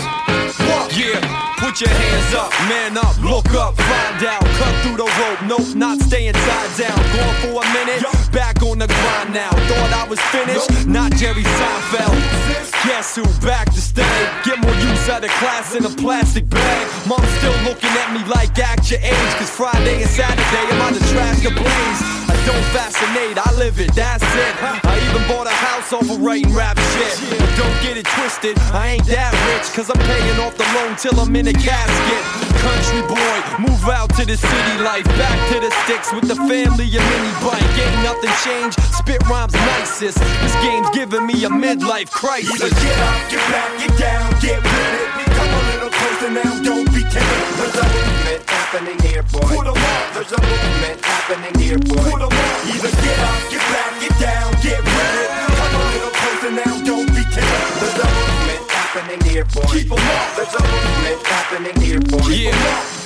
What? 0.68 0.86
Yeah, 0.96 1.20
put 1.58 1.74
your 1.80 1.90
hands 1.90 2.34
up, 2.34 2.50
man 2.68 2.96
up, 2.96 3.16
look 3.22 3.54
up, 3.54 3.76
find 3.76 4.24
out, 4.24 4.41
through 4.82 4.96
the 4.96 5.04
rope, 5.04 5.42
nope, 5.46 5.74
not 5.74 5.98
staying 6.00 6.34
tied 6.34 6.78
down. 6.78 6.98
Going 7.14 7.36
for 7.42 7.62
a 7.62 7.66
minute, 7.72 8.02
back 8.32 8.62
on 8.62 8.78
the 8.78 8.86
grind 8.86 9.32
now. 9.32 9.50
Thought 9.50 9.92
I 9.92 10.08
was 10.08 10.20
finished, 10.34 10.86
not 10.86 11.12
Jerry 11.12 11.42
Seinfeld. 11.42 12.51
Guess 12.84 13.14
who 13.14 13.22
back 13.46 13.66
to 13.72 13.80
stay? 13.80 14.02
Get 14.44 14.58
more 14.58 14.74
use 14.74 15.08
out 15.08 15.22
of 15.22 15.30
class 15.38 15.72
in 15.74 15.84
a 15.86 15.88
plastic 15.88 16.48
bag. 16.48 17.06
Mom's 17.06 17.28
still 17.38 17.54
looking 17.62 17.90
at 17.90 18.10
me 18.12 18.18
like 18.28 18.58
act 18.58 18.90
your 18.90 18.98
age, 18.98 19.32
cause 19.38 19.50
Friday 19.50 20.02
and 20.02 20.10
Saturday 20.10 20.66
I'm 20.66 20.80
on 20.82 20.92
the 20.92 21.00
trash 21.14 21.42
to 21.42 21.50
blaze. 21.50 22.00
I 22.26 22.34
don't 22.42 22.66
fascinate, 22.74 23.38
I 23.38 23.54
live 23.54 23.78
it, 23.78 23.94
that's 23.94 24.24
it. 24.24 24.54
I 24.82 24.98
even 24.98 25.22
bought 25.28 25.46
a 25.46 25.54
house 25.54 25.92
off 25.92 26.10
of 26.10 26.20
writing 26.20 26.52
rap 26.54 26.76
shit. 26.98 27.38
But 27.38 27.54
don't 27.54 27.78
get 27.86 27.96
it 27.96 28.06
twisted, 28.18 28.58
I 28.74 28.98
ain't 28.98 29.06
that 29.06 29.30
rich, 29.54 29.70
cause 29.70 29.86
I'm 29.86 30.02
paying 30.02 30.40
off 30.42 30.58
the 30.58 30.66
loan 30.74 30.96
till 30.96 31.14
I'm 31.20 31.30
in 31.36 31.46
a 31.46 31.54
casket. 31.54 32.22
Country 32.66 33.02
boy, 33.06 33.38
move 33.62 33.86
out 33.90 34.10
to 34.18 34.26
the 34.26 34.36
city 34.36 34.74
life, 34.82 35.06
back 35.18 35.38
to 35.54 35.60
the 35.60 35.70
sticks 35.82 36.12
with 36.12 36.26
the 36.26 36.34
family 36.34 36.90
and 36.90 37.04
mini 37.10 37.32
bike. 37.42 37.78
Ain't 37.78 38.02
nothing 38.02 38.34
changed, 38.42 38.78
spit 38.94 39.22
rhymes 39.28 39.54
nicest. 39.54 40.18
This 40.18 40.54
game's 40.62 40.90
giving 40.90 41.26
me 41.26 41.44
a 41.44 41.50
midlife 41.50 42.10
crisis. 42.10 42.71
Get 42.80 42.98
up, 42.98 43.18
get 43.30 43.44
back, 43.52 43.70
get 43.80 43.92
down, 43.98 44.28
get 44.40 44.58
with 44.62 44.94
it. 45.00 45.08
Come 45.36 45.52
a 45.52 45.60
little 45.70 45.90
closer 45.90 46.30
now, 46.30 46.52
don't 46.62 46.88
be 46.94 47.02
timid. 47.12 47.40
There's 47.58 47.76
a 47.76 47.86
movement 47.92 48.40
happening 48.48 48.98
here, 49.06 49.22
boy. 49.32 49.48
Put 49.52 49.66
'em 49.66 49.76
up. 49.76 50.04
There's 50.14 50.32
a 50.32 50.40
movement 50.40 50.98
happening 51.04 51.54
here, 51.62 51.78
boy. 51.78 52.10
Put 52.10 52.22
'em 52.22 52.32
up. 52.32 52.66
Either 52.72 52.92
get 53.04 53.18
up, 53.28 53.40
get 53.50 53.64
back, 53.72 53.90
get 54.00 54.14
down, 54.20 54.48
get 54.62 54.80
with 54.80 55.14
it. 55.22 55.30
Come 55.58 55.74
a 55.74 55.82
little 55.92 56.14
closer 56.20 56.52
now, 56.62 56.74
don't 56.88 57.10
be 57.14 57.22
timid. 57.34 57.62
There's 57.80 57.98
a 57.98 58.08
movement 58.16 58.62
happening 58.70 59.20
here, 59.30 59.44
boy. 59.44 59.72
Keep 59.72 59.92
'em 59.92 60.08
up. 60.16 60.26
There's 60.36 60.54
a 60.54 60.62
movement 60.62 61.26
happening 61.26 61.76
here, 61.80 62.00
boy. 62.00 62.28
Yeah. 62.28 63.01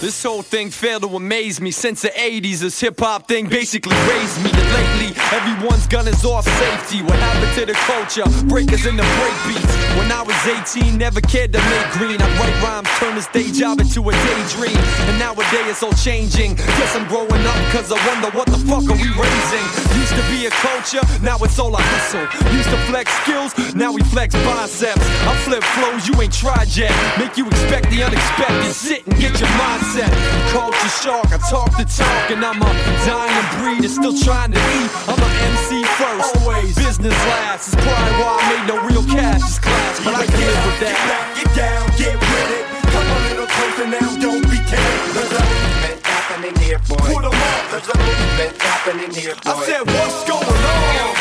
This 0.00 0.22
whole 0.22 0.40
thing 0.40 0.70
failed 0.70 1.02
to 1.02 1.14
amaze 1.14 1.60
me 1.60 1.70
since 1.70 2.00
the 2.00 2.08
80s. 2.08 2.60
This 2.60 2.80
hip 2.80 2.98
hop 2.98 3.28
thing 3.28 3.46
basically 3.46 3.92
raised 4.08 4.40
me. 4.42 4.48
And 4.48 4.68
lately, 4.72 5.12
everyone's 5.28 5.86
gun 5.86 6.08
is 6.08 6.24
off 6.24 6.48
safety. 6.48 7.02
What 7.04 7.18
happened 7.20 7.52
to 7.60 7.66
the 7.66 7.76
culture? 7.84 8.24
Breakers 8.48 8.86
in 8.86 8.96
the 8.96 9.04
break 9.20 9.36
beats. 9.44 9.68
When 10.00 10.10
I 10.10 10.24
was 10.24 10.40
18, 10.72 10.96
never 10.96 11.20
cared 11.20 11.52
to 11.52 11.60
make 11.68 11.88
green. 12.00 12.16
I 12.16 12.28
write 12.40 12.56
rhymes, 12.64 12.88
turn 12.96 13.14
this 13.14 13.28
day 13.28 13.52
job 13.52 13.78
into 13.78 14.00
a 14.08 14.12
daydream. 14.24 14.80
And 15.04 15.18
nowadays 15.20 15.68
it's 15.68 15.82
all 15.82 15.92
changing. 15.92 16.56
Guess 16.56 16.96
I'm 16.96 17.06
growing 17.06 17.44
up 17.44 17.60
cause 17.68 17.92
I 17.92 18.00
wonder 18.08 18.32
what 18.32 18.48
the 18.48 18.56
fuck 18.64 18.88
are 18.88 18.96
we 18.96 19.10
raising? 19.20 19.66
Used 20.00 20.16
to 20.16 20.24
be 20.32 20.48
a 20.48 20.52
culture, 20.64 21.04
now 21.20 21.36
it's 21.44 21.58
all 21.58 21.76
a 21.76 21.82
hustle. 21.92 22.24
Used 22.56 22.72
to 22.72 22.80
flex 22.88 23.12
skills, 23.20 23.52
now 23.74 23.92
we 23.92 24.00
flex 24.08 24.32
biceps. 24.48 25.04
I 25.28 25.36
flip 25.44 25.62
flows 25.76 26.08
you 26.08 26.16
ain't 26.22 26.32
tried 26.32 26.72
yet. 26.72 26.88
Make 27.20 27.36
you 27.36 27.44
expect 27.52 27.92
the 27.92 28.00
unexpected. 28.02 28.72
Sit 28.72 29.06
and 29.06 29.20
get 29.20 29.38
your 29.38 29.52
mindset. 29.60 29.89
Culture 29.90 30.92
shark, 31.02 31.26
I 31.34 31.38
talk 31.50 31.74
the 31.76 31.82
talk, 31.82 32.30
and 32.30 32.44
I'm 32.46 32.62
a 32.62 32.70
dying 33.02 33.42
breed 33.58 33.82
that's 33.82 33.98
still 33.98 34.14
trying 34.14 34.52
to 34.54 34.58
eat. 34.78 34.90
I'm 35.10 35.18
a 35.18 35.30
MC 35.50 35.82
first, 35.98 36.30
always 36.38 36.78
business 36.78 37.10
last. 37.26 37.74
It's 37.74 37.82
probably 37.82 38.14
why 38.22 38.38
I 38.38 38.42
made 38.54 38.66
no 38.70 38.76
real 38.86 39.02
cash 39.10 39.42
this 39.42 39.58
class, 39.58 39.98
but 40.06 40.14
I 40.14 40.26
can 40.30 40.38
live 40.38 40.62
with 40.62 40.78
Get 40.78 40.94
that. 40.94 41.10
back, 41.10 41.26
get 41.42 41.50
down, 41.58 41.82
get 41.98 42.14
with 42.14 42.54
it. 42.54 42.64
Come 42.86 43.02
a 43.02 43.18
little 43.34 43.50
closer 43.50 43.86
now, 43.90 44.08
don't 44.22 44.46
be 44.46 44.62
timid. 44.70 45.10
There's 45.10 45.34
a 45.34 45.42
movement 45.42 45.98
happening 46.06 46.54
here, 46.62 46.78
boy. 46.86 47.10
Put 47.10 47.24
'em 47.26 47.34
up. 47.34 47.62
There's 47.74 47.90
a 47.90 47.98
movement 47.98 48.52
happening 48.62 49.10
here, 49.10 49.34
boy. 49.42 49.50
I 49.50 49.66
said, 49.66 49.82
what's 49.90 50.22
going 50.22 50.46
on? 50.70 51.18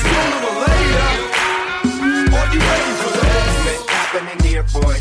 Sooner 0.00 0.40
or 0.40 0.56
later, 0.56 1.08
are 2.32 2.48
you 2.48 2.60
ready 2.64 2.92
for 2.96 3.12
this? 3.12 3.28
Movement 3.44 3.82
happening 3.92 4.40
here, 4.40 4.64
boy. 4.72 4.96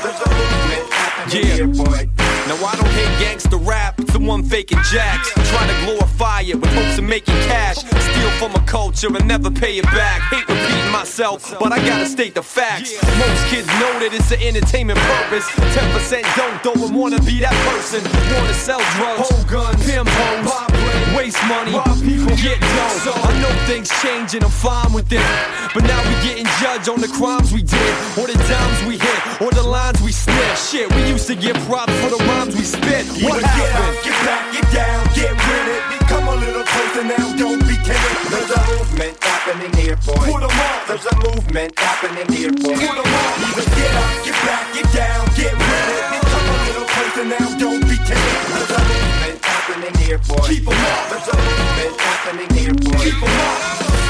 There's 0.00 0.20
a 0.24 0.28
movement 0.32 0.88
Yeah. 1.28 1.66
boy. 1.66 2.08
Now 2.48 2.56
I 2.66 2.74
don't 2.74 2.88
hate 2.88 3.18
gangster 3.20 3.58
rap, 3.58 4.00
it's 4.00 4.12
the 4.12 4.18
one 4.18 4.42
faking 4.42 4.78
jacks. 4.90 5.30
Trying 5.50 5.68
to 5.68 5.84
glorify 5.84 6.40
it 6.40 6.56
with 6.56 6.72
hopes 6.72 6.98
of 6.98 7.04
making 7.04 7.34
cash. 7.46 7.76
Steal 7.76 8.30
from 8.40 8.54
a 8.54 8.66
culture 8.66 9.06
and 9.06 9.28
never 9.28 9.50
pay 9.50 9.78
it 9.78 9.84
back. 9.84 10.20
Hate 10.32 10.48
repeating 10.48 10.90
myself, 10.90 11.54
but 11.60 11.72
I 11.72 11.78
gotta 11.86 12.06
state 12.06 12.34
the 12.34 12.42
facts. 12.42 12.92
Most 13.18 13.46
kids 13.46 13.68
know 13.78 13.92
that 14.00 14.10
it's 14.12 14.32
an 14.32 14.40
entertainment 14.40 14.98
purpose. 14.98 15.46
10% 15.76 16.24
don't 16.36 16.62
though 16.64 16.86
and 16.86 16.96
wanna 16.96 17.20
be 17.22 17.38
that 17.40 17.54
person. 17.68 18.02
Wanna 18.34 18.54
sell 18.54 18.80
drugs, 18.96 19.28
hold 19.28 19.46
guns, 19.46 19.86
pimp 19.86 20.08
hoes, 20.08 20.69
waste 21.16 21.40
money, 21.48 21.72
people 22.02 22.34
get 22.36 22.58
dough. 22.60 23.12
I 23.14 23.32
know 23.40 23.52
things 23.66 23.88
change 24.02 24.34
and 24.34 24.44
I'm 24.44 24.50
fine 24.50 24.92
with 24.92 25.10
it. 25.12 25.22
But 25.74 25.84
now 25.84 26.00
we 26.08 26.14
getting 26.26 26.46
judged 26.60 26.88
on 26.88 27.00
the 27.00 27.08
crimes 27.08 27.52
we 27.52 27.62
did, 27.62 27.92
or 28.18 28.26
the 28.26 28.34
times 28.50 28.78
we 28.88 28.98
hit, 28.98 29.20
or 29.40 29.50
the 29.50 29.62
lines 29.62 30.00
we 30.02 30.12
sniff. 30.12 30.58
Shit, 30.58 30.92
we 30.94 31.02
used 31.08 31.26
to 31.28 31.36
get 31.36 31.54
props 31.66 31.92
for 32.00 32.10
the 32.10 32.20
rhymes 32.28 32.56
we 32.56 32.64
spit. 32.64 33.06
What 33.22 33.38
Either 33.38 33.42
get 33.42 33.70
happened? 33.70 33.96
up, 33.98 34.04
get 34.04 34.18
back, 34.26 34.42
get 34.52 34.66
down, 34.74 35.00
get 35.14 35.32
with 35.32 35.68
it. 35.74 35.82
Come 36.10 36.26
a 36.26 36.34
little 36.36 36.64
closer 36.64 37.04
now, 37.04 37.26
don't 37.38 37.62
be 37.68 37.76
timid. 37.86 38.14
There's 38.34 38.50
a 38.50 38.60
movement 38.74 39.14
happening 39.22 39.72
here, 39.78 39.96
boy. 40.04 40.26
Put 40.26 40.42
'em 40.42 40.50
up. 40.50 40.86
There's 40.88 41.06
a 41.06 41.16
movement 41.22 41.70
happening 41.78 42.26
here, 42.36 42.50
boy. 42.50 42.74
Put 42.74 42.98
'em 42.98 43.14
up. 43.22 43.34
Either 43.46 43.66
get 43.78 43.94
up, 43.94 44.24
get 44.26 44.38
back, 44.46 44.64
get 44.74 44.88
down, 44.92 45.22
get 45.38 45.54
with 45.54 45.88
it. 45.94 46.02
Come 46.32 46.48
a 46.50 46.56
little 46.66 46.86
closer 46.94 47.24
now, 47.24 47.46
don't 47.62 47.82
be 47.88 47.96
timid. 48.08 48.69
There's 49.72 49.78
a 49.78 49.86
movement 49.86 49.96
happening 49.96 50.00
here, 50.06 50.18
boy. 50.18 50.48
Keep 50.48 50.66
'em 50.66 50.78
up. 51.94 52.80
Boy. 52.80 53.04
Keep 53.04 53.22
'em 53.22 53.40
up. 53.40 54.09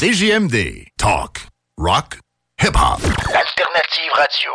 CJMD. 0.00 0.86
Talk. 0.96 1.42
Rock. 1.76 2.20
Hip-hop. 2.62 3.02
L'alternative 3.02 4.10
radio. 4.14 4.50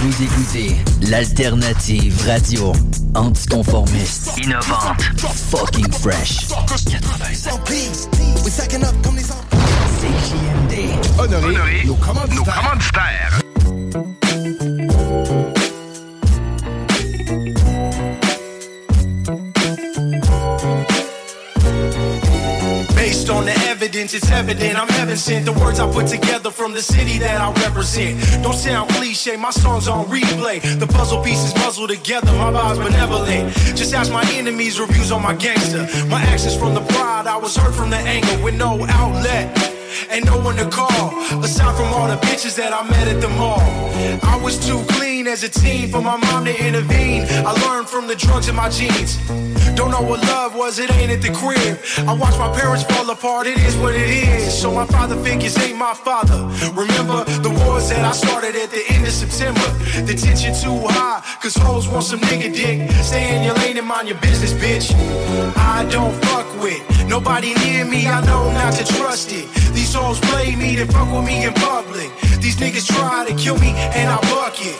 Vous 0.00 0.22
écoutez 0.22 0.76
l'alternative 1.10 2.24
radio 2.24 2.72
anticonformiste, 3.16 4.38
innovante, 4.38 5.02
fucking 5.50 5.90
fresh. 5.90 6.46
96. 6.86 8.08
CJMD. 9.98 11.18
Honoré, 11.18 11.84
nos 11.84 11.96
commanditaires. 11.96 13.45
Based 23.26 23.38
on 23.38 23.44
the 23.44 23.58
evidence, 23.66 24.14
it's 24.14 24.30
evident 24.30 24.80
I'm 24.80 24.86
heaven 24.86 25.16
sent. 25.16 25.46
The 25.46 25.52
words 25.54 25.80
I 25.80 25.90
put 25.90 26.06
together 26.06 26.48
from 26.48 26.72
the 26.72 26.80
city 26.80 27.18
that 27.18 27.40
I 27.40 27.50
represent. 27.64 28.20
Don't 28.40 28.54
sound 28.54 28.88
cliche, 28.90 29.34
my 29.36 29.50
songs 29.50 29.88
on 29.88 30.06
replay. 30.06 30.60
The 30.78 30.86
puzzle 30.86 31.24
pieces 31.24 31.52
muzzle 31.56 31.88
together, 31.88 32.30
my 32.34 32.52
vibes 32.52 32.80
benevolent. 32.80 33.52
Just 33.74 33.94
ask 33.94 34.12
my 34.12 34.24
enemies' 34.30 34.78
reviews 34.78 35.10
on 35.10 35.22
my 35.22 35.34
gangster. 35.34 35.88
My 36.06 36.22
actions 36.22 36.56
from 36.56 36.74
the 36.74 36.82
pride, 36.82 37.26
I 37.26 37.36
was 37.36 37.56
hurt 37.56 37.74
from 37.74 37.90
the 37.90 37.96
anger 37.96 38.44
with 38.44 38.54
no 38.54 38.86
outlet. 38.88 39.75
And 40.10 40.24
no 40.24 40.38
one 40.38 40.56
to 40.56 40.68
call. 40.68 41.12
Aside 41.42 41.76
from 41.76 41.92
all 41.94 42.08
the 42.08 42.16
bitches 42.26 42.56
that 42.56 42.72
I 42.72 42.88
met 42.88 43.08
at 43.08 43.20
the 43.20 43.28
mall. 43.30 43.60
I 44.22 44.38
was 44.42 44.58
too 44.66 44.82
clean 44.94 45.26
as 45.26 45.42
a 45.42 45.48
teen 45.48 45.88
for 45.88 46.00
my 46.00 46.16
mom 46.16 46.44
to 46.44 46.66
intervene. 46.66 47.26
I 47.30 47.52
learned 47.66 47.88
from 47.88 48.06
the 48.06 48.14
drugs 48.14 48.48
in 48.48 48.54
my 48.54 48.68
jeans. 48.68 49.16
Don't 49.76 49.90
know 49.90 50.00
what 50.00 50.22
love 50.22 50.54
was, 50.54 50.78
it 50.78 50.90
ain't 50.96 51.10
at 51.10 51.20
the 51.20 51.32
crib. 51.32 51.78
I 52.08 52.14
watched 52.14 52.38
my 52.38 52.50
parents 52.56 52.84
fall 52.84 53.08
apart, 53.10 53.46
it 53.46 53.58
is 53.58 53.76
what 53.76 53.94
it 53.94 54.08
is. 54.08 54.58
So 54.58 54.72
my 54.72 54.86
father 54.86 55.16
figures 55.22 55.56
ain't 55.58 55.76
my 55.76 55.92
father. 55.92 56.48
Remember 56.72 57.24
the 57.42 57.50
wars 57.64 57.90
that 57.90 58.02
I 58.04 58.12
started 58.12 58.56
at 58.56 58.70
the 58.70 58.82
end 58.88 59.06
of 59.06 59.12
September. 59.12 59.68
The 60.08 60.14
tension 60.14 60.54
too 60.54 60.80
high, 60.88 61.20
cause 61.42 61.54
hoes 61.56 61.88
want 61.88 62.04
some 62.04 62.20
nigga 62.20 62.54
dick. 62.54 62.90
Stay 63.02 63.36
in 63.36 63.42
your 63.42 63.54
lane 63.56 63.76
and 63.76 63.86
mind 63.86 64.08
your 64.08 64.18
business, 64.18 64.52
bitch. 64.54 64.94
I 65.56 65.84
don't 65.90 66.14
fuck 66.24 66.46
with 66.62 66.80
nobody 67.06 67.52
near 67.64 67.84
me, 67.84 68.06
I 68.06 68.24
know 68.24 68.50
not 68.52 68.72
to 68.74 68.84
trust 68.96 69.25
they 70.76 70.84
fuck 70.84 71.10
with 71.10 71.24
me 71.24 71.44
in 71.44 71.54
public. 71.54 72.10
These 72.40 72.56
niggas 72.56 72.86
try 72.86 73.24
to 73.26 73.34
kill 73.34 73.58
me, 73.58 73.70
and 73.70 74.10
I 74.10 74.18
buck 74.28 74.56
it. 74.60 74.78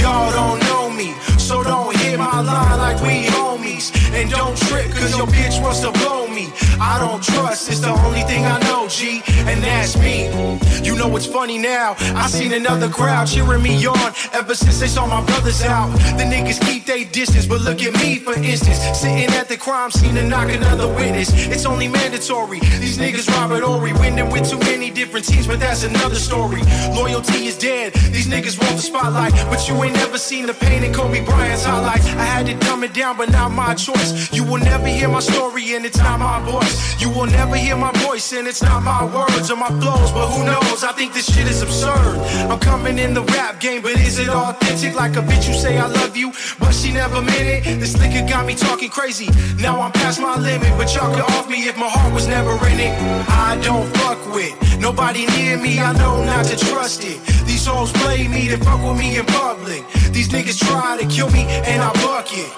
Y'all 0.00 0.32
don't 0.32 0.60
know 0.68 0.88
me, 0.90 1.12
so 1.36 1.62
don't 1.62 1.94
hit 1.96 2.18
my 2.18 2.40
line 2.40 2.78
like 2.78 3.00
we 3.02 3.26
homies. 3.28 3.92
And 4.14 4.30
don't 4.30 4.56
trip, 4.56 4.90
cause 4.92 5.16
your 5.16 5.26
bitch 5.26 5.62
wants 5.62 5.80
to 5.80 5.92
blow 5.92 6.27
me. 6.38 6.52
I 6.80 6.98
don't 6.98 7.22
trust, 7.22 7.68
it's 7.68 7.80
the 7.80 7.90
only 8.06 8.22
thing 8.22 8.44
I 8.44 8.58
know, 8.60 8.88
G, 8.88 9.22
and 9.50 9.62
that's 9.62 9.96
me. 9.98 10.16
You 10.84 10.96
know 10.96 11.08
what's 11.08 11.26
funny 11.26 11.58
now? 11.58 11.96
I 12.14 12.28
seen 12.28 12.52
another 12.52 12.88
crowd 12.88 13.26
cheering 13.26 13.62
me 13.62 13.74
on 13.86 14.12
ever 14.32 14.54
since 14.54 14.80
they 14.80 14.86
saw 14.86 15.06
my 15.06 15.24
brothers 15.24 15.62
out. 15.62 15.90
The 16.18 16.24
niggas 16.24 16.60
keep 16.66 16.84
their 16.86 17.04
distance, 17.04 17.46
but 17.46 17.60
look 17.60 17.82
at 17.82 17.94
me, 18.02 18.18
for 18.18 18.34
instance, 18.34 18.78
sitting 18.98 19.30
at 19.40 19.48
the 19.48 19.56
crime 19.56 19.90
scene 19.90 20.14
to 20.14 20.24
knock 20.24 20.50
another 20.50 20.88
witness. 20.88 21.30
It's 21.54 21.66
only 21.66 21.88
mandatory. 21.88 22.60
These 22.82 22.98
niggas 22.98 23.28
Robert 23.36 23.62
Horry, 23.62 23.92
winning 23.94 24.30
with 24.30 24.48
too 24.50 24.58
many 24.58 24.90
different 24.90 25.26
teams, 25.26 25.46
but 25.46 25.60
that's 25.60 25.82
another 25.84 26.20
story. 26.28 26.62
Loyalty 26.94 27.46
is 27.46 27.58
dead. 27.58 27.92
These 28.14 28.28
niggas 28.28 28.58
want 28.60 28.76
the 28.76 28.82
spotlight, 28.82 29.32
but 29.50 29.68
you 29.68 29.74
ain't 29.82 29.94
never 29.94 30.18
seen 30.18 30.46
the 30.46 30.54
pain 30.54 30.84
in 30.84 30.92
Kobe 30.92 31.24
Bryant's 31.24 31.64
highlights. 31.64 32.06
I 32.06 32.24
had 32.34 32.46
to 32.46 32.54
dumb 32.66 32.84
it 32.84 32.94
down, 32.94 33.16
but 33.16 33.30
not 33.30 33.50
my 33.50 33.74
choice. 33.74 34.32
You 34.32 34.44
will 34.44 34.62
never 34.72 34.86
hear 34.86 35.08
my 35.08 35.20
story, 35.20 35.74
and 35.74 35.84
it's 35.84 35.98
not 35.98 36.20
my 36.28 36.40
voice. 36.52 37.00
You 37.02 37.08
will 37.10 37.30
never 37.40 37.56
hear 37.56 37.76
my 37.76 37.92
voice, 38.06 38.32
and 38.36 38.46
it's 38.46 38.62
not 38.62 38.82
my 38.82 39.02
words 39.16 39.50
or 39.52 39.56
my 39.56 39.72
flows, 39.80 40.10
but 40.16 40.26
who 40.32 40.40
knows? 40.44 40.80
I 40.90 40.92
think 40.98 41.14
this 41.14 41.26
shit 41.32 41.46
is 41.52 41.62
absurd. 41.62 42.14
I'm 42.50 42.60
coming 42.70 42.98
in 42.98 43.14
the 43.14 43.24
rap 43.36 43.60
game, 43.60 43.80
but 43.82 43.92
is 44.08 44.18
it 44.18 44.28
authentic? 44.28 44.94
Like 44.94 45.14
a 45.16 45.22
bitch, 45.28 45.44
you 45.48 45.54
say 45.54 45.78
I 45.78 45.86
love 46.00 46.16
you, 46.16 46.28
but 46.60 46.72
she 46.72 46.92
never 46.92 47.20
meant 47.22 47.48
it. 47.54 47.80
This 47.82 47.94
liquor 48.00 48.24
got 48.28 48.44
me 48.46 48.54
talking 48.54 48.90
crazy. 48.90 49.28
Now 49.66 49.80
I'm 49.80 49.92
past 49.92 50.20
my 50.20 50.36
limit, 50.36 50.72
but 50.78 50.88
y'all 50.94 51.12
could 51.14 51.26
off 51.34 51.48
me 51.48 51.58
if 51.70 51.76
my 51.76 51.88
heart 51.88 52.12
was 52.12 52.26
never 52.26 52.52
in 52.72 52.78
it. 52.88 52.94
I 53.48 53.58
don't 53.62 53.88
fuck 53.98 54.20
with 54.34 54.52
nobody 54.78 55.22
near 55.36 55.56
me, 55.56 55.80
I 55.80 55.92
know 56.00 56.24
not 56.24 56.44
to 56.50 56.56
trust 56.56 57.04
it. 57.04 57.18
These 57.46 57.64
hoes 57.66 57.92
play 58.02 58.28
me, 58.28 58.48
they 58.48 58.60
fuck 58.68 58.80
with 58.86 58.98
me 58.98 59.16
in 59.16 59.26
public. 59.26 59.82
These 60.16 60.28
niggas 60.28 60.58
try 60.68 60.98
to 61.00 61.06
kill 61.06 61.30
me, 61.30 61.44
and 61.70 61.80
I 61.88 61.90
buck 62.04 62.28
it. 62.44 62.50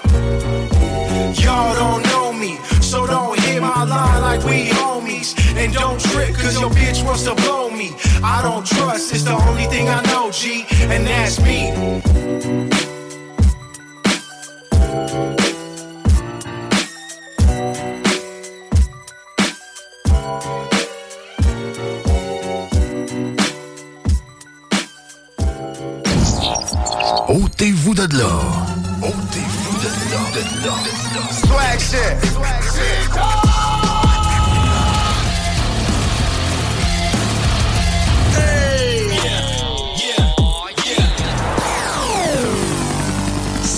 Y'all 1.43 1.73
don't 1.83 2.03
know 2.11 2.33
me, 2.33 2.57
so 2.81 3.07
don't 3.07 3.40
my 3.75 3.83
line 3.83 4.21
like 4.21 4.43
we 4.43 4.69
homies. 4.77 5.29
And 5.55 5.73
don't 5.73 5.99
trip, 5.99 6.35
cause 6.35 6.59
your 6.59 6.71
bitch 6.71 7.03
wants 7.05 7.23
to 7.23 7.33
blow 7.35 7.69
me. 7.69 7.89
I 8.23 8.41
don't 8.41 8.65
trust, 8.65 9.13
it's 9.13 9.23
the 9.23 9.37
only 9.47 9.65
thing 9.65 9.87
I 9.87 10.01
know, 10.09 10.31
G, 10.31 10.65
and 10.93 11.05
that's 11.07 11.39
me. 11.39 11.59
Ôtez-vous 27.29 27.93
de 27.93 28.07
là. 28.17 28.33
Ôtez-vous 29.01 29.77
de 29.83 30.43
là. 30.65 30.73
Swag 31.31 31.79
shit. 31.79 32.31
Swag 32.33 32.63
shit. 32.75 33.50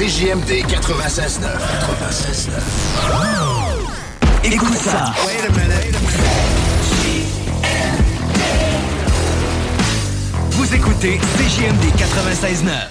CJMD 0.03 0.63
96.9. 0.67 1.47
96.9. 4.43 4.51
Écoute 4.51 4.75
ça. 4.75 5.13
Wait 5.25 5.39
a 5.39 5.49
minute. 5.49 5.95
Vous 10.49 10.75
écoutez 10.75 11.21
CJMD 11.37 11.85
96.9. 11.95 12.89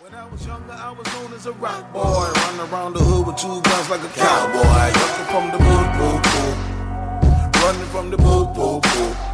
When 0.00 0.14
I 0.14 0.24
was 0.32 0.46
younger, 0.46 0.72
I 0.72 0.94
was 0.96 1.06
known 1.12 1.34
as 1.36 1.44
a 1.44 1.52
rock 1.52 1.92
boy. 1.92 2.32
Running 2.34 2.72
around 2.72 2.94
the 2.94 3.00
hood 3.00 3.26
with 3.26 3.36
two 3.36 3.60
guns 3.60 3.90
like 3.90 4.00
a 4.00 4.08
cowboy. 4.18 4.90
Running 4.96 5.26
from 5.28 5.50
the 5.52 5.58
boo 5.58 5.84
boo 5.98 6.18
boo. 6.30 6.54
Running 7.60 7.88
from 7.92 8.08
the 8.10 8.16
boo 8.16 8.46
boo 8.54 8.80
boo. 8.80 9.31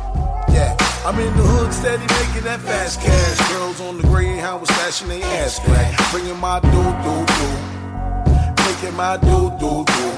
I'm 1.08 1.18
in 1.20 1.34
the 1.38 1.42
hood 1.42 1.72
steady 1.72 2.04
making 2.20 2.44
that 2.44 2.60
fast 2.60 3.00
cash. 3.00 3.50
Girls 3.50 3.80
on 3.80 3.96
the 3.96 4.02
Greyhound 4.08 4.60
was 4.60 4.68
stashing 4.68 5.08
their 5.08 5.24
ass 5.40 5.58
crack. 5.58 5.96
Bringing 6.12 6.36
my 6.36 6.60
doo 6.60 6.68
doo 7.00 7.24
doo. 7.24 7.56
Making 8.68 8.94
my 8.94 9.16
doo 9.16 9.48
doo 9.56 9.88
doo. 9.88 10.12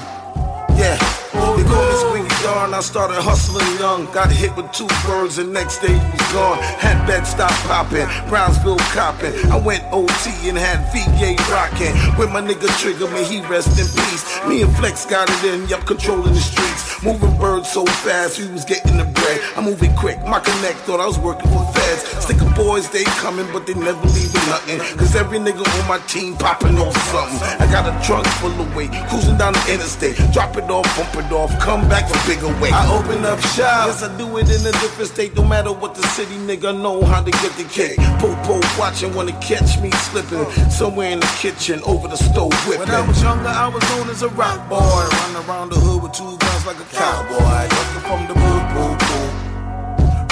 Yeah, 0.75 0.99
they 1.31 1.63
call 1.63 1.87
me 1.87 1.95
Squingy 2.03 2.43
Darn. 2.43 2.73
I 2.73 2.81
started 2.81 3.21
hustling 3.21 3.71
young. 3.79 4.03
Got 4.11 4.33
hit 4.33 4.53
with 4.57 4.69
two 4.73 4.87
birds 5.07 5.37
and 5.37 5.53
next 5.53 5.79
day 5.79 5.95
gone. 6.33 6.57
Had 6.79 7.05
Bed-Stuy 7.05 7.51
popping, 7.67 8.07
Brownsville 8.29 8.79
copping. 8.95 9.33
I 9.51 9.57
went 9.57 9.83
OT 9.91 10.49
and 10.49 10.57
had 10.57 10.79
VA 10.91 11.35
rocking. 11.51 11.93
With 12.17 12.31
my 12.31 12.41
nigga 12.41 12.67
Trigger, 12.79 13.07
may 13.11 13.23
he 13.23 13.41
rest 13.47 13.77
in 13.79 13.85
peace. 13.85 14.23
Me 14.47 14.61
and 14.61 14.75
Flex 14.77 15.05
got 15.05 15.29
it 15.29 15.43
in, 15.53 15.67
yup, 15.67 15.85
controlling 15.85 16.33
the 16.33 16.39
streets. 16.39 17.03
Moving 17.03 17.37
birds 17.37 17.69
so 17.69 17.85
fast, 17.85 18.39
we 18.39 18.47
was 18.51 18.65
getting 18.65 18.97
the 18.97 19.05
bread. 19.05 19.41
I'm 19.55 19.65
moving 19.65 19.95
quick, 19.95 20.17
my 20.25 20.39
connect 20.39 20.79
thought 20.85 20.99
I 20.99 21.07
was 21.07 21.19
working 21.19 21.49
for 21.51 21.65
feds. 21.73 22.01
Sticker 22.23 22.49
boys, 22.55 22.89
they 22.89 23.03
coming, 23.19 23.47
but 23.51 23.67
they 23.67 23.73
never 23.73 24.05
leaving 24.07 24.45
nothing. 24.47 24.79
Cause 24.97 25.15
every 25.15 25.39
nigga 25.39 25.65
on 25.65 25.87
my 25.87 25.99
team 26.07 26.35
popping 26.37 26.77
off 26.77 26.95
something. 27.11 27.41
I 27.59 27.69
got 27.71 27.89
a 27.89 27.93
trunk 28.05 28.27
full 28.39 28.51
of 28.51 28.75
weight, 28.75 28.91
cruising 29.09 29.37
down 29.37 29.53
the 29.53 29.63
interstate. 29.73 30.17
Drop 30.31 30.55
it 30.57 30.69
off, 30.69 30.85
bump 30.95 31.13
it 31.15 31.31
off, 31.31 31.51
come 31.59 31.87
back 31.89 32.09
a 32.09 32.17
bigger 32.27 32.53
weight. 32.61 32.73
I 32.73 32.87
open 32.93 33.25
up 33.25 33.39
shop, 33.41 33.89
yes, 33.89 34.03
I 34.03 34.15
do 34.17 34.25
it 34.37 34.49
in 34.49 34.61
a 34.61 34.71
different 34.83 35.09
state. 35.09 35.35
No 35.35 35.43
matter 35.43 35.71
what 35.71 35.95
the 35.95 36.03
city 36.13 36.20
nigga 36.25 36.79
know 36.79 37.03
how 37.03 37.21
to 37.21 37.31
get 37.31 37.51
the 37.57 37.63
cake. 37.65 37.97
Popo 38.19 38.59
watching, 38.79 39.13
wanna 39.13 39.33
catch 39.39 39.79
me 39.79 39.91
slipping. 39.91 40.45
Somewhere 40.69 41.11
in 41.11 41.19
the 41.19 41.31
kitchen, 41.39 41.81
over 41.83 42.07
the 42.07 42.17
stove 42.17 42.53
whipping. 42.67 42.87
When 42.87 42.91
I 42.91 43.07
was 43.07 43.21
younger, 43.21 43.47
I 43.47 43.67
was 43.67 43.83
known 43.89 44.09
as 44.09 44.21
a 44.21 44.29
rock 44.29 44.67
boy. 44.69 44.79
Running 44.79 45.49
around 45.49 45.69
the 45.71 45.79
hood 45.79 46.03
with 46.03 46.13
two 46.13 46.37
guns 46.37 46.65
like 46.65 46.79
a 46.79 46.85
cowboy. 46.95 47.63
Looking 47.77 48.03
from 48.07 48.27
the 48.27 48.33
boo 48.33 48.59
boo 48.73 48.95
boo. 49.05 49.29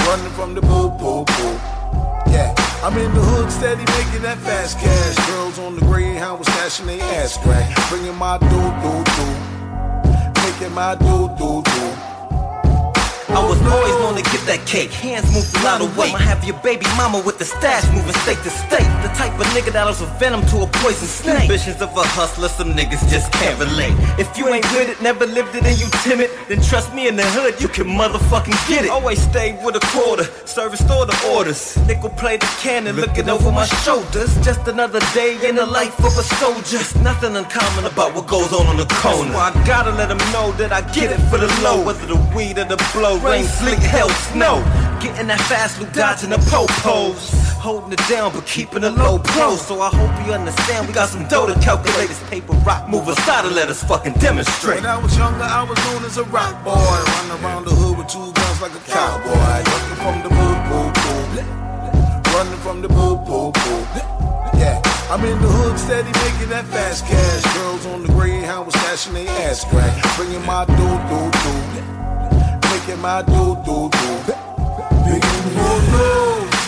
Running 0.07 0.33
from 0.33 0.55
the 0.55 0.61
boo 0.61 0.89
boo 0.89 1.25
boo. 1.25 1.53
Yeah, 2.31 2.53
I'm 2.83 2.97
in 2.97 3.13
the 3.13 3.21
hood 3.21 3.51
steady 3.51 3.85
making 3.97 4.21
that 4.23 4.37
fast 4.39 4.77
cash. 4.79 5.15
Girls 5.29 5.59
on 5.59 5.75
the 5.75 5.81
Greyhound 5.81 6.39
was 6.39 6.47
stashing 6.49 6.85
their 6.85 7.01
ass 7.21 7.37
crack. 7.37 7.67
Bringing 7.89 8.15
my 8.15 8.37
doo 8.37 8.47
doo 8.47 9.03
doo. 9.15 9.33
Making 10.43 10.73
my 10.73 10.95
doo 10.95 11.29
doo 11.37 11.61
doo. 11.63 12.18
I 13.29 13.45
was 13.45 13.61
always 13.61 13.93
known 14.01 14.15
to 14.17 14.23
get 14.33 14.41
that 14.49 14.65
cake. 14.65 14.89
Hands 14.89 15.21
move 15.29 15.45
a 15.45 15.63
lot 15.63 15.81
of 15.81 15.95
weight. 15.95 16.09
I'ma 16.09 16.25
have 16.25 16.43
your 16.43 16.57
baby 16.65 16.85
mama 16.97 17.21
with 17.21 17.37
the 17.37 17.45
stash 17.45 17.85
moving 17.93 18.17
state 18.25 18.41
to 18.41 18.49
state. 18.49 18.89
The 19.05 19.11
type 19.13 19.37
of 19.37 19.45
nigga 19.53 19.71
that'll 19.71 19.93
a 19.93 20.09
venom 20.17 20.41
to 20.49 20.65
a 20.65 20.67
poison 20.81 21.05
snake. 21.05 21.45
Ambitions 21.45 21.81
of 21.81 21.93
a 21.95 22.01
hustler, 22.17 22.49
some 22.49 22.73
niggas 22.73 23.05
just 23.09 23.31
can't 23.33 23.59
relate. 23.59 23.93
If 24.17 24.35
you 24.37 24.49
ain't 24.49 24.65
with 24.73 24.89
it, 24.89 25.01
never 25.01 25.27
lived 25.27 25.53
it, 25.53 25.63
and 25.63 25.77
you 25.77 25.85
timid, 26.01 26.31
then 26.47 26.61
trust 26.61 26.93
me 26.93 27.07
in 27.07 27.15
the 27.15 27.25
hood, 27.37 27.61
you 27.61 27.67
can 27.67 27.85
motherfucking 27.85 28.57
get 28.67 28.85
it. 28.85 28.89
Always 28.89 29.21
stay 29.21 29.53
with 29.63 29.75
a 29.75 29.83
quarter, 29.93 30.25
service 30.47 30.83
store 30.83 31.05
the 31.05 31.17
orders. 31.29 31.77
Nickel 31.85 32.09
plate 32.09 32.41
the 32.41 32.49
cannon, 32.65 32.95
looking 32.95 33.29
over 33.29 33.51
my 33.51 33.65
shoulders. 33.85 34.33
Just 34.41 34.67
another 34.67 35.01
day 35.13 35.37
in 35.47 35.55
the 35.55 35.65
life 35.67 35.97
of 35.99 36.17
a 36.17 36.25
soldier. 36.41 36.81
It's 36.81 36.95
nothing 36.95 37.35
uncommon 37.35 37.85
about 37.85 38.15
what 38.15 38.25
goes 38.25 38.51
on 38.53 38.65
on 38.65 38.77
the 38.77 38.89
corner. 39.05 39.33
So 39.33 39.37
I 39.37 39.53
gotta 39.67 39.91
let 39.91 40.09
them 40.09 40.23
know 40.33 40.51
that 40.53 40.71
I 40.71 40.81
get 40.93 41.11
it 41.11 41.21
for 41.29 41.37
the 41.37 41.47
low, 41.61 41.85
whether 41.85 42.07
the 42.07 42.17
weed 42.33 42.57
or 42.57 42.65
the 42.65 42.77
blow 42.93 43.18
rain, 43.23 43.45
sleet, 43.45 43.79
hell, 43.79 44.09
snow. 44.31 44.63
Getting 45.01 45.27
that 45.27 45.41
fast 45.41 45.79
loot, 45.79 45.93
dodging 45.93 46.29
the 46.29 46.37
popos. 46.51 47.35
Holding 47.59 47.91
it 47.91 47.99
down, 48.07 48.31
but 48.31 48.45
keeping 48.45 48.83
a 48.83 48.89
low 48.89 49.19
pro. 49.19 49.55
So 49.55 49.81
I 49.81 49.89
hope 49.89 50.11
you 50.25 50.33
understand. 50.33 50.87
We 50.87 50.93
got 50.93 51.09
some 51.09 51.27
dough 51.27 51.47
to 51.47 51.59
calculate 51.59 52.07
this 52.07 52.23
paper 52.29 52.53
rock. 52.63 52.87
Move 52.87 53.07
aside 53.07 53.45
and 53.45 53.53
let 53.53 53.67
us 53.67 53.83
fucking 53.83 54.13
demonstrate. 54.13 54.81
When 54.81 54.85
I 54.85 54.97
was 54.97 55.17
younger, 55.17 55.43
I 55.43 55.63
was 55.63 55.77
known 55.85 56.05
as 56.05 56.17
a 56.17 56.23
rock 56.25 56.63
boy. 56.63 56.71
Running 56.71 57.43
around 57.43 57.65
the 57.65 57.75
hood 57.75 57.97
with 57.97 58.07
two 58.07 58.31
guns 58.31 58.61
like 58.61 58.71
a 58.71 58.83
cowboy. 58.87 59.59
Looking 59.67 59.99
from 59.99 60.17
the 60.23 60.29
boo 60.31 60.55
boo 60.71 60.87
boo. 60.95 62.31
Running 62.31 62.59
from 62.63 62.81
the 62.81 62.87
boo 62.87 63.17
boo 63.27 63.51
boo. 63.51 63.83
Yeah, 64.55 64.81
I'm 65.11 65.23
in 65.25 65.39
the 65.41 65.47
hood 65.47 65.77
steady 65.77 66.11
making 66.23 66.49
that 66.49 66.65
fast 66.65 67.05
cash. 67.07 67.43
Girls 67.55 67.85
on 67.87 68.03
the 68.03 68.11
greyhound 68.13 68.67
was 68.67 68.75
stashing 68.75 69.13
they 69.13 69.27
ass 69.27 69.65
crack. 69.65 69.91
Bringing 70.15 70.45
my 70.45 70.63
do 70.65 70.89
my 72.97 73.21
do 73.21 73.55
do 73.63 73.89
do. 73.89 73.99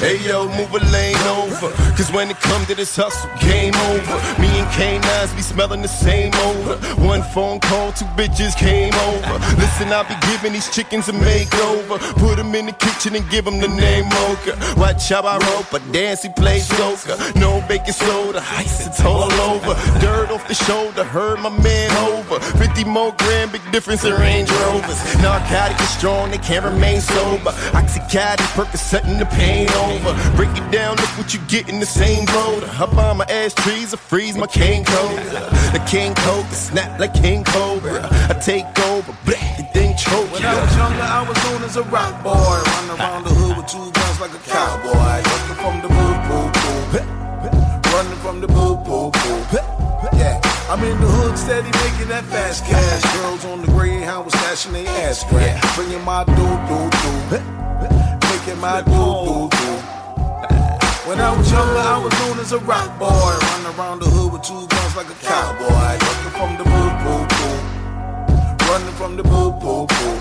Hey 0.01 0.17
yo, 0.27 0.47
move 0.57 0.73
a 0.73 0.79
lane 0.89 1.15
over. 1.29 1.69
Cause 1.93 2.11
when 2.11 2.31
it 2.31 2.39
come 2.39 2.65
to 2.65 2.73
this 2.73 2.95
hustle, 2.95 3.29
game 3.39 3.75
over. 3.93 4.17
Me 4.41 4.49
and 4.57 4.67
K9s 4.73 5.35
be 5.35 5.43
smelling 5.43 5.83
the 5.83 5.87
same 5.87 6.31
odor. 6.49 6.77
One 7.05 7.21
phone 7.21 7.59
call, 7.59 7.91
two 7.91 8.05
bitches 8.17 8.57
came 8.57 8.95
over. 8.95 9.37
Listen, 9.61 9.93
I 9.93 10.01
be 10.09 10.15
giving 10.25 10.53
these 10.53 10.73
chickens 10.73 11.07
a 11.07 11.11
makeover. 11.11 11.99
Put 12.17 12.37
them 12.37 12.55
in 12.55 12.65
the 12.65 12.71
kitchen 12.71 13.15
and 13.15 13.29
give 13.29 13.45
them 13.45 13.59
the 13.59 13.67
name 13.67 14.05
Mocha. 14.05 14.57
Watch 14.75 15.07
how 15.09 15.21
I 15.21 15.37
rope, 15.37 15.67
but 15.69 15.83
dance, 15.91 16.23
he 16.23 16.29
plays 16.29 16.67
soca. 16.67 17.13
No 17.35 17.63
baking 17.67 17.93
soda, 17.93 18.43
ice, 18.57 18.87
it's 18.87 19.05
all 19.05 19.31
over. 19.31 19.75
Dirt 19.99 20.31
off 20.31 20.47
the 20.47 20.55
shoulder, 20.55 21.03
heard 21.03 21.39
my 21.41 21.49
man 21.61 21.91
over. 22.09 22.39
50 22.39 22.85
more 22.85 23.13
grand, 23.19 23.51
big 23.51 23.61
difference 23.71 24.03
in 24.03 24.13
Range 24.13 24.49
Rovers. 24.49 24.99
Narcotic 25.21 25.79
is 25.79 25.89
strong, 25.89 26.31
they 26.31 26.39
can't 26.39 26.65
remain 26.65 27.01
sober. 27.01 27.51
Oxycontin, 27.77 28.49
Percocet, 28.57 29.03
and 29.05 29.21
the 29.21 29.27
pain 29.27 29.69
over. 29.69 29.90
Break 30.35 30.55
it 30.55 30.71
down, 30.71 30.95
look 30.97 31.09
what 31.17 31.33
you 31.33 31.39
get 31.47 31.67
in 31.69 31.79
the 31.79 31.85
same 31.85 32.25
boat. 32.25 32.63
I 32.79 32.85
buy 32.85 33.13
my 33.13 33.25
ass 33.25 33.53
trees, 33.53 33.93
I 33.93 33.97
freeze 33.97 34.37
my 34.37 34.47
king 34.47 34.85
cobra. 34.85 35.23
The 35.73 35.83
king 35.87 36.13
cobra, 36.15 36.53
snap 36.53 36.99
like 36.99 37.13
King 37.13 37.43
Cobra. 37.43 38.07
I 38.29 38.33
take 38.33 38.65
over, 38.87 39.15
black, 39.25 39.57
the 39.57 39.63
thing 39.73 39.95
choke. 39.97 40.31
When 40.31 40.43
I 40.45 40.59
was 40.61 40.75
younger, 40.75 41.01
I 41.01 41.27
was 41.27 41.37
known 41.43 41.63
as 41.63 41.75
a 41.77 41.83
rock 41.83 42.23
boy. 42.23 42.33
Running 42.33 42.99
around 42.99 43.23
the 43.25 43.33
hood 43.33 43.57
with 43.57 43.67
two 43.67 43.91
guns 43.91 44.19
like 44.19 44.33
a 44.33 44.41
cowboy. 44.49 45.21
Running 45.31 45.57
from 45.61 45.81
the 45.81 45.89
boo 45.95 46.15
boo 46.27 46.47
boo. 46.91 47.01
Running 47.91 48.19
from 48.19 48.41
the 48.41 48.47
boo 48.47 48.75
boo 48.77 49.11
boo. 49.11 49.61
Yeah, 50.17 50.39
I'm 50.69 50.83
in 50.83 50.99
the 50.99 51.07
hood 51.07 51.37
steady 51.37 51.71
making 51.83 52.09
that 52.09 52.25
fast 52.25 52.65
cash. 52.65 53.03
Girls 53.15 53.45
on 53.45 53.61
the 53.61 53.67
greyhound 53.67 54.25
was 54.25 54.33
stashing 54.35 54.73
they 54.73 54.87
ass 54.87 55.23
crack. 55.25 55.61
Bringing 55.75 56.03
my 56.03 56.23
do 56.23 56.47
do 56.67 56.89
do. 57.01 57.11
Making 58.29 58.59
my 58.59 58.81
do 58.81 58.91
do 58.91 59.25
do. 59.25 59.30
When 61.11 61.19
I 61.19 61.37
was 61.37 61.51
younger, 61.51 61.75
I 61.75 61.97
was 61.97 62.13
known 62.21 62.39
as 62.39 62.53
a 62.53 62.59
rock 62.59 62.97
boy. 62.97 63.09
Running 63.11 63.77
around 63.77 63.99
the 63.99 64.05
hood 64.05 64.31
with 64.31 64.43
two 64.43 64.65
guns 64.65 64.95
like 64.95 65.11
a 65.11 65.19
cowboy. 65.19 65.67
Running 65.67 66.31
from 66.39 66.55
the 66.55 66.63
boo 66.63 66.89
boo 67.03 67.27
boo. 67.35 67.59
Running 68.71 68.95
from 68.95 69.17
the 69.17 69.23
boo 69.23 69.51
boo 69.51 69.87
boo. 69.91 70.15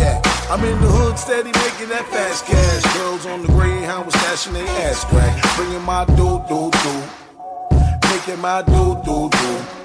Yeah, 0.00 0.16
I'm 0.48 0.64
in 0.64 0.80
the 0.80 0.88
hood 0.88 1.18
steady 1.18 1.52
making 1.52 1.90
that 1.90 2.08
fast 2.08 2.46
cash. 2.46 2.96
Girls 2.96 3.26
on 3.26 3.42
the 3.42 3.48
greyhound 3.48 4.06
was 4.06 4.14
stashing 4.14 4.54
they 4.54 4.66
ass 4.88 5.04
crack. 5.04 5.36
Bringing 5.54 5.82
my 5.82 6.06
do 6.06 6.40
do 6.48 6.70
do. 6.72 6.94
Making 8.08 8.40
my 8.40 8.62
do 8.62 8.96
do 9.04 9.28
do. 9.28 9.75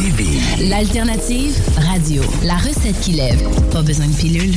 Lévis. 0.00 0.68
L'alternative 0.70 1.54
radio. 1.76 2.22
La 2.44 2.56
recette 2.56 2.98
qui 3.00 3.12
lève. 3.12 3.42
Pas 3.70 3.82
besoin 3.82 4.06
de 4.06 4.14
pilule. 4.14 4.54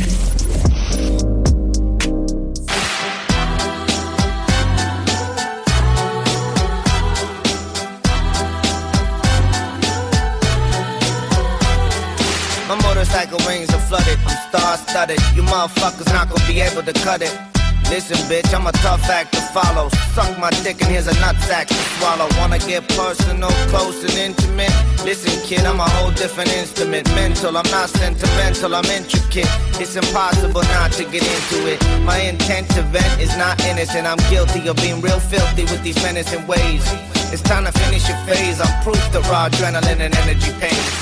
My 12.69 12.75
motorcycle 12.81 13.37
rings 13.47 13.69
are 13.73 13.79
flooded, 13.79 14.17
I'm 14.25 14.37
star 14.49 14.77
studded. 14.77 15.19
You 15.35 15.43
motherfuckers 15.43 16.11
not 16.13 16.29
gonna 16.29 16.47
be 16.47 16.61
able 16.61 16.83
to 16.83 16.93
cut 16.93 17.21
it. 17.21 17.52
Listen, 17.93 18.17
bitch, 18.25 18.51
I'm 18.55 18.65
a 18.65 18.71
tough 18.71 19.07
act 19.07 19.33
to 19.33 19.41
follow. 19.53 19.87
Suck 20.15 20.35
my 20.39 20.49
dick 20.65 20.81
and 20.81 20.89
here's 20.89 21.05
a 21.05 21.13
nutsack 21.21 21.67
to 21.67 21.75
swallow. 21.93 22.27
Wanna 22.39 22.57
get 22.57 22.89
personal, 22.97 23.51
close 23.69 24.01
and 24.03 24.17
intimate? 24.17 24.73
Listen, 25.05 25.29
kid, 25.45 25.63
I'm 25.63 25.79
a 25.79 25.87
whole 25.87 26.09
different 26.09 26.51
instrument. 26.57 27.05
Mental, 27.13 27.55
I'm 27.55 27.69
not 27.69 27.89
sentimental, 27.89 28.73
I'm 28.73 28.85
intricate. 28.85 29.45
It's 29.79 29.95
impossible 29.95 30.63
not 30.73 30.91
to 30.93 31.03
get 31.03 31.21
into 31.21 31.69
it. 31.71 31.79
My 32.03 32.17
intent 32.17 32.67
to 32.71 32.81
vent 32.81 33.21
is 33.21 33.37
not 33.37 33.63
innocent. 33.63 34.07
I'm 34.07 34.17
guilty 34.27 34.67
of 34.69 34.75
being 34.77 34.99
real 34.99 35.19
filthy 35.19 35.61
with 35.61 35.83
these 35.83 36.01
menacing 36.01 36.47
ways. 36.47 36.81
It's 37.31 37.43
time 37.43 37.65
to 37.65 37.71
finish 37.73 38.09
your 38.09 38.17
phase. 38.25 38.59
I'm 38.59 38.73
proof 38.81 38.97
that 39.13 39.21
raw 39.29 39.49
adrenaline 39.49 40.01
and 40.01 40.15
energy 40.17 40.51
pays. 40.57 40.95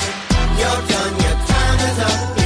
You're 0.60 0.82
done, 0.92 1.14
your 1.24 1.38
time 1.48 1.80
is 1.88 1.98
up. 2.04 2.41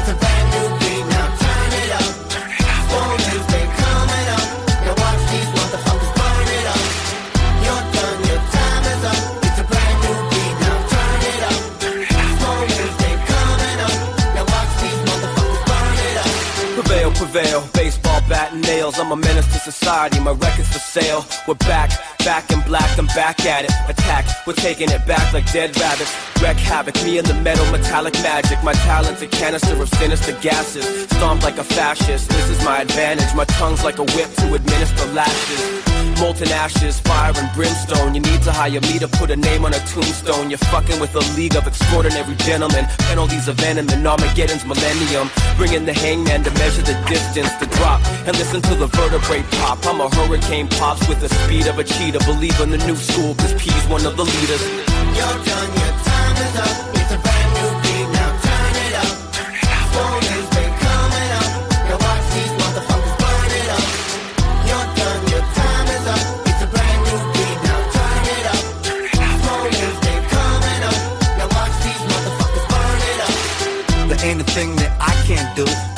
Baseball 17.37 18.06
bat 18.29 18.53
and 18.53 18.63
nails. 18.63 18.99
I'm 18.99 19.13
a 19.13 19.17
menace 19.17 19.47
to 19.53 19.59
society, 19.59 20.21
my 20.21 20.33
record's 20.33 20.73
for 20.73 20.79
sale. 20.79 21.25
We're 21.47 21.55
back, 21.67 21.91
back 22.19 22.51
in 22.51 22.61
black, 22.63 22.99
I'm 22.99 23.07
back 23.09 23.45
at 23.47 23.65
it. 23.65 23.73
Attack, 23.89 24.47
we're 24.47 24.55
taking 24.55 24.91
it 24.91 25.07
back 25.07 25.33
like 25.33 25.51
dead 25.53 25.77
rabbits. 25.79 26.13
Wreck 26.43 26.57
havoc, 26.57 26.95
me 27.05 27.19
and 27.19 27.27
the 27.27 27.35
metal, 27.35 27.65
metallic 27.71 28.15
magic. 28.15 28.63
My 28.63 28.75
talent's 28.75 29.23
a 29.23 29.27
canister 29.27 29.81
of 29.81 29.89
sinister 29.89 30.33
gases. 30.41 31.05
Stomped 31.05 31.45
like 31.45 31.59
a 31.59 31.65
fascist, 31.65 32.29
this 32.29 32.49
is 32.51 32.65
my 32.65 32.83
advantage. 32.83 33.35
My 33.35 33.45
tongue's 33.45 33.85
like 33.85 33.99
a 33.99 34.05
whip 34.05 34.31
to 34.37 34.55
administer 34.55 35.07
lashes. 35.13 35.87
Molten 36.21 36.49
ashes, 36.49 36.99
fire 37.01 37.33
and 37.37 37.53
brimstone. 37.55 38.15
You 38.15 38.21
need 38.23 38.43
to 38.43 38.53
hire 38.53 38.81
me 38.81 38.99
to 38.99 39.09
put 39.09 39.31
a 39.31 39.37
name 39.37 39.65
on 39.65 39.75
a 39.75 39.79
tombstone. 39.81 40.49
You're 40.49 40.65
fucking 40.73 40.99
with 40.99 41.15
a 41.15 41.25
league 41.37 41.57
of 41.57 41.67
extraordinary 41.67 42.35
gentlemen. 42.37 42.87
Penalties 43.11 43.49
of 43.49 43.57
venom 43.57 43.89
and 43.91 44.07
Armageddon's 44.07 44.65
millennium. 44.65 45.29
Bringing 45.59 45.85
the 45.85 45.93
hangman 45.93 46.43
to 46.45 46.51
measure 46.53 46.83
the 46.83 46.97
distance, 47.07 47.53
to 47.57 47.67
drop, 47.77 48.01
and 48.27 48.37
listen 48.39 48.63
to 48.63 48.75
the 48.75 48.87
vertebrae 48.87 49.43
pop. 49.59 49.85
I'm 49.87 50.01
a 50.01 50.09
hurricane 50.09 50.69
pops 50.69 51.07
with 51.09 51.21
the 51.21 51.29
speed 51.29 51.67
of 51.67 51.79
a 51.79 51.85
cheetah. 51.85 52.25
Believe 52.25 52.59
in 52.61 52.71
the 52.71 52.79
new 52.79 52.97
school, 52.97 53.35
cause 53.35 53.55
P's 53.55 53.87
one 53.89 54.07
of 54.07 54.17
the 54.17 54.25
leaders. 54.25 54.63
You're 55.17 55.39
done, 55.45 55.71
your 55.81 55.93
time 56.05 56.37
is 56.37 56.57
up. 56.57 56.96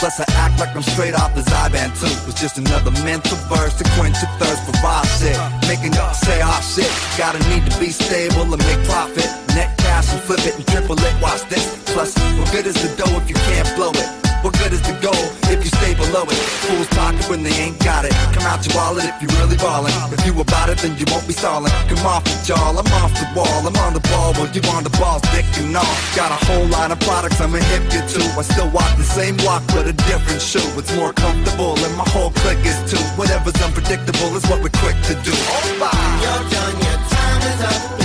Plus 0.09 0.21
I 0.21 0.33
act 0.41 0.59
like 0.59 0.75
I'm 0.75 0.81
straight 0.81 1.13
off 1.13 1.35
the 1.35 1.43
Zyban 1.43 1.93
too. 2.01 2.07
It's 2.31 2.41
just 2.41 2.57
another 2.57 2.91
mental 3.05 3.37
verse 3.53 3.77
to 3.77 3.85
quench 3.93 4.17
your 4.23 4.31
thirst 4.41 4.65
for 4.65 4.73
raw 4.83 5.03
shit. 5.21 5.37
Making 5.69 5.99
up 5.99 6.15
say 6.15 6.41
off 6.41 6.65
shit. 6.65 6.91
Gotta 7.19 7.39
need 7.51 7.71
to 7.71 7.79
be 7.79 7.91
stable 7.91 8.51
and 8.51 8.65
make 8.65 8.83
profit. 8.87 9.29
Net 9.55 9.77
cash 9.77 10.11
and 10.11 10.23
flip 10.23 10.41
it 10.47 10.57
and 10.57 10.67
triple 10.67 10.99
it. 10.99 11.15
Watch 11.21 11.43
this. 11.51 11.77
Plus, 11.93 12.17
what 12.39 12.51
good 12.53 12.67
is 12.67 12.77
the 12.81 12.89
dough 12.97 13.19
if 13.19 13.29
you 13.29 13.37
can't 13.37 13.69
blow 13.77 13.91
it? 13.91 14.28
What 14.43 14.55
good 14.59 14.73
is 14.73 14.83
the 14.83 14.95
goal 15.03 15.27
if 15.51 15.59
you 15.65 15.71
stay 15.83 15.95
below 15.99 16.23
it? 16.23 16.39
Fools 16.63 16.87
talking 16.95 17.19
when 17.27 17.43
they 17.43 17.51
ain't 17.59 17.79
got 17.83 18.05
it. 18.05 18.15
Come 18.31 18.47
out 18.47 18.63
your 18.63 18.77
wallet 18.79 19.11
if 19.11 19.19
you 19.19 19.29
really 19.39 19.57
ballin'. 19.59 19.91
If 20.15 20.25
you 20.25 20.33
about 20.41 20.71
it, 20.71 20.79
then 20.79 20.97
you 20.97 21.05
won't 21.11 21.27
be 21.27 21.35
stalling. 21.35 21.73
Come 21.91 22.07
off 22.07 22.23
it, 22.23 22.49
y'all. 22.49 22.79
I'm 22.79 22.87
off 23.03 23.11
the 23.19 23.27
wall. 23.35 23.67
I'm 23.67 23.75
on 23.83 23.95
the 23.95 24.05
ball 24.07 24.35
while 24.39 24.47
you 24.55 24.63
on 24.71 24.85
the 24.85 24.95
ball, 24.95 25.19
dick 25.35 25.45
all. 25.75 25.97
Got 26.15 26.31
a 26.31 26.39
whole 26.47 26.67
line 26.67 26.93
of 26.93 27.01
products 27.01 27.41
I'm 27.41 27.55
a 27.55 27.63
hip 27.63 27.83
you 27.91 28.03
to. 28.15 28.23
I 28.39 28.43
still 28.43 28.71
walk 28.71 28.97
the 28.97 29.05
same 29.05 29.37
walk, 29.43 29.63
but 29.75 29.87
a 29.87 29.93
different 29.93 30.41
shoe. 30.41 30.63
It's 30.79 30.95
more 30.95 31.13
comfortable, 31.13 31.75
and 31.85 31.97
my 31.97 32.09
whole 32.09 32.31
clique 32.31 32.65
is 32.65 32.79
too. 32.91 33.03
Whatever's 33.19 33.61
unpredictable 33.61 34.37
is 34.37 34.47
what 34.47 34.63
we're 34.63 34.79
quick 34.79 34.97
to 35.11 35.15
do. 35.27 35.35
Oh, 35.35 35.67
bye. 35.83 35.91
You're 36.23 36.47
done, 36.51 36.77
your 36.79 36.99
time 37.11 37.43
is 37.43 37.61
up. 37.63 37.98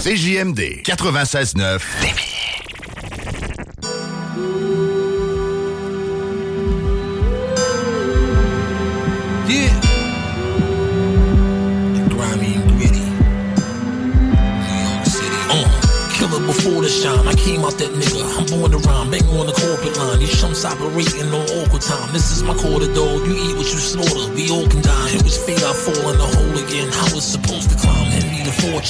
CJMD 0.00 0.82
96.9. 0.82 1.60
Yeah. 9.46 9.80
Oh. 15.52 16.46
before 16.46 16.80
the 16.80 16.88
shine. 16.88 17.28
I 17.28 17.34
came 17.34 17.60
out 17.60 17.76
that 17.76 17.90
nigga. 17.92 18.24
I'm 18.38 18.46
born 18.46 18.70
to 18.70 18.78
rhyme, 18.78 19.10
bang 19.10 19.24
on 19.38 19.46
the 19.46 19.52
corporate 19.52 19.98
line. 19.98 20.18
These 20.18 20.40
chumps 20.40 20.64
operating 20.64 21.28
on 21.28 21.44
awkward 21.60 21.82
time. 21.82 22.10
This 22.14 22.30
is 22.32 22.42
my 22.42 22.54
quarter 22.54 22.86
though. 22.86 23.19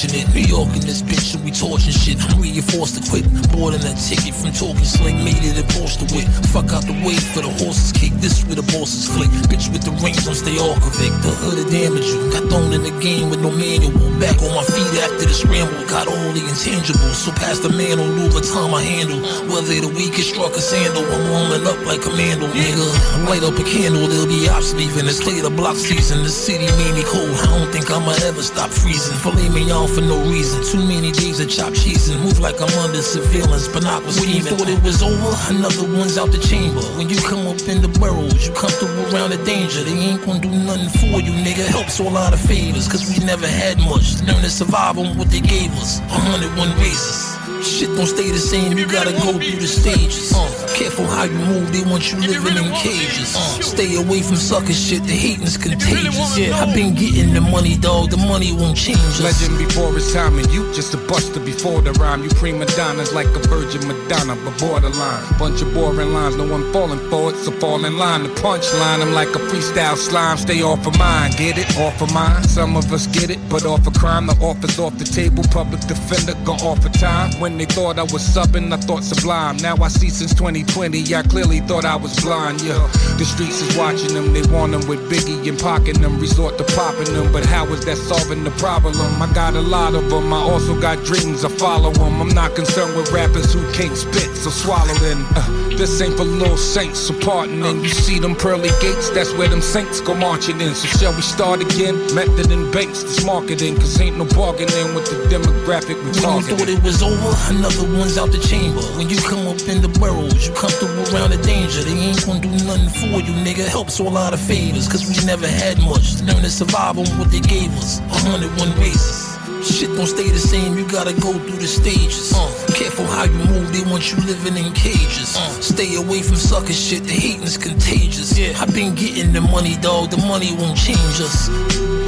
Fortunate. 0.01 0.33
New 0.33 0.41
York 0.41 0.73
in 0.73 0.81
this 0.81 1.03
bitch, 1.03 1.40
we 1.51 1.57
torching 1.59 1.91
shit. 1.91 2.17
I'm 2.23 2.41
reinforced 2.41 2.95
to 2.95 3.09
quit. 3.09 3.27
Than 3.61 3.87
a 3.87 3.95
ticket 3.95 4.35
from 4.35 4.51
talking 4.51 4.83
slick. 4.83 5.15
Made 5.15 5.43
it 5.43 5.59
a 5.59 5.65
poster 5.79 6.03
with. 6.15 6.27
Fuck 6.51 6.73
out 6.73 6.83
the 6.83 6.95
way 7.05 7.15
for 7.15 7.39
the 7.39 7.51
horses 7.61 7.91
kick. 7.91 8.11
This 8.19 8.43
where 8.47 8.55
the 8.55 8.67
bosses 8.73 9.07
click. 9.07 9.29
Bitch 9.47 9.71
with 9.71 9.83
the 9.83 9.91
rings 10.03 10.25
don't 10.25 10.35
stay 10.35 10.57
all 10.59 10.75
convict. 10.75 11.15
The 11.23 11.31
hood 11.31 11.59
of 11.59 11.71
damage 11.71 12.07
you. 12.07 12.19
Got 12.31 12.49
thrown 12.51 12.73
in 12.73 12.83
the 12.83 12.91
game 12.99 13.29
with 13.29 13.39
no 13.39 13.51
manual. 13.51 13.95
Back 14.19 14.39
on 14.43 14.51
my 14.55 14.65
feet 14.65 14.91
after 15.03 15.23
the 15.23 15.35
scramble. 15.35 15.77
Got 15.87 16.07
all 16.11 16.31
the 16.35 16.41
intangibles. 16.41 17.21
So 17.21 17.31
past 17.37 17.63
the 17.63 17.71
man 17.71 18.01
Louis 18.01 18.31
Vuitton 18.33 18.73
I 18.73 18.81
handle. 18.81 19.19
Whether 19.47 19.79
the 19.79 19.91
weakest 19.93 20.33
struck 20.33 20.55
a 20.57 20.63
sandal. 20.63 21.05
I'm 21.05 21.23
warming 21.31 21.63
up 21.67 21.79
like 21.85 22.03
a 22.03 22.11
commando, 22.11 22.47
nigga. 22.51 22.87
Light 23.29 23.45
up 23.45 23.55
a 23.55 23.63
candle, 23.63 24.07
there'll 24.07 24.27
be 24.27 24.49
ops 24.49 24.73
leaving. 24.73 25.07
It's 25.07 25.21
the 25.21 25.53
block 25.53 25.77
season. 25.77 26.23
The 26.23 26.33
city 26.33 26.67
made 26.81 26.95
me 26.97 27.03
cold. 27.05 27.31
I 27.45 27.55
don't 27.55 27.71
think 27.71 27.87
I'ma 27.87 28.17
ever 28.27 28.43
stop 28.43 28.69
freezing. 28.69 29.15
Filet 29.21 29.47
me 29.49 29.69
on 29.71 29.87
for 29.87 30.01
no 30.01 30.17
reason. 30.27 30.59
Too 30.65 30.83
many 30.83 31.11
days 31.11 31.39
of 31.41 31.49
chop 31.49 31.73
cheese 31.73 32.09
and 32.09 32.21
move 32.21 32.39
like 32.39 32.61
I'm 32.61 32.71
under 32.79 33.01
surveillance. 33.01 33.67
But 33.67 33.83
not 33.83 34.05
was 34.05 34.15
scheming. 34.21 34.43
Thought 34.43 34.69
it 34.69 34.81
was 34.83 35.01
over. 35.01 35.33
Another 35.49 35.85
one's 35.97 36.17
out 36.17 36.31
the 36.31 36.37
chamber. 36.39 36.81
When 36.97 37.09
you 37.09 37.17
come 37.17 37.47
up 37.47 37.59
in 37.67 37.81
the 37.81 37.91
burrows, 37.99 38.47
you 38.47 38.53
comfortable 38.53 39.01
around 39.13 39.31
the 39.31 39.41
danger. 39.43 39.83
They 39.83 39.91
ain't 39.91 40.25
gonna 40.25 40.39
do 40.39 40.49
nothing 40.49 40.89
for 41.01 41.19
you, 41.19 41.33
nigga. 41.43 41.65
Helps 41.67 41.99
all 41.99 42.15
out 42.17 42.33
of 42.33 42.41
favors. 42.41 42.87
Cause 42.87 43.09
we 43.09 43.23
never 43.25 43.47
had 43.47 43.79
much. 43.79 44.21
Learn 44.21 44.41
to 44.41 44.49
survive 44.49 44.97
on 44.97 45.17
what 45.17 45.29
they 45.29 45.41
gave 45.41 45.71
us. 45.81 45.99
101 46.07 46.69
races. 46.79 47.41
Shit 47.61 47.93
don't 47.95 48.07
stay 48.07 48.31
the 48.31 48.39
same, 48.39 48.75
you 48.75 48.87
gotta 48.87 49.11
go 49.11 49.33
through 49.37 49.59
the 49.61 49.67
stages. 49.67 50.33
Uh, 50.33 50.70
careful 50.81 51.05
how 51.05 51.25
you 51.25 51.37
move, 51.45 51.71
they 51.71 51.83
want 51.89 52.11
you 52.11 52.17
living 52.19 52.57
in 52.57 52.71
cages. 52.73 53.35
Uh, 53.35 53.61
stay 53.61 53.95
away 54.01 54.21
from 54.21 54.35
sucker 54.35 54.73
shit, 54.73 55.03
the 55.03 55.13
hating's 55.13 55.57
contagious. 55.57 56.37
Yeah, 56.37 56.57
I've 56.57 56.73
been 56.73 56.95
getting 56.95 57.33
the 57.33 57.41
money, 57.41 57.77
dog, 57.77 58.09
the 58.09 58.17
money 58.17 58.51
won't 58.51 58.77
change 58.77 58.97
us. 58.97 59.21
Legend 59.21 59.57
before 59.59 59.93
his 59.93 60.11
time, 60.13 60.39
and 60.39 60.49
you 60.51 60.73
just 60.73 60.93
a 60.95 60.97
buster 60.97 61.39
before 61.39 61.81
the 61.81 61.93
rhyme. 62.01 62.23
You 62.23 62.29
prima 62.29 62.65
donnas 62.77 63.13
like 63.13 63.27
a 63.27 63.41
virgin 63.45 63.85
Madonna, 63.87 64.35
but 64.43 64.57
borderline. 64.59 65.23
Bunch 65.37 65.61
of 65.61 65.71
boring 65.73 66.13
lines, 66.13 66.35
no 66.35 66.47
one 66.49 66.71
falling 66.73 67.03
for 67.09 67.29
it, 67.29 67.37
so 67.37 67.51
fall 67.51 67.85
in 67.85 67.97
line. 67.97 68.23
The 68.23 68.29
punchline, 68.41 69.01
I'm 69.01 69.13
like 69.13 69.29
a 69.29 69.41
freestyle 69.49 69.97
slime, 69.97 70.37
stay 70.37 70.63
off 70.63 70.87
of 70.87 70.97
mine. 70.97 71.31
Get 71.37 71.59
it? 71.59 71.69
Off 71.77 72.01
of 72.01 72.11
mine. 72.11 72.43
Some 72.43 72.75
of 72.75 72.91
us 72.91 73.05
get 73.07 73.29
it, 73.29 73.39
but 73.49 73.65
off 73.65 73.85
of 73.85 73.93
crime, 73.93 74.25
the 74.25 74.37
office 74.41 74.79
off 74.79 74.97
the 74.97 75.05
table. 75.05 75.43
Public 75.51 75.81
defender, 75.81 76.33
go 76.43 76.53
off 76.53 76.83
of 76.85 76.93
time. 76.93 77.39
When 77.39 77.57
they 77.57 77.65
thought 77.65 77.99
I 77.99 78.03
was 78.03 78.23
subbing, 78.33 78.73
I 78.73 78.77
thought 78.77 79.03
sublime. 79.03 79.57
Now 79.57 79.75
I 79.77 79.87
see 79.87 80.09
since 80.09 80.33
2020, 80.33 80.70
I 80.77 81.23
clearly 81.23 81.59
thought 81.59 81.83
I 81.83 81.95
was 81.97 82.17
blind, 82.21 82.61
yeah. 82.61 82.79
The 83.17 83.25
streets 83.25 83.61
is 83.61 83.77
watching 83.77 84.13
them, 84.13 84.31
they 84.33 84.41
want 84.51 84.71
them 84.71 84.87
with 84.87 85.11
Biggie 85.11 85.47
and 85.47 85.59
pocking 85.59 85.99
them, 86.01 86.17
resort 86.17 86.57
to 86.57 86.63
popping 86.63 87.13
them. 87.13 87.31
But 87.31 87.45
how 87.45 87.65
is 87.67 87.83
that 87.85 87.97
solving 87.97 88.43
the 88.43 88.51
problem? 88.51 88.95
I 89.21 89.31
got 89.33 89.55
a 89.55 89.61
lot 89.61 89.95
of 89.95 90.09
them, 90.09 90.31
I 90.31 90.37
also 90.37 90.79
got 90.79 91.03
dreams, 91.03 91.43
I 91.43 91.49
follow 91.49 91.91
them. 91.91 92.21
I'm 92.21 92.29
not 92.29 92.55
concerned 92.55 92.95
with 92.95 93.11
rappers 93.11 93.53
who 93.53 93.59
can't 93.73 93.95
spit, 93.97 94.35
so 94.35 94.49
swallow 94.49 94.93
them. 94.95 95.25
Uh, 95.35 95.77
this 95.77 96.01
ain't 96.01 96.15
for 96.15 96.23
little 96.23 96.57
saints, 96.57 96.99
so 96.99 97.19
pardon. 97.19 97.63
And 97.63 97.83
you 97.83 97.89
see 97.89 98.17
them 98.17 98.35
pearly 98.35 98.69
gates, 98.79 99.09
that's 99.09 99.33
where 99.33 99.49
them 99.49 99.61
saints 99.61 99.99
go 99.99 100.15
marching 100.15 100.61
in. 100.61 100.73
So 100.73 100.87
shall 100.97 101.13
we 101.13 101.21
start 101.21 101.61
again? 101.61 101.95
Method 102.15 102.49
and 102.49 102.71
banks, 102.71 103.03
this 103.03 103.25
marketing, 103.25 103.75
cause 103.75 103.99
ain't 103.99 104.17
no 104.17 104.25
bargaining 104.25 104.95
with 104.95 105.05
the 105.11 105.27
demographic 105.27 106.01
we 106.03 106.11
targeting. 106.13 106.57
thought 106.57 106.69
it 106.69 106.81
was 106.81 107.03
over, 107.03 107.35
another 107.53 107.85
one's 107.97 108.17
out 108.17 108.31
the 108.31 108.39
chamber. 108.39 108.81
When 108.95 109.09
you 109.09 109.17
come 109.17 109.45
up 109.47 109.59
in 109.67 109.81
the 109.81 109.91
burrows, 109.99 110.49
comfortable 110.55 111.03
around 111.13 111.31
the 111.31 111.41
danger. 111.43 111.83
They 111.83 111.97
ain't 111.97 112.25
gonna 112.25 112.39
do 112.39 112.51
nothing 112.65 112.89
for 112.89 113.19
you, 113.19 113.33
nigga. 113.45 113.67
Helps 113.67 113.99
all 113.99 114.17
out 114.17 114.33
of 114.33 114.39
favors, 114.39 114.87
cause 114.87 115.07
we 115.07 115.15
never 115.25 115.47
had 115.47 115.79
much. 115.79 116.21
Learn 116.21 116.41
to 116.43 116.49
survive 116.49 116.97
on 116.97 117.05
what 117.17 117.31
they 117.31 117.41
gave 117.41 117.71
us. 117.77 117.99
101 118.09 118.79
races. 118.79 119.31
Shit 119.61 119.93
don't 119.95 120.07
stay 120.07 120.27
the 120.27 120.39
same, 120.39 120.75
you 120.75 120.87
gotta 120.87 121.13
go 121.21 121.33
through 121.33 121.59
the 121.59 121.67
stages. 121.67 122.33
Uh, 122.33 122.49
careful 122.73 123.05
how 123.05 123.25
you 123.25 123.37
move, 123.45 123.71
they 123.71 123.83
want 123.91 124.11
you 124.11 124.17
living 124.25 124.57
in 124.57 124.73
cages. 124.73 125.37
Uh, 125.37 125.49
stay 125.61 125.95
away 125.95 126.23
from 126.23 126.35
sucker 126.35 126.73
shit, 126.73 127.03
the 127.03 127.13
hating 127.13 127.43
is 127.43 127.57
contagious. 127.57 128.37
Yeah, 128.37 128.57
I've 128.57 128.73
been 128.73 128.95
getting 128.95 129.33
the 129.33 129.41
money, 129.41 129.77
dog, 129.77 130.09
the 130.09 130.17
money 130.17 130.55
won't 130.57 130.77
change 130.77 131.21
us. 131.21 132.00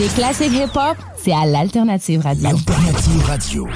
Les 0.00 0.08
classiques 0.08 0.54
hip-hop, 0.54 0.96
c'est 1.22 1.30
à 1.30 1.44
l'Alternative 1.44 2.22
Radio. 2.22 2.42
L'Alternative 2.42 3.24
Radio. 3.26 3.68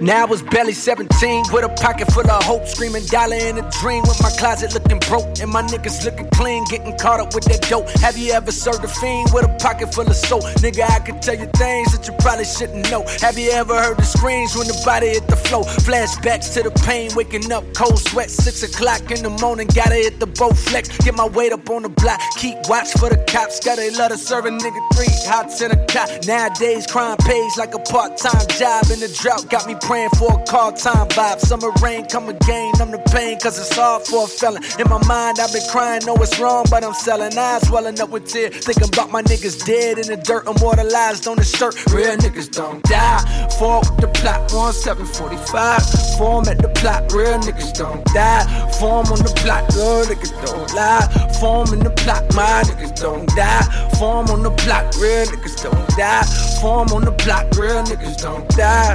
Now 0.00 0.22
I 0.22 0.24
was 0.24 0.40
barely 0.40 0.72
17 0.72 1.52
with 1.52 1.62
a 1.62 1.68
pocket 1.68 2.10
full 2.10 2.28
of 2.30 2.42
hope, 2.42 2.66
screaming 2.66 3.04
dollar 3.04 3.36
in 3.36 3.58
a 3.58 3.70
dream 3.82 4.00
with 4.08 4.16
my 4.22 4.30
closet 4.30 4.72
looking 4.72 4.98
broke 5.00 5.38
and 5.40 5.52
my 5.52 5.60
niggas 5.60 6.02
looking 6.06 6.26
clean, 6.30 6.64
getting 6.70 6.96
caught 6.96 7.20
up 7.20 7.34
with 7.34 7.44
that 7.44 7.68
dope. 7.68 7.86
Have 8.00 8.16
you 8.16 8.32
ever 8.32 8.50
served 8.50 8.82
a 8.82 8.88
fiend 8.88 9.28
with 9.34 9.44
a 9.44 9.54
pocket 9.60 9.92
full 9.92 10.08
of 10.08 10.16
soap? 10.16 10.44
Nigga, 10.64 10.88
I 10.88 11.00
can 11.00 11.20
tell 11.20 11.36
you 11.36 11.44
things 11.52 11.92
that 11.92 12.08
you 12.08 12.14
probably 12.18 12.46
shouldn't 12.46 12.90
know. 12.90 13.04
Have 13.20 13.36
you 13.36 13.50
ever 13.50 13.76
heard 13.76 13.98
the 13.98 14.08
screams 14.08 14.56
when 14.56 14.68
the 14.68 14.82
body 14.86 15.08
hit 15.08 15.28
the 15.28 15.36
floor? 15.36 15.64
Flashbacks 15.84 16.54
to 16.54 16.62
the 16.62 16.70
pain, 16.88 17.10
waking 17.14 17.52
up 17.52 17.64
cold 17.74 17.98
sweat, 17.98 18.30
six 18.30 18.62
o'clock 18.62 19.10
in 19.10 19.22
the 19.22 19.28
morning, 19.28 19.68
gotta 19.74 19.96
hit 19.96 20.18
the 20.18 20.26
boat 20.26 20.56
flex, 20.56 20.88
get 21.04 21.14
my 21.14 21.28
weight 21.28 21.52
up 21.52 21.68
on 21.68 21.82
the 21.82 21.90
block, 21.90 22.20
keep 22.38 22.56
watch 22.70 22.88
for 22.92 23.10
the 23.10 23.22
cops, 23.28 23.60
gotta 23.60 24.16
serve 24.16 24.46
a 24.46 24.50
nigga 24.50 24.80
three 24.96 25.12
hots 25.28 25.60
in 25.60 25.72
a 25.72 25.86
cop. 25.86 26.08
Nowadays, 26.24 26.86
crime 26.86 27.18
pays 27.18 27.58
like 27.58 27.74
a 27.74 27.78
part-time 27.78 28.48
job, 28.56 28.88
and 28.88 29.02
the 29.02 29.12
drought 29.20 29.44
got 29.50 29.66
me 29.66 29.74
praying 29.90 30.10
for 30.10 30.40
a 30.40 30.44
call 30.44 30.70
time 30.70 31.08
vibe. 31.08 31.40
Summer 31.40 31.72
rain, 31.82 32.06
come 32.06 32.28
again, 32.28 32.72
I'm 32.80 32.92
the 32.92 33.02
pain, 33.10 33.40
cause 33.40 33.58
it's 33.58 33.74
hard 33.74 34.06
for 34.06 34.22
a 34.22 34.28
felon. 34.28 34.62
In 34.78 34.88
my 34.88 35.04
mind, 35.08 35.40
I've 35.40 35.52
been 35.52 35.66
crying, 35.68 36.06
know 36.06 36.14
it's 36.22 36.38
wrong, 36.38 36.64
but 36.70 36.84
I'm 36.84 36.94
selling 36.94 37.36
eyes, 37.36 37.66
swelling 37.66 37.98
up 38.00 38.10
with 38.10 38.28
tears. 38.30 38.64
Thinking 38.64 38.86
about 38.86 39.10
my 39.10 39.20
niggas 39.22 39.66
dead 39.66 39.98
in 39.98 40.06
the 40.06 40.16
dirt, 40.16 40.46
immortalized 40.46 41.26
on 41.26 41.38
the 41.38 41.42
shirt. 41.42 41.74
Real 41.90 42.16
niggas 42.18 42.52
don't 42.52 42.80
die. 42.84 43.18
Fall 43.58 43.80
with 43.80 43.98
the 43.98 44.06
plot, 44.14 44.52
1745. 44.54 45.82
Form 46.18 46.46
at 46.46 46.62
the 46.62 46.68
plot, 46.68 47.10
real 47.12 47.40
niggas 47.40 47.74
don't 47.74 48.04
die. 48.14 48.46
Form 48.78 49.06
on 49.10 49.18
the 49.18 49.32
plot, 49.42 49.66
real 49.74 50.06
niggas 50.06 50.30
don't 50.46 50.70
lie. 50.72 51.02
Form 51.40 51.66
in 51.74 51.80
the 51.80 51.90
plot, 51.90 52.22
my 52.36 52.62
niggas 52.62 52.94
don't 52.94 53.26
die. 53.34 53.66
Form 53.98 54.30
on 54.30 54.44
the 54.44 54.52
plot, 54.52 54.94
real 55.02 55.26
niggas 55.26 55.60
don't 55.64 55.88
die. 55.98 56.22
Form 56.60 56.88
on 56.94 57.02
the 57.02 57.12
plot, 57.12 57.44
real 57.58 57.82
niggas 57.82 58.22
don't 58.22 58.48
die 58.50 58.94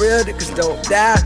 real 0.00 0.24
niggas 0.24 0.54
don't 0.56 0.82
die. 0.84 1.20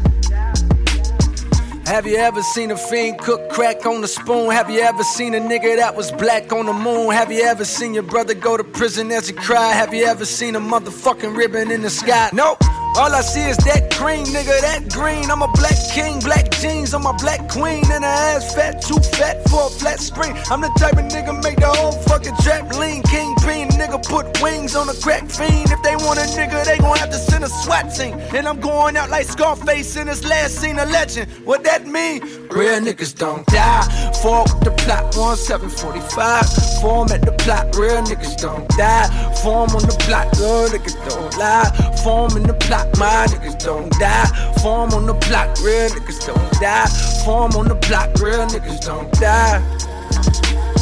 Have 1.86 2.04
you 2.04 2.16
ever 2.16 2.42
seen 2.42 2.72
a 2.72 2.76
fiend 2.76 3.18
cook 3.18 3.48
crack 3.48 3.86
on 3.86 4.02
a 4.02 4.08
spoon? 4.08 4.50
Have 4.50 4.68
you 4.68 4.80
ever 4.80 5.04
seen 5.04 5.34
a 5.34 5.40
nigga 5.40 5.76
that 5.76 5.94
was 5.94 6.10
black 6.10 6.52
on 6.52 6.66
the 6.66 6.72
moon? 6.72 7.12
Have 7.12 7.30
you 7.30 7.42
ever 7.42 7.64
seen 7.64 7.94
your 7.94 8.02
brother 8.02 8.34
go 8.34 8.56
to 8.56 8.64
prison 8.64 9.12
as 9.12 9.28
he 9.28 9.34
cried? 9.34 9.72
Have 9.72 9.94
you 9.94 10.04
ever 10.04 10.24
seen 10.24 10.56
a 10.56 10.60
motherfucking 10.60 11.36
ribbon 11.36 11.70
in 11.70 11.82
the 11.82 11.90
sky? 11.90 12.28
Nope. 12.32 12.58
All 12.96 13.14
I 13.14 13.20
see 13.20 13.44
is 13.44 13.58
that 13.58 13.92
green, 13.98 14.24
nigga, 14.24 14.58
that 14.62 14.88
green. 14.90 15.30
I'm 15.30 15.42
a 15.42 15.52
black 15.52 15.76
king, 15.92 16.18
black 16.20 16.50
jeans 16.50 16.94
on 16.94 17.02
my 17.02 17.12
black 17.18 17.46
queen. 17.46 17.84
And 17.92 18.02
her 18.02 18.20
ass 18.32 18.54
fat, 18.54 18.80
too 18.80 18.96
fat 18.96 19.46
for 19.50 19.66
a 19.66 19.68
flat 19.68 20.00
screen. 20.00 20.34
I'm 20.50 20.62
the 20.62 20.72
type 20.78 20.94
of 20.94 21.04
nigga 21.12 21.36
make 21.44 21.60
the 21.60 21.68
whole 21.68 21.92
fucking 21.92 22.36
trap 22.40 22.72
lean. 22.78 23.02
Kingpin, 23.02 23.68
nigga 23.76 24.02
put 24.02 24.40
wings 24.40 24.74
on 24.74 24.88
a 24.88 24.94
crack 24.94 25.28
fiend. 25.28 25.70
If 25.70 25.82
they 25.82 25.94
want 25.96 26.18
a 26.20 26.26
nigga, 26.40 26.64
they 26.64 26.78
gon' 26.78 26.96
have 26.96 27.10
to 27.10 27.18
send 27.18 27.44
a 27.44 27.50
SWAT 27.50 27.94
team. 27.94 28.14
And 28.34 28.48
I'm 28.48 28.60
going 28.60 28.96
out 28.96 29.10
like 29.10 29.26
Scarface 29.26 29.94
in 29.96 30.06
this 30.06 30.24
last 30.24 30.54
scene, 30.56 30.78
a 30.78 30.86
legend. 30.86 31.30
What 31.44 31.64
that 31.64 31.86
mean? 31.86 32.22
Real 32.48 32.80
niggas 32.80 33.14
don't 33.14 33.44
die. 33.48 33.82
Fall 34.22 34.44
with 34.44 34.64
the 34.64 34.70
plot, 34.70 35.14
1745. 35.14 36.80
Form 36.80 37.12
at 37.12 37.20
the 37.20 37.32
plot, 37.32 37.76
real 37.76 38.00
niggas 38.02 38.40
don't 38.40 38.66
die. 38.70 39.06
Form 39.42 39.68
on 39.76 39.84
the 39.84 39.96
plot, 40.00 40.32
real 40.40 40.68
niggas 40.72 40.96
don't 41.10 41.36
lie. 41.36 41.68
Form 42.02 42.34
in 42.38 42.44
the 42.44 42.54
plot 42.54 42.85
my 42.98 43.26
niggas 43.28 43.58
don't 43.64 43.90
die. 43.98 44.26
Form 44.62 44.92
on 44.92 45.06
the 45.06 45.14
block, 45.14 45.56
real 45.62 45.88
niggas 45.90 46.26
don't 46.26 46.52
die. 46.60 46.86
Form 47.24 47.52
on 47.52 47.68
the 47.68 47.74
block, 47.74 48.14
real 48.20 48.46
niggas 48.46 48.80
don't 48.84 49.10
die. 49.12 49.58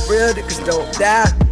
Real 0.08 0.32
niggas 0.34 0.64
don't 0.64 0.92
die. 0.98 1.43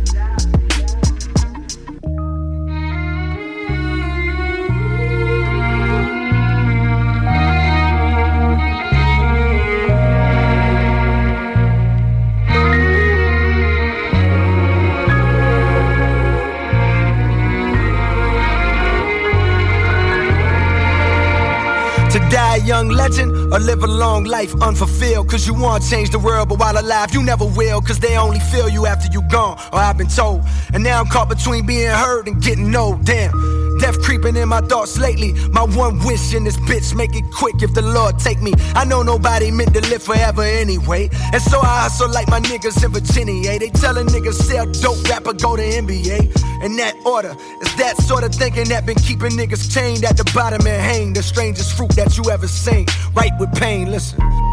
young 22.72 22.88
legend 22.88 23.41
or 23.52 23.60
live 23.60 23.84
a 23.84 23.86
long 23.86 24.24
life 24.24 24.54
unfulfilled? 24.62 25.28
Cause 25.28 25.46
you 25.46 25.54
wanna 25.54 25.84
change 25.84 26.10
the 26.10 26.18
world, 26.18 26.48
but 26.48 26.58
while 26.58 26.78
alive, 26.78 27.12
you 27.14 27.22
never 27.22 27.44
will. 27.44 27.80
Cause 27.80 27.98
they 28.00 28.16
only 28.16 28.40
feel 28.40 28.68
you 28.68 28.86
after 28.86 29.12
you 29.12 29.22
gone, 29.28 29.58
or 29.72 29.78
I've 29.78 29.98
been 29.98 30.08
told. 30.08 30.42
And 30.72 30.82
now 30.82 31.00
I'm 31.00 31.06
caught 31.06 31.28
between 31.28 31.66
being 31.66 31.90
heard 31.90 32.26
and 32.28 32.42
getting 32.42 32.74
old. 32.74 33.04
Damn. 33.04 33.62
Death 33.78 34.00
creeping 34.02 34.36
in 34.36 34.48
my 34.48 34.60
thoughts 34.60 34.98
lately. 34.98 35.32
My 35.50 35.62
one 35.62 35.98
wish 36.04 36.34
in 36.34 36.44
this 36.44 36.56
bitch, 36.56 36.94
make 36.94 37.16
it 37.16 37.24
quick 37.34 37.62
if 37.62 37.74
the 37.74 37.82
Lord 37.82 38.18
take 38.18 38.40
me. 38.40 38.52
I 38.74 38.84
know 38.84 39.02
nobody 39.02 39.50
meant 39.50 39.74
to 39.74 39.80
live 39.80 40.02
forever 40.02 40.42
anyway. 40.42 41.10
And 41.32 41.42
so 41.42 41.58
I 41.60 41.82
hustle 41.82 42.08
like 42.10 42.28
my 42.28 42.40
niggas 42.40 42.84
in 42.84 42.92
Virginia. 42.92 43.58
They 43.58 43.70
tellin' 43.70 44.06
niggas 44.06 44.34
sell 44.34 44.66
dope, 44.66 45.02
rapper 45.08 45.32
go 45.32 45.56
to 45.56 45.62
NBA. 45.62 46.62
In 46.62 46.76
that 46.76 46.94
order, 47.04 47.34
it's 47.60 47.74
that 47.74 47.96
sort 47.96 48.22
of 48.22 48.32
thinking 48.32 48.68
that 48.68 48.86
been 48.86 48.94
keeping 48.98 49.32
niggas 49.32 49.72
chained 49.74 50.04
at 50.04 50.16
the 50.16 50.30
bottom 50.32 50.64
and 50.64 50.80
hang. 50.80 51.12
The 51.12 51.22
strangest 51.22 51.76
fruit 51.76 51.90
that 51.96 52.16
you 52.16 52.30
ever 52.30 52.46
seen. 52.46 52.86
Right 53.14 53.32
with 53.42 53.58
pain, 53.58 53.90
listen. 53.90 54.51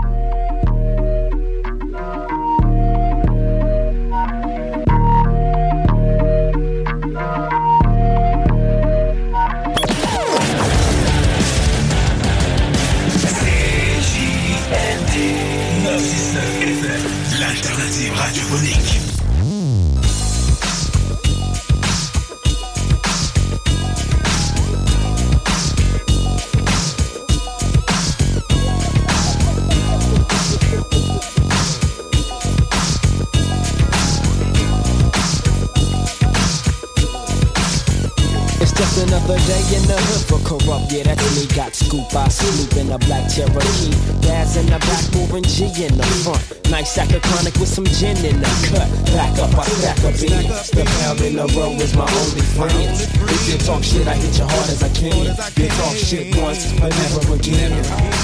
The 39.89 39.97
hood 39.97 40.23
for 40.29 40.39
corrupt. 40.45 40.93
Yeah, 40.93 41.03
that's 41.03 41.25
me. 41.33 41.49
Got 41.55 41.73
scoop, 41.73 42.13
I 42.13 42.29
sleep 42.29 42.77
in 42.77 42.91
a 42.91 42.99
black 42.99 43.25
Cherokee. 43.33 43.89
Daz 44.21 44.55
in 44.55 44.67
the 44.67 44.77
back, 44.77 45.03
moving 45.17 45.43
G 45.43 45.65
in 45.83 45.97
the 45.97 46.05
front. 46.21 46.59
Nice 46.69 46.93
sack 46.93 47.09
of 47.17 47.21
chronic 47.23 47.57
with 47.57 47.67
some 47.67 47.85
gin 47.97 48.13
in 48.21 48.37
the 48.37 48.51
cut. 48.69 48.85
Back 49.17 49.33
up, 49.41 49.49
I 49.57 49.65
stack 49.65 49.97
a 50.05 50.13
beans. 50.13 50.69
The 50.69 50.85
pound 51.01 51.19
in 51.25 51.41
the 51.41 51.49
row 51.57 51.73
is 51.81 51.97
my 51.97 52.05
only 52.05 52.45
friends. 52.53 53.09
If 53.09 53.41
you 53.49 53.57
talk 53.65 53.81
shit, 53.81 54.05
I 54.05 54.13
hit 54.13 54.37
you 54.37 54.45
hard 54.45 54.69
as 54.69 54.83
I 54.85 54.89
can. 54.93 55.33
You 55.57 55.67
talk 55.81 55.97
shit 55.97 56.37
once, 56.37 56.69
but 56.77 56.93
never 56.93 57.33
again. 57.33 57.73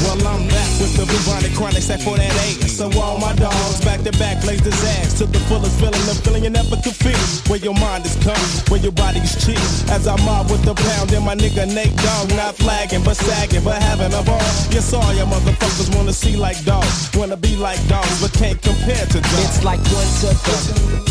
Well, 0.05 0.21
I'm 0.29 0.45
back 0.45 0.69
with 0.77 0.93
the 0.93 1.09
bubonic 1.09 1.57
chronic 1.57 1.81
set 1.81 2.05
for 2.05 2.17
that 2.17 2.33
eight. 2.45 2.69
So 2.69 2.85
all 3.01 3.17
my 3.17 3.33
dogs 3.33 3.81
back 3.81 4.05
to 4.05 4.13
back 4.21 4.43
blaze 4.45 4.61
his 4.61 4.77
ass 5.01 5.17
to 5.17 5.25
the 5.25 5.39
fullest 5.49 5.79
feeling, 5.79 6.05
the 6.05 6.13
feeling 6.21 6.43
you 6.43 6.51
never 6.51 6.77
could 6.77 6.93
feel. 6.93 7.17
Where 7.49 7.57
your 7.57 7.73
mind 7.73 8.05
is 8.05 8.13
calm, 8.21 8.37
where 8.69 8.79
your 8.79 8.93
body 8.93 9.25
is 9.25 9.33
chill. 9.41 9.57
As 9.89 10.05
I 10.05 10.15
mob 10.21 10.51
with 10.51 10.61
the 10.65 10.75
pound 10.75 11.11
and 11.13 11.25
my 11.25 11.33
nigga 11.33 11.54
Nate 11.63 11.95
Dogg, 11.95 12.29
not 12.35 12.53
flagging 12.55 13.01
but 13.03 13.15
sagging, 13.15 13.63
but 13.63 13.81
having 13.81 14.11
a 14.11 14.21
ball. 14.23 14.43
Yes, 14.75 14.91
all 14.91 15.13
your 15.13 15.25
motherfuckers 15.25 15.95
wanna 15.95 16.11
see 16.11 16.35
like 16.35 16.59
dogs, 16.65 17.09
wanna 17.15 17.37
be 17.37 17.55
like 17.55 17.79
dogs, 17.87 18.21
but 18.21 18.33
can't 18.33 18.61
compare 18.61 19.05
to 19.07 19.21
dogs. 19.21 19.43
It's 19.47 19.63
like 19.63 19.79
one 19.95 20.09
to 20.19 20.29
the, 20.35 20.57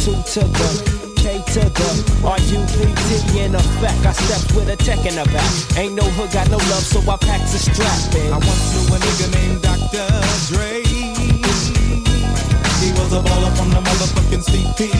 two 0.05 0.13
to 0.37 0.45
the, 0.45 0.69
K 1.17 1.41
to 1.55 1.61
the, 1.65 1.91
R-U-P-D 2.23 3.41
in 3.41 3.55
effect. 3.55 4.05
I 4.05 4.13
stepped 4.13 4.55
with 4.55 4.69
a 4.69 4.77
tech 4.77 5.01
in 5.07 5.17
the 5.17 5.25
back. 5.33 5.79
Ain't 5.79 5.95
no 5.95 6.05
hood, 6.13 6.31
got 6.31 6.51
no 6.51 6.59
love, 6.59 6.85
so 6.85 7.01
I 7.01 7.17
packed 7.17 7.49
a 7.55 7.59
strap 7.59 8.15
in. 8.15 8.29
I 8.31 8.37
once 8.37 8.65
knew 8.77 8.95
a 8.95 8.99
nigga 9.01 9.33
named 9.33 9.63
Dr. 9.63 10.05
Dre. 10.53 10.85
He 12.85 12.93
was 12.93 13.13
a 13.17 13.21
baller 13.25 13.53
from 13.57 13.71
the 13.71 13.81
motherfucking 13.81 14.45
CPT. 14.45 14.93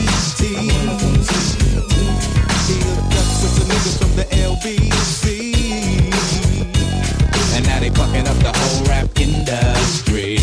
He 2.65 2.73
hooked 2.81 3.13
up 3.13 3.27
with 3.41 3.53
the 3.59 3.65
niggas 3.69 3.97
from 3.99 4.11
the 4.15 4.25
LBC. 4.41 5.34
They 7.85 7.91
fucking 7.91 8.27
up 8.27 8.37
the 8.37 8.51
whole 8.51 8.83
rap 8.87 9.05
industry. 9.21 10.39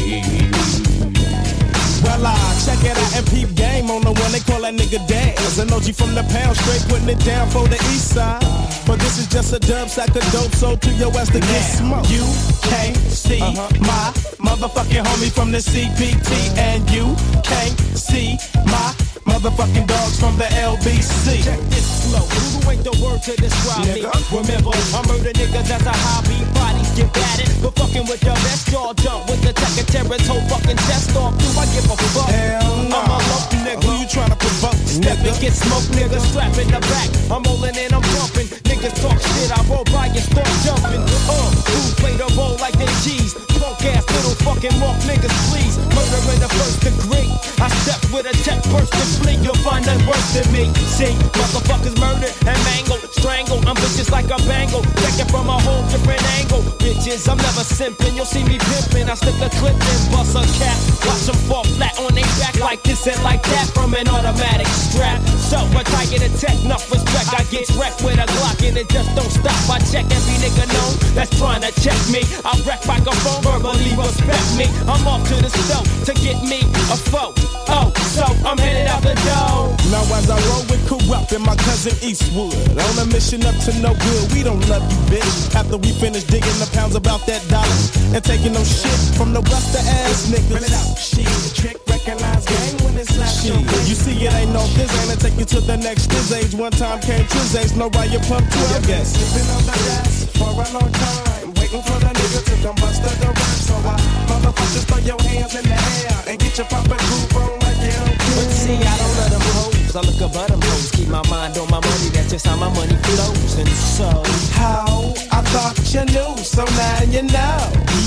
Well, 2.04 2.22
I 2.24 2.38
check 2.62 2.78
it 2.86 2.96
out 2.96 3.16
and 3.18 3.26
peep 3.34 3.56
game 3.56 3.90
on 3.90 4.02
the 4.02 4.12
one 4.12 4.30
they 4.30 4.38
call 4.38 4.60
that 4.62 4.74
nigga 4.74 5.02
Daz. 5.08 5.58
An 5.58 5.72
OG 5.72 5.90
from 5.98 6.14
the 6.14 6.22
pound, 6.30 6.56
straight 6.56 6.86
putting 6.86 7.08
it 7.08 7.18
down 7.24 7.50
for 7.50 7.66
the 7.66 7.74
east 7.90 8.14
side. 8.14 8.46
But 8.86 9.00
this 9.00 9.18
is 9.18 9.26
just 9.26 9.52
a 9.52 9.58
dub 9.58 9.88
sack 9.88 10.14
of 10.14 10.22
dope, 10.30 10.54
so 10.54 10.76
to 10.76 10.90
your 10.92 11.10
ass 11.18 11.30
to 11.32 11.40
get 11.40 11.62
smoked. 11.62 12.10
You 12.14 12.22
can't 12.62 12.96
see 13.10 13.42
uh-huh. 13.42 13.74
my 13.90 14.14
motherfucking 14.38 15.02
homie 15.02 15.32
from 15.32 15.50
the 15.50 15.58
CPT, 15.58 16.56
and 16.56 16.88
you 16.94 17.16
can't 17.42 17.76
see 17.98 18.38
my 18.70 18.94
motherfucking 19.24 19.86
dogs 19.86 20.18
from 20.18 20.36
the 20.36 20.48
LBC. 20.56 21.44
Check 21.44 21.60
this 21.68 22.08
flow. 22.08 22.24
Who 22.24 22.70
ain't 22.70 22.84
the 22.84 22.94
word 23.02 23.20
to 23.28 23.32
describe 23.36 23.84
me? 23.92 24.02
Remember, 24.32 24.72
I 24.72 25.00
murder 25.08 25.32
niggas 25.32 25.68
as 25.68 25.84
a 25.86 25.94
hobby. 25.94 26.38
Bodies 26.56 26.90
get 26.96 27.12
battered, 27.12 27.52
but 27.62 27.76
fucking 27.76 28.06
with 28.08 28.22
your 28.24 28.36
best 28.46 28.68
jaw 28.70 28.92
jump 28.94 29.28
with 29.28 29.42
the 29.42 29.52
tech 29.52 29.74
and 29.76 29.88
terrorist 29.88 30.26
whole 30.26 30.42
fucking 30.48 30.80
chest 30.88 31.16
off. 31.16 31.36
Do 31.36 31.46
I 31.58 31.66
give 31.74 31.86
a 31.90 31.96
fuck? 32.14 32.28
Hell 32.30 32.88
no. 32.88 32.96
I'm 32.96 33.10
a 33.10 33.18
low 33.18 33.42
nigga. 33.64 33.84
Who 33.84 33.92
you 34.00 34.08
trying 34.08 34.32
to 34.32 34.38
provoke, 34.38 34.78
Step 34.88 35.18
and 35.20 35.38
get 35.40 35.52
smoked, 35.52 35.92
nigga. 35.92 36.18
Strap 36.20 36.56
in 36.58 36.68
the 36.72 36.80
back. 36.80 37.08
I'm 37.30 37.42
rolling 37.44 37.76
and 37.76 37.92
I'm 37.92 38.04
bumping. 38.16 38.48
Niggas 38.68 38.96
talk 39.02 39.18
shit, 39.20 39.50
I 39.52 39.60
roll 39.68 39.84
by 39.92 40.08
and 40.08 40.24
start 40.24 40.48
jumping. 40.64 41.02
Uh, 41.28 41.50
who 41.68 41.80
play 42.00 42.16
the 42.16 42.28
role 42.36 42.56
like 42.58 42.76
they 42.78 42.90
G's? 43.04 43.51
Ass 43.72 44.04
little 44.12 44.36
fucking 44.44 44.76
walk 44.84 45.00
niggas, 45.08 45.32
please. 45.48 45.80
Murder 45.96 46.20
in 46.36 46.40
the 46.44 46.50
first 46.60 46.84
degree. 46.84 47.32
I 47.56 47.72
step 47.82 48.04
with 48.12 48.28
a 48.28 48.34
tech 48.44 48.60
burst 48.68 48.92
and 48.92 49.10
flee. 49.18 49.40
You'll 49.40 49.58
find 49.64 49.82
that 49.88 49.96
worse 50.04 50.28
than 50.36 50.44
me. 50.52 50.68
See, 50.92 51.16
motherfuckers 51.32 51.96
murder 51.96 52.28
and 52.44 52.58
mangle, 52.68 53.00
strangle. 53.10 53.64
I'm 53.64 53.74
vicious 53.80 54.12
like 54.12 54.28
a 54.28 54.36
bangle. 54.44 54.84
Check 55.00 55.24
it 55.24 55.28
from 55.32 55.48
a 55.48 55.56
whole 55.56 55.82
different 55.88 56.22
angle. 56.36 56.60
Bitches, 56.84 57.24
I'm 57.32 57.40
never 57.40 57.64
simping. 57.64 58.12
You'll 58.14 58.28
see 58.28 58.44
me 58.44 58.60
pimping. 58.60 59.08
I 59.08 59.16
slip 59.16 59.40
the 59.40 59.48
clip 59.56 59.74
and 59.74 60.02
bust 60.12 60.36
a 60.36 60.44
cap. 60.60 60.78
Watch 61.08 61.24
them 61.26 61.40
fall 61.48 61.64
flat 61.74 61.96
on 62.04 62.12
their 62.12 62.28
back 62.38 62.60
like 62.60 62.82
this 62.84 63.08
and 63.08 63.18
like 63.24 63.42
that 63.56 63.72
from 63.72 63.94
an 63.94 64.06
automatic 64.06 64.68
strap. 64.68 65.18
So, 65.48 65.64
but 65.72 65.88
I 65.96 66.04
get 66.12 66.20
a 66.20 66.30
tech, 66.36 66.60
enough 66.62 66.86
respect. 66.92 67.32
I 67.32 67.42
get 67.48 67.66
wrecked 67.80 68.04
with 68.04 68.20
a 68.20 68.28
Glock 68.36 68.60
and 68.68 68.76
it 68.76 68.92
just 68.92 69.10
don't 69.16 69.32
stop. 69.32 69.56
I 69.72 69.80
check 69.88 70.06
every 70.12 70.36
nigga 70.44 70.68
known 70.76 70.92
that's 71.16 71.32
trying 71.40 71.64
to 71.64 71.72
check 71.80 71.98
me. 72.12 72.20
I 72.44 72.52
wreck 72.68 72.84
microphone, 72.86 73.40
verbally 73.62 73.94
respect 73.96 74.58
me. 74.58 74.66
I'm 74.90 75.06
off 75.06 75.22
to 75.28 75.34
the 75.38 75.48
stove 75.48 75.86
to 76.06 76.12
get 76.20 76.42
me 76.42 76.60
a 76.90 76.96
foe. 76.98 77.32
Oh, 77.70 77.92
so 78.10 78.26
I'm 78.44 78.58
headed 78.58 78.90
out 78.90 79.02
the 79.02 79.14
door. 79.14 79.70
Now 79.94 80.02
as 80.18 80.28
I 80.28 80.36
roll 80.50 80.66
with 80.66 80.82
Kurupt 80.90 81.32
and 81.32 81.44
my 81.44 81.54
cousin 81.54 81.94
Eastwood 82.02 82.56
On 82.74 82.94
a 82.98 83.06
mission 83.12 83.44
up 83.44 83.54
to 83.68 83.72
no 83.80 83.94
good, 83.94 84.32
we 84.32 84.42
don't 84.42 84.60
love 84.68 84.82
you 84.90 84.98
bitch 85.12 85.54
After 85.54 85.76
we 85.76 85.92
finish 85.92 86.24
digging 86.24 86.58
the 86.58 86.68
pounds 86.72 86.94
about 86.96 87.24
that 87.26 87.44
dollar 87.52 87.68
And 88.16 88.24
taking 88.24 88.52
no 88.52 88.64
shit 88.64 89.00
from 89.16 89.32
the 89.32 89.42
buster 89.42 89.84
ass 89.84 90.32
niggas 90.32 90.48
Run 90.48 90.64
it 90.64 90.72
out, 90.72 90.96
shit, 90.96 91.28
trick, 91.52 91.76
recognize 91.88 92.44
gang 92.48 92.76
when 92.84 92.96
it's 92.96 93.12
not 93.20 93.28
shit 93.28 93.52
You 93.84 93.94
see 93.94 94.16
it 94.24 94.32
ain't 94.32 94.52
no 94.52 94.64
this 94.80 94.88
ain't 94.96 95.20
take 95.20 95.36
you 95.36 95.44
to 95.44 95.60
the 95.60 95.76
next 95.76 96.08
this 96.08 96.32
age 96.32 96.54
One 96.54 96.72
time 96.72 97.00
came 97.00 97.24
Triz 97.28 97.52
age, 97.52 97.76
no 97.76 97.88
riot 97.92 98.22
pump 98.24 98.48
12 98.48 98.86
gas 98.88 99.12
Sipping 99.12 99.48
on 99.52 99.62
the 99.68 99.76
gas 99.76 100.22
for 100.42 100.50
a 100.50 100.66
long 100.72 100.92
time. 100.92 101.54
Waiting 101.54 101.82
for 101.82 101.98
the 102.00 102.10
nigga 102.10 102.44
to 102.44 102.62
come 102.62 102.74
bust 102.76 103.02
the 103.02 103.26
rap. 103.26 103.51
So 103.62 103.74
I 103.74 103.94
motherfuckers 104.26 104.84
throw 104.88 104.98
your 104.98 105.20
hands 105.22 105.54
in 105.54 105.62
the 105.62 105.78
air 105.78 106.18
and 106.26 106.38
get 106.40 106.58
your 106.58 106.66
proper 106.66 106.98
groove 106.98 107.36
on 107.36 107.60
like 107.62 107.78
you 107.78 108.02
But 108.34 108.50
see, 108.50 108.74
I 108.74 108.94
don't 108.98 109.16
let 109.18 109.30
them 109.30 109.44
hoes. 109.54 109.94
I 109.94 110.00
look 110.00 110.20
above 110.20 110.48
them 110.48 110.60
hoes. 110.60 110.90
Keep 110.90 111.08
my 111.08 111.22
mind 111.30 111.56
on 111.58 111.70
my 111.70 111.78
money. 111.78 112.08
That's 112.10 112.30
just 112.30 112.46
how 112.46 112.56
my 112.56 112.70
money 112.74 112.96
flows. 113.06 113.58
And 113.58 113.68
so, 113.68 114.10
How? 114.58 115.14
I 115.30 115.40
thought 115.52 115.78
you 115.94 116.04
knew, 116.10 116.36
so 116.42 116.64
now 116.64 117.02
you 117.04 117.22
know 117.22 117.58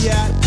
Yeah 0.03 0.45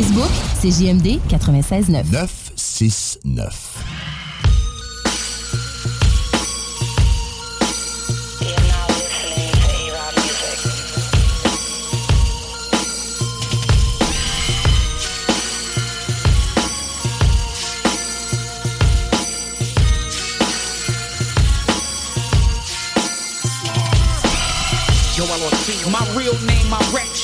Facebook, 0.00 0.30
c'est 0.58 0.70
JMD 0.70 1.20
96.9. 1.28 2.10
969. 2.10 3.69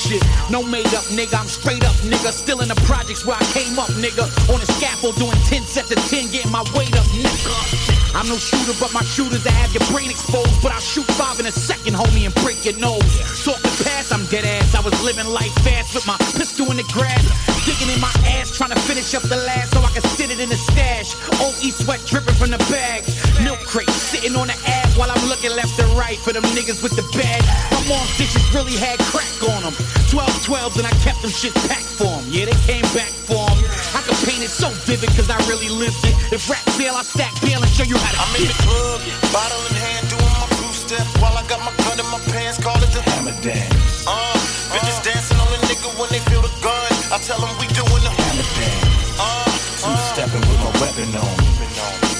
Shit. 0.07 0.23
No 0.49 0.63
made 0.63 0.87
up, 0.95 1.03
nigga. 1.11 1.35
I'm 1.35 1.47
straight 1.47 1.83
up, 1.83 1.95
nigga. 2.07 2.31
Still 2.31 2.61
in 2.61 2.69
the 2.69 2.79
projects 2.87 3.25
where 3.25 3.35
I 3.35 3.43
came 3.51 3.77
up, 3.77 3.91
nigga. 3.99 4.23
On 4.47 4.59
the 4.59 4.69
scaffold 4.79 5.15
doing 5.15 5.37
10 5.51 5.63
sets 5.63 5.91
of 5.91 5.99
10, 6.07 6.31
getting 6.31 6.51
my 6.51 6.63
weight 6.73 6.95
up, 6.95 7.07
nigga. 7.11 8.07
I'm 8.15 8.27
no 8.27 8.37
shooter, 8.39 8.73
but 8.79 8.93
my 8.93 9.03
shooters, 9.03 9.45
I 9.45 9.51
have 9.51 9.71
your 9.75 9.83
brain 9.91 10.09
exposed. 10.09 10.63
But 10.63 10.71
I'll 10.71 10.79
shoot 10.81 11.05
five 11.19 11.39
in 11.39 11.45
a 11.45 11.51
second, 11.51 11.93
homie, 11.95 12.25
and 12.25 12.33
break 12.41 12.63
your 12.63 12.77
nose. 12.79 13.03
Talking 13.43 13.75
past, 13.83 14.15
I'm 14.15 14.25
dead 14.31 14.45
ass. 14.45 14.73
I 14.73 14.81
was 14.81 14.95
living 15.03 15.27
life 15.27 15.53
fast 15.67 15.93
with 15.93 16.07
my 16.07 16.17
pistol 16.39 16.71
in 16.71 16.77
the 16.77 16.87
grass. 16.95 17.23
Digging 17.67 17.91
in 17.91 17.99
my 17.99 18.13
ass, 18.39 18.55
trying 18.55 18.71
to 18.71 18.79
finish 18.87 19.13
up 19.13 19.23
the 19.23 19.37
last 19.43 19.75
so 19.75 19.83
I 19.83 19.91
can 19.91 20.03
sit 20.15 20.31
it 20.31 20.39
in 20.39 20.49
the 20.49 20.55
stash. 20.55 21.13
OE 21.43 21.69
sweat 21.69 21.99
dripping 22.07 22.35
from 22.35 22.51
the 22.51 22.61
bag. 22.71 23.03
Milk 23.43 23.59
crate 23.67 23.89
sitting 23.89 24.35
on 24.35 24.47
the 24.47 24.57
ass 24.65 24.86
while 24.97 25.13
I'm 25.13 25.25
looking 25.29 25.53
left 25.53 25.77
and 25.79 25.89
right 25.93 26.17
for 26.17 26.33
them 26.33 26.43
niggas 26.57 26.81
with 26.81 26.97
the 26.97 27.05
bag. 27.13 27.41
My 27.71 27.81
mom's 27.87 28.11
dishes 28.17 28.43
really 28.51 28.75
had 28.75 28.97
crack 29.13 29.29
on 29.53 29.61
them. 29.61 29.73
12 30.09 30.25
12s 30.43 30.75
and 30.81 30.87
I 30.89 30.93
kept 31.05 31.21
them 31.21 31.31
shit 31.31 31.53
packed 31.69 31.85
for 31.85 32.09
them. 32.09 32.25
Yeah, 32.33 32.49
they 32.49 32.57
came 32.65 32.85
back 32.97 33.13
for 33.13 33.45
them. 33.45 33.61
I 33.93 34.01
could 34.03 34.17
paint 34.25 34.41
it 34.41 34.51
so 34.51 34.73
vivid 34.89 35.13
cause 35.13 35.29
I 35.29 35.37
really 35.45 35.69
lived 35.69 36.01
it. 36.03 36.17
If 36.33 36.49
rap 36.49 36.65
fail, 36.75 36.97
I 36.97 37.05
stack 37.05 37.31
bail 37.45 37.61
and 37.61 37.71
show 37.71 37.85
you 37.85 37.95
how 37.95 38.11
to 38.11 38.19
I'm 38.19 38.33
in 38.41 38.49
the 38.49 38.57
club, 38.65 38.99
bottle 39.31 39.61
in 39.69 39.75
hand, 39.77 40.03
doing 40.09 40.33
my 40.41 40.49
two 40.57 40.73
step 40.73 41.05
while 41.21 41.37
I 41.37 41.45
got 41.45 41.61
my 41.61 41.71
gun 41.85 42.01
in 42.01 42.07
my 42.09 42.19
pants, 42.33 42.57
call 42.57 42.75
it 42.81 42.91
the 42.91 43.05
hammer 43.13 43.37
dance. 43.45 44.03
Uh, 44.09 44.33
bitches 44.73 44.99
dancing 45.05 45.37
on 45.37 45.47
the 45.53 45.61
nigga 45.69 45.93
when 46.01 46.09
they 46.09 46.19
feel 46.27 46.41
the 46.41 46.51
gun. 46.65 46.89
I 47.13 47.21
tell 47.21 47.37
them 47.37 47.53
we 47.61 47.69
doing 47.71 48.03
the 48.03 48.11
hammer 48.11 48.47
dance. 48.57 49.21
Uh, 49.21 49.45
Two 49.77 49.93
stepping 50.11 50.41
with 50.49 50.59
my 50.65 50.73
weapon 50.81 51.13
on. 51.13 51.37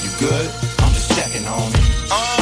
You 0.06 0.12
good? 0.22 0.48
I'm 0.80 0.94
just 0.94 1.10
checking 1.18 1.46
on 1.48 1.74
it. 1.74 1.84
Uh, 2.14 2.14
Family, 2.14 2.16
you 2.16 2.22
don't 2.22 2.37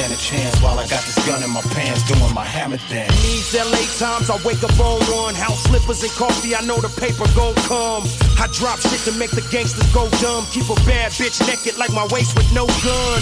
stand 0.00 0.12
a 0.12 0.16
chance 0.16 0.56
while 0.62 0.78
I 0.78 0.86
got 0.88 1.04
this 1.04 1.18
gun 1.26 1.42
in 1.42 1.50
my 1.50 1.60
pants 1.76 2.02
doing 2.08 2.32
my 2.32 2.44
hammer 2.44 2.78
dance. 2.88 3.12
These 3.20 3.52
LA 3.52 3.84
times, 4.00 4.30
I 4.30 4.40
wake 4.44 4.62
up 4.64 4.72
on 4.80 5.00
one. 5.12 5.34
House 5.34 5.60
slippers 5.64 6.02
and 6.02 6.12
coffee, 6.12 6.54
I 6.54 6.62
know 6.62 6.80
the 6.80 6.88
paper 6.96 7.28
gon' 7.36 7.54
come. 7.68 8.04
I 8.40 8.48
drop 8.52 8.80
shit 8.80 9.00
to 9.04 9.12
make 9.18 9.30
the 9.30 9.44
gangsters 9.52 9.84
go 9.92 10.08
dumb. 10.24 10.46
Keep 10.52 10.70
a 10.72 10.78
bad 10.88 11.12
bitch 11.12 11.44
naked 11.44 11.76
like 11.76 11.92
my 11.92 12.06
waist 12.12 12.36
with 12.36 12.48
no 12.54 12.64
gun. 12.80 13.20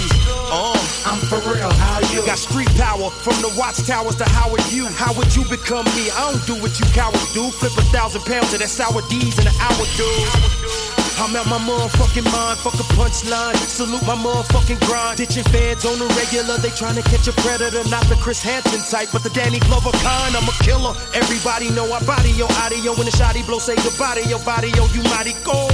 Uh, 0.55 0.79
I'm 1.07 1.19
for 1.27 1.43
real, 1.51 1.71
how 1.83 1.99
you? 2.15 2.23
Got 2.25 2.39
street 2.39 2.71
power 2.79 3.11
from 3.11 3.35
the 3.43 3.51
watchtowers 3.59 4.15
to 4.17 4.25
how 4.25 4.47
Howard 4.49 4.63
you. 4.71 4.87
How 4.87 5.13
would 5.19 5.35
you 5.35 5.43
become 5.51 5.85
me? 5.99 6.11
I 6.15 6.31
don't 6.31 6.47
do 6.47 6.55
what 6.63 6.79
you 6.79 6.87
cowards 6.95 7.33
do. 7.35 7.51
Flip 7.51 7.75
a 7.75 7.83
thousand 7.91 8.23
pounds 8.23 8.55
of 8.55 8.61
that 8.61 8.71
sour 8.71 9.03
D's 9.11 9.39
in 9.39 9.47
an 9.51 9.57
hour, 9.59 9.85
dude. 9.99 10.88
I'm 11.19 11.35
out 11.35 11.51
my 11.51 11.59
motherfucking 11.59 12.31
mind, 12.31 12.59
fuck 12.63 12.79
a 12.79 12.87
punchline. 12.95 13.57
Salute 13.67 14.07
my 14.07 14.15
motherfucking 14.15 14.79
grind. 14.87 15.19
Ditching 15.19 15.43
feds 15.51 15.85
on 15.85 15.99
the 15.99 16.07
regular, 16.15 16.57
they 16.63 16.71
tryna 16.71 17.03
catch 17.03 17.27
a 17.27 17.35
predator. 17.43 17.83
Not 17.91 18.07
the 18.07 18.15
Chris 18.23 18.41
Hansen 18.41 18.87
type, 18.87 19.11
but 19.13 19.27
the 19.27 19.31
Danny 19.31 19.59
Glover 19.67 19.91
kind. 19.99 20.37
I'm 20.39 20.47
a 20.47 20.55
killer. 20.63 20.95
Everybody 21.19 21.71
know 21.75 21.91
I 21.91 21.99
body 22.07 22.31
your 22.39 22.47
audio 22.63 22.95
when 22.95 23.11
the 23.11 23.15
shotty 23.15 23.45
blow 23.45 23.59
say 23.59 23.75
goodbye 23.83 24.23
to 24.23 24.25
your 24.31 24.39
body, 24.47 24.71
yo, 24.79 24.87
you 24.95 25.03
mighty 25.11 25.35
go. 25.43 25.67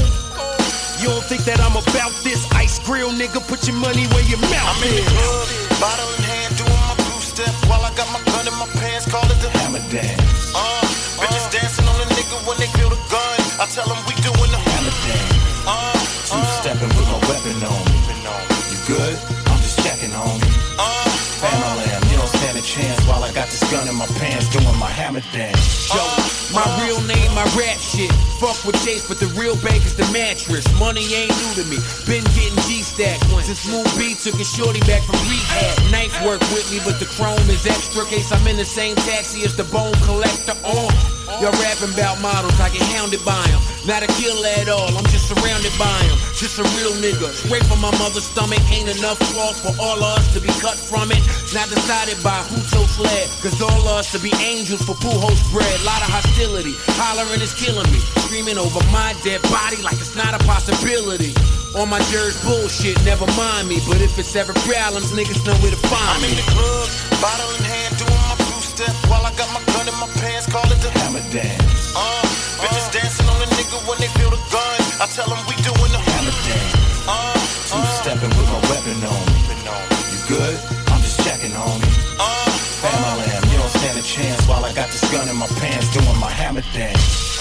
You 1.04 1.12
don't 1.12 1.26
think 1.28 1.44
that 1.44 1.60
I'm 1.60 1.76
about 1.76 2.16
this 2.24 2.48
ice 2.56 2.80
grill, 2.80 3.12
nigga? 3.12 3.44
Put 3.44 3.68
your 3.68 3.76
money 3.76 4.08
where 4.16 4.24
your 4.24 4.40
mouth 4.48 4.64
I'm 4.64 4.80
in 4.88 4.96
the 4.96 5.04
is. 5.04 5.12
club, 5.12 5.44
bottle 5.76 6.08
in 6.16 6.22
hand, 6.24 6.56
doing 6.56 6.72
my 6.88 6.96
two 7.04 7.20
step 7.20 7.52
while 7.68 7.84
I 7.84 7.92
got 7.92 8.08
my 8.16 8.22
gun 8.32 8.48
in 8.48 8.56
my 8.56 8.68
pants, 8.80 9.04
call 9.12 9.28
it 9.28 9.36
the 9.44 9.52
hammer 9.60 9.84
dance. 9.92 10.56
Uh, 10.56 10.80
bitches 11.20 11.52
dancing 11.52 11.84
on 11.84 12.00
the 12.00 12.08
nigga 12.16 12.40
when 12.48 12.56
they 12.56 12.70
feel 12.80 12.88
the 12.88 12.96
gun. 13.12 13.33
I 13.54 13.66
tell 13.70 13.86
them 13.86 14.02
we 14.10 14.18
doing 14.18 14.50
the 14.50 14.58
hammer 14.58 14.90
dance. 15.06 15.62
Uh, 15.62 15.94
Two 16.26 16.42
stepping 16.58 16.90
with 16.90 17.06
my 17.06 17.22
weapon 17.30 17.54
on. 17.62 17.86
You 18.66 18.78
good? 18.82 19.14
I'm 19.46 19.62
just 19.62 19.78
checking 19.86 20.10
on 20.10 20.42
me. 20.42 20.50
Uh, 20.74 21.06
Family, 21.38 21.86
you 22.10 22.18
don't 22.18 22.34
stand 22.42 22.58
a 22.58 22.64
chance 22.66 22.98
while 23.06 23.22
I 23.22 23.30
got 23.30 23.46
this 23.46 23.62
gun 23.70 23.86
in 23.86 23.94
my 23.94 24.10
pants 24.18 24.50
doing 24.50 24.66
my 24.82 24.90
hammer 24.90 25.22
dance. 25.30 25.86
Yo, 25.86 26.02
my 26.50 26.66
real 26.82 26.98
name, 27.06 27.30
my 27.30 27.46
rap 27.54 27.78
shit. 27.78 28.10
Fuck 28.42 28.58
with 28.66 28.74
Chase, 28.82 29.06
but 29.06 29.22
the 29.22 29.30
real 29.38 29.54
bank 29.62 29.86
is 29.86 29.94
the 29.94 30.08
mattress. 30.10 30.66
Money 30.82 31.06
ain't 31.14 31.30
new 31.38 31.62
to 31.62 31.64
me. 31.70 31.78
Been 32.10 32.26
getting 32.34 32.58
G 32.66 32.82
stack 32.82 33.22
since 33.46 33.62
Smooth 33.62 33.86
B 33.94 34.18
took 34.18 34.34
a 34.40 34.44
shorty 34.44 34.82
back 34.82 35.06
from 35.06 35.20
rehab. 35.30 35.94
Knife 35.94 36.18
work 36.26 36.42
with 36.50 36.66
me, 36.74 36.82
but 36.82 36.98
the 36.98 37.06
chrome 37.06 37.46
is 37.46 37.62
extra. 37.70 38.02
Case 38.10 38.32
I'm 38.34 38.42
in 38.50 38.56
the 38.56 38.66
same 38.66 38.96
taxi 39.06 39.46
as 39.46 39.54
the 39.54 39.64
bone 39.70 39.94
collector. 40.02 40.58
On. 40.66 41.13
Y'all 41.44 41.52
rapping 41.60 41.92
about 41.92 42.16
models, 42.24 42.56
I 42.56 42.72
get 42.72 42.80
hounded 42.96 43.20
by 43.20 43.36
them. 43.52 43.60
Not 43.84 44.00
a 44.00 44.08
killer 44.16 44.48
at 44.56 44.72
all, 44.72 44.88
I'm 44.96 45.04
just 45.12 45.28
surrounded 45.28 45.76
by 45.76 45.92
them. 46.08 46.16
Just 46.32 46.56
a 46.56 46.64
real 46.72 46.96
nigga, 47.04 47.28
straight 47.36 47.68
from 47.68 47.84
my 47.84 47.92
mother's 48.00 48.24
stomach. 48.24 48.64
Ain't 48.72 48.88
enough 48.88 49.20
cloth 49.28 49.60
for 49.60 49.76
all 49.76 50.00
of 50.00 50.16
us 50.16 50.32
to 50.32 50.40
be 50.40 50.48
cut 50.64 50.80
from 50.80 51.12
it. 51.12 51.20
Not 51.52 51.68
decided 51.68 52.16
by 52.24 52.40
who 52.48 52.56
chose 52.72 52.96
sled, 52.96 53.28
cause 53.44 53.60
all 53.60 53.76
of 53.76 53.92
us 53.92 54.08
to 54.16 54.18
be 54.24 54.32
angels 54.40 54.88
for 54.88 54.96
pool 55.04 55.20
host 55.20 55.44
bread. 55.52 55.76
Lot 55.84 56.00
of 56.00 56.08
hostility, 56.16 56.72
hollering 56.96 57.44
is 57.44 57.52
killing 57.52 57.92
me. 57.92 58.00
Screaming 58.24 58.56
over 58.56 58.80
my 58.88 59.12
dead 59.20 59.44
body 59.52 59.84
like 59.84 60.00
it's 60.00 60.16
not 60.16 60.32
a 60.32 60.40
possibility. 60.48 61.36
All 61.76 61.84
my 61.84 62.00
jerks 62.08 62.40
bullshit, 62.40 62.96
never 63.04 63.28
mind 63.36 63.68
me. 63.68 63.84
But 63.84 64.00
if 64.00 64.16
it's 64.16 64.32
ever 64.32 64.56
problems, 64.64 65.12
niggas 65.12 65.44
know 65.44 65.52
where 65.60 65.76
to 65.76 65.82
find 65.92 66.24
me. 66.24 66.32
I'm 66.32 66.32
in 66.32 66.36
the 66.40 66.48
club, 66.56 66.88
bottle 67.20 67.52
in 67.52 67.60
hand, 67.68 68.00
doing 68.00 68.23
step 68.74 68.94
while 69.06 69.22
I 69.22 69.30
got 69.38 69.46
my 69.54 69.62
gun 69.70 69.86
in 69.86 69.94
my 70.02 70.10
pants, 70.18 70.50
call 70.50 70.66
it 70.66 70.80
the 70.82 70.90
hammer 70.98 71.22
dance. 71.30 71.94
Uh, 71.94 72.22
bitches 72.58 72.90
dancing 72.90 73.28
on 73.30 73.38
the 73.38 73.48
nigga 73.54 73.78
when 73.86 73.98
they 74.02 74.10
feel 74.18 74.30
the 74.30 74.42
gun. 74.50 74.78
I 74.98 75.06
tell 75.06 75.30
them 75.30 75.38
we 75.46 75.54
doing 75.62 75.92
the 75.94 76.02
hammer 76.02 76.34
dance. 76.42 77.06
Uh, 77.06 77.38
Two 77.70 77.82
stepping 78.02 78.34
with 78.34 78.48
my 78.50 78.60
weapon 78.70 78.98
on 79.06 79.22
me. 79.30 79.40
You 80.10 80.20
good? 80.26 80.58
I'm 80.90 81.00
just 81.06 81.22
checking 81.22 81.54
on 81.54 81.76
me. 81.80 81.88
Uh, 82.18 82.50
Family, 82.82 83.26
you 83.50 83.56
don't 83.58 83.74
stand 83.78 83.96
a 83.96 84.02
chance 84.02 84.42
while 84.46 84.64
I 84.64 84.72
got 84.74 84.90
this 84.90 85.04
gun 85.10 85.28
in 85.28 85.36
my 85.36 85.48
pants 85.62 85.88
doing 85.94 86.18
my 86.18 86.30
hammer 86.30 86.66
dance. 86.74 87.33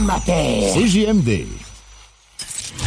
Des 0.00 0.06
formateurs. 0.06 0.74
CJMD. 0.74 1.67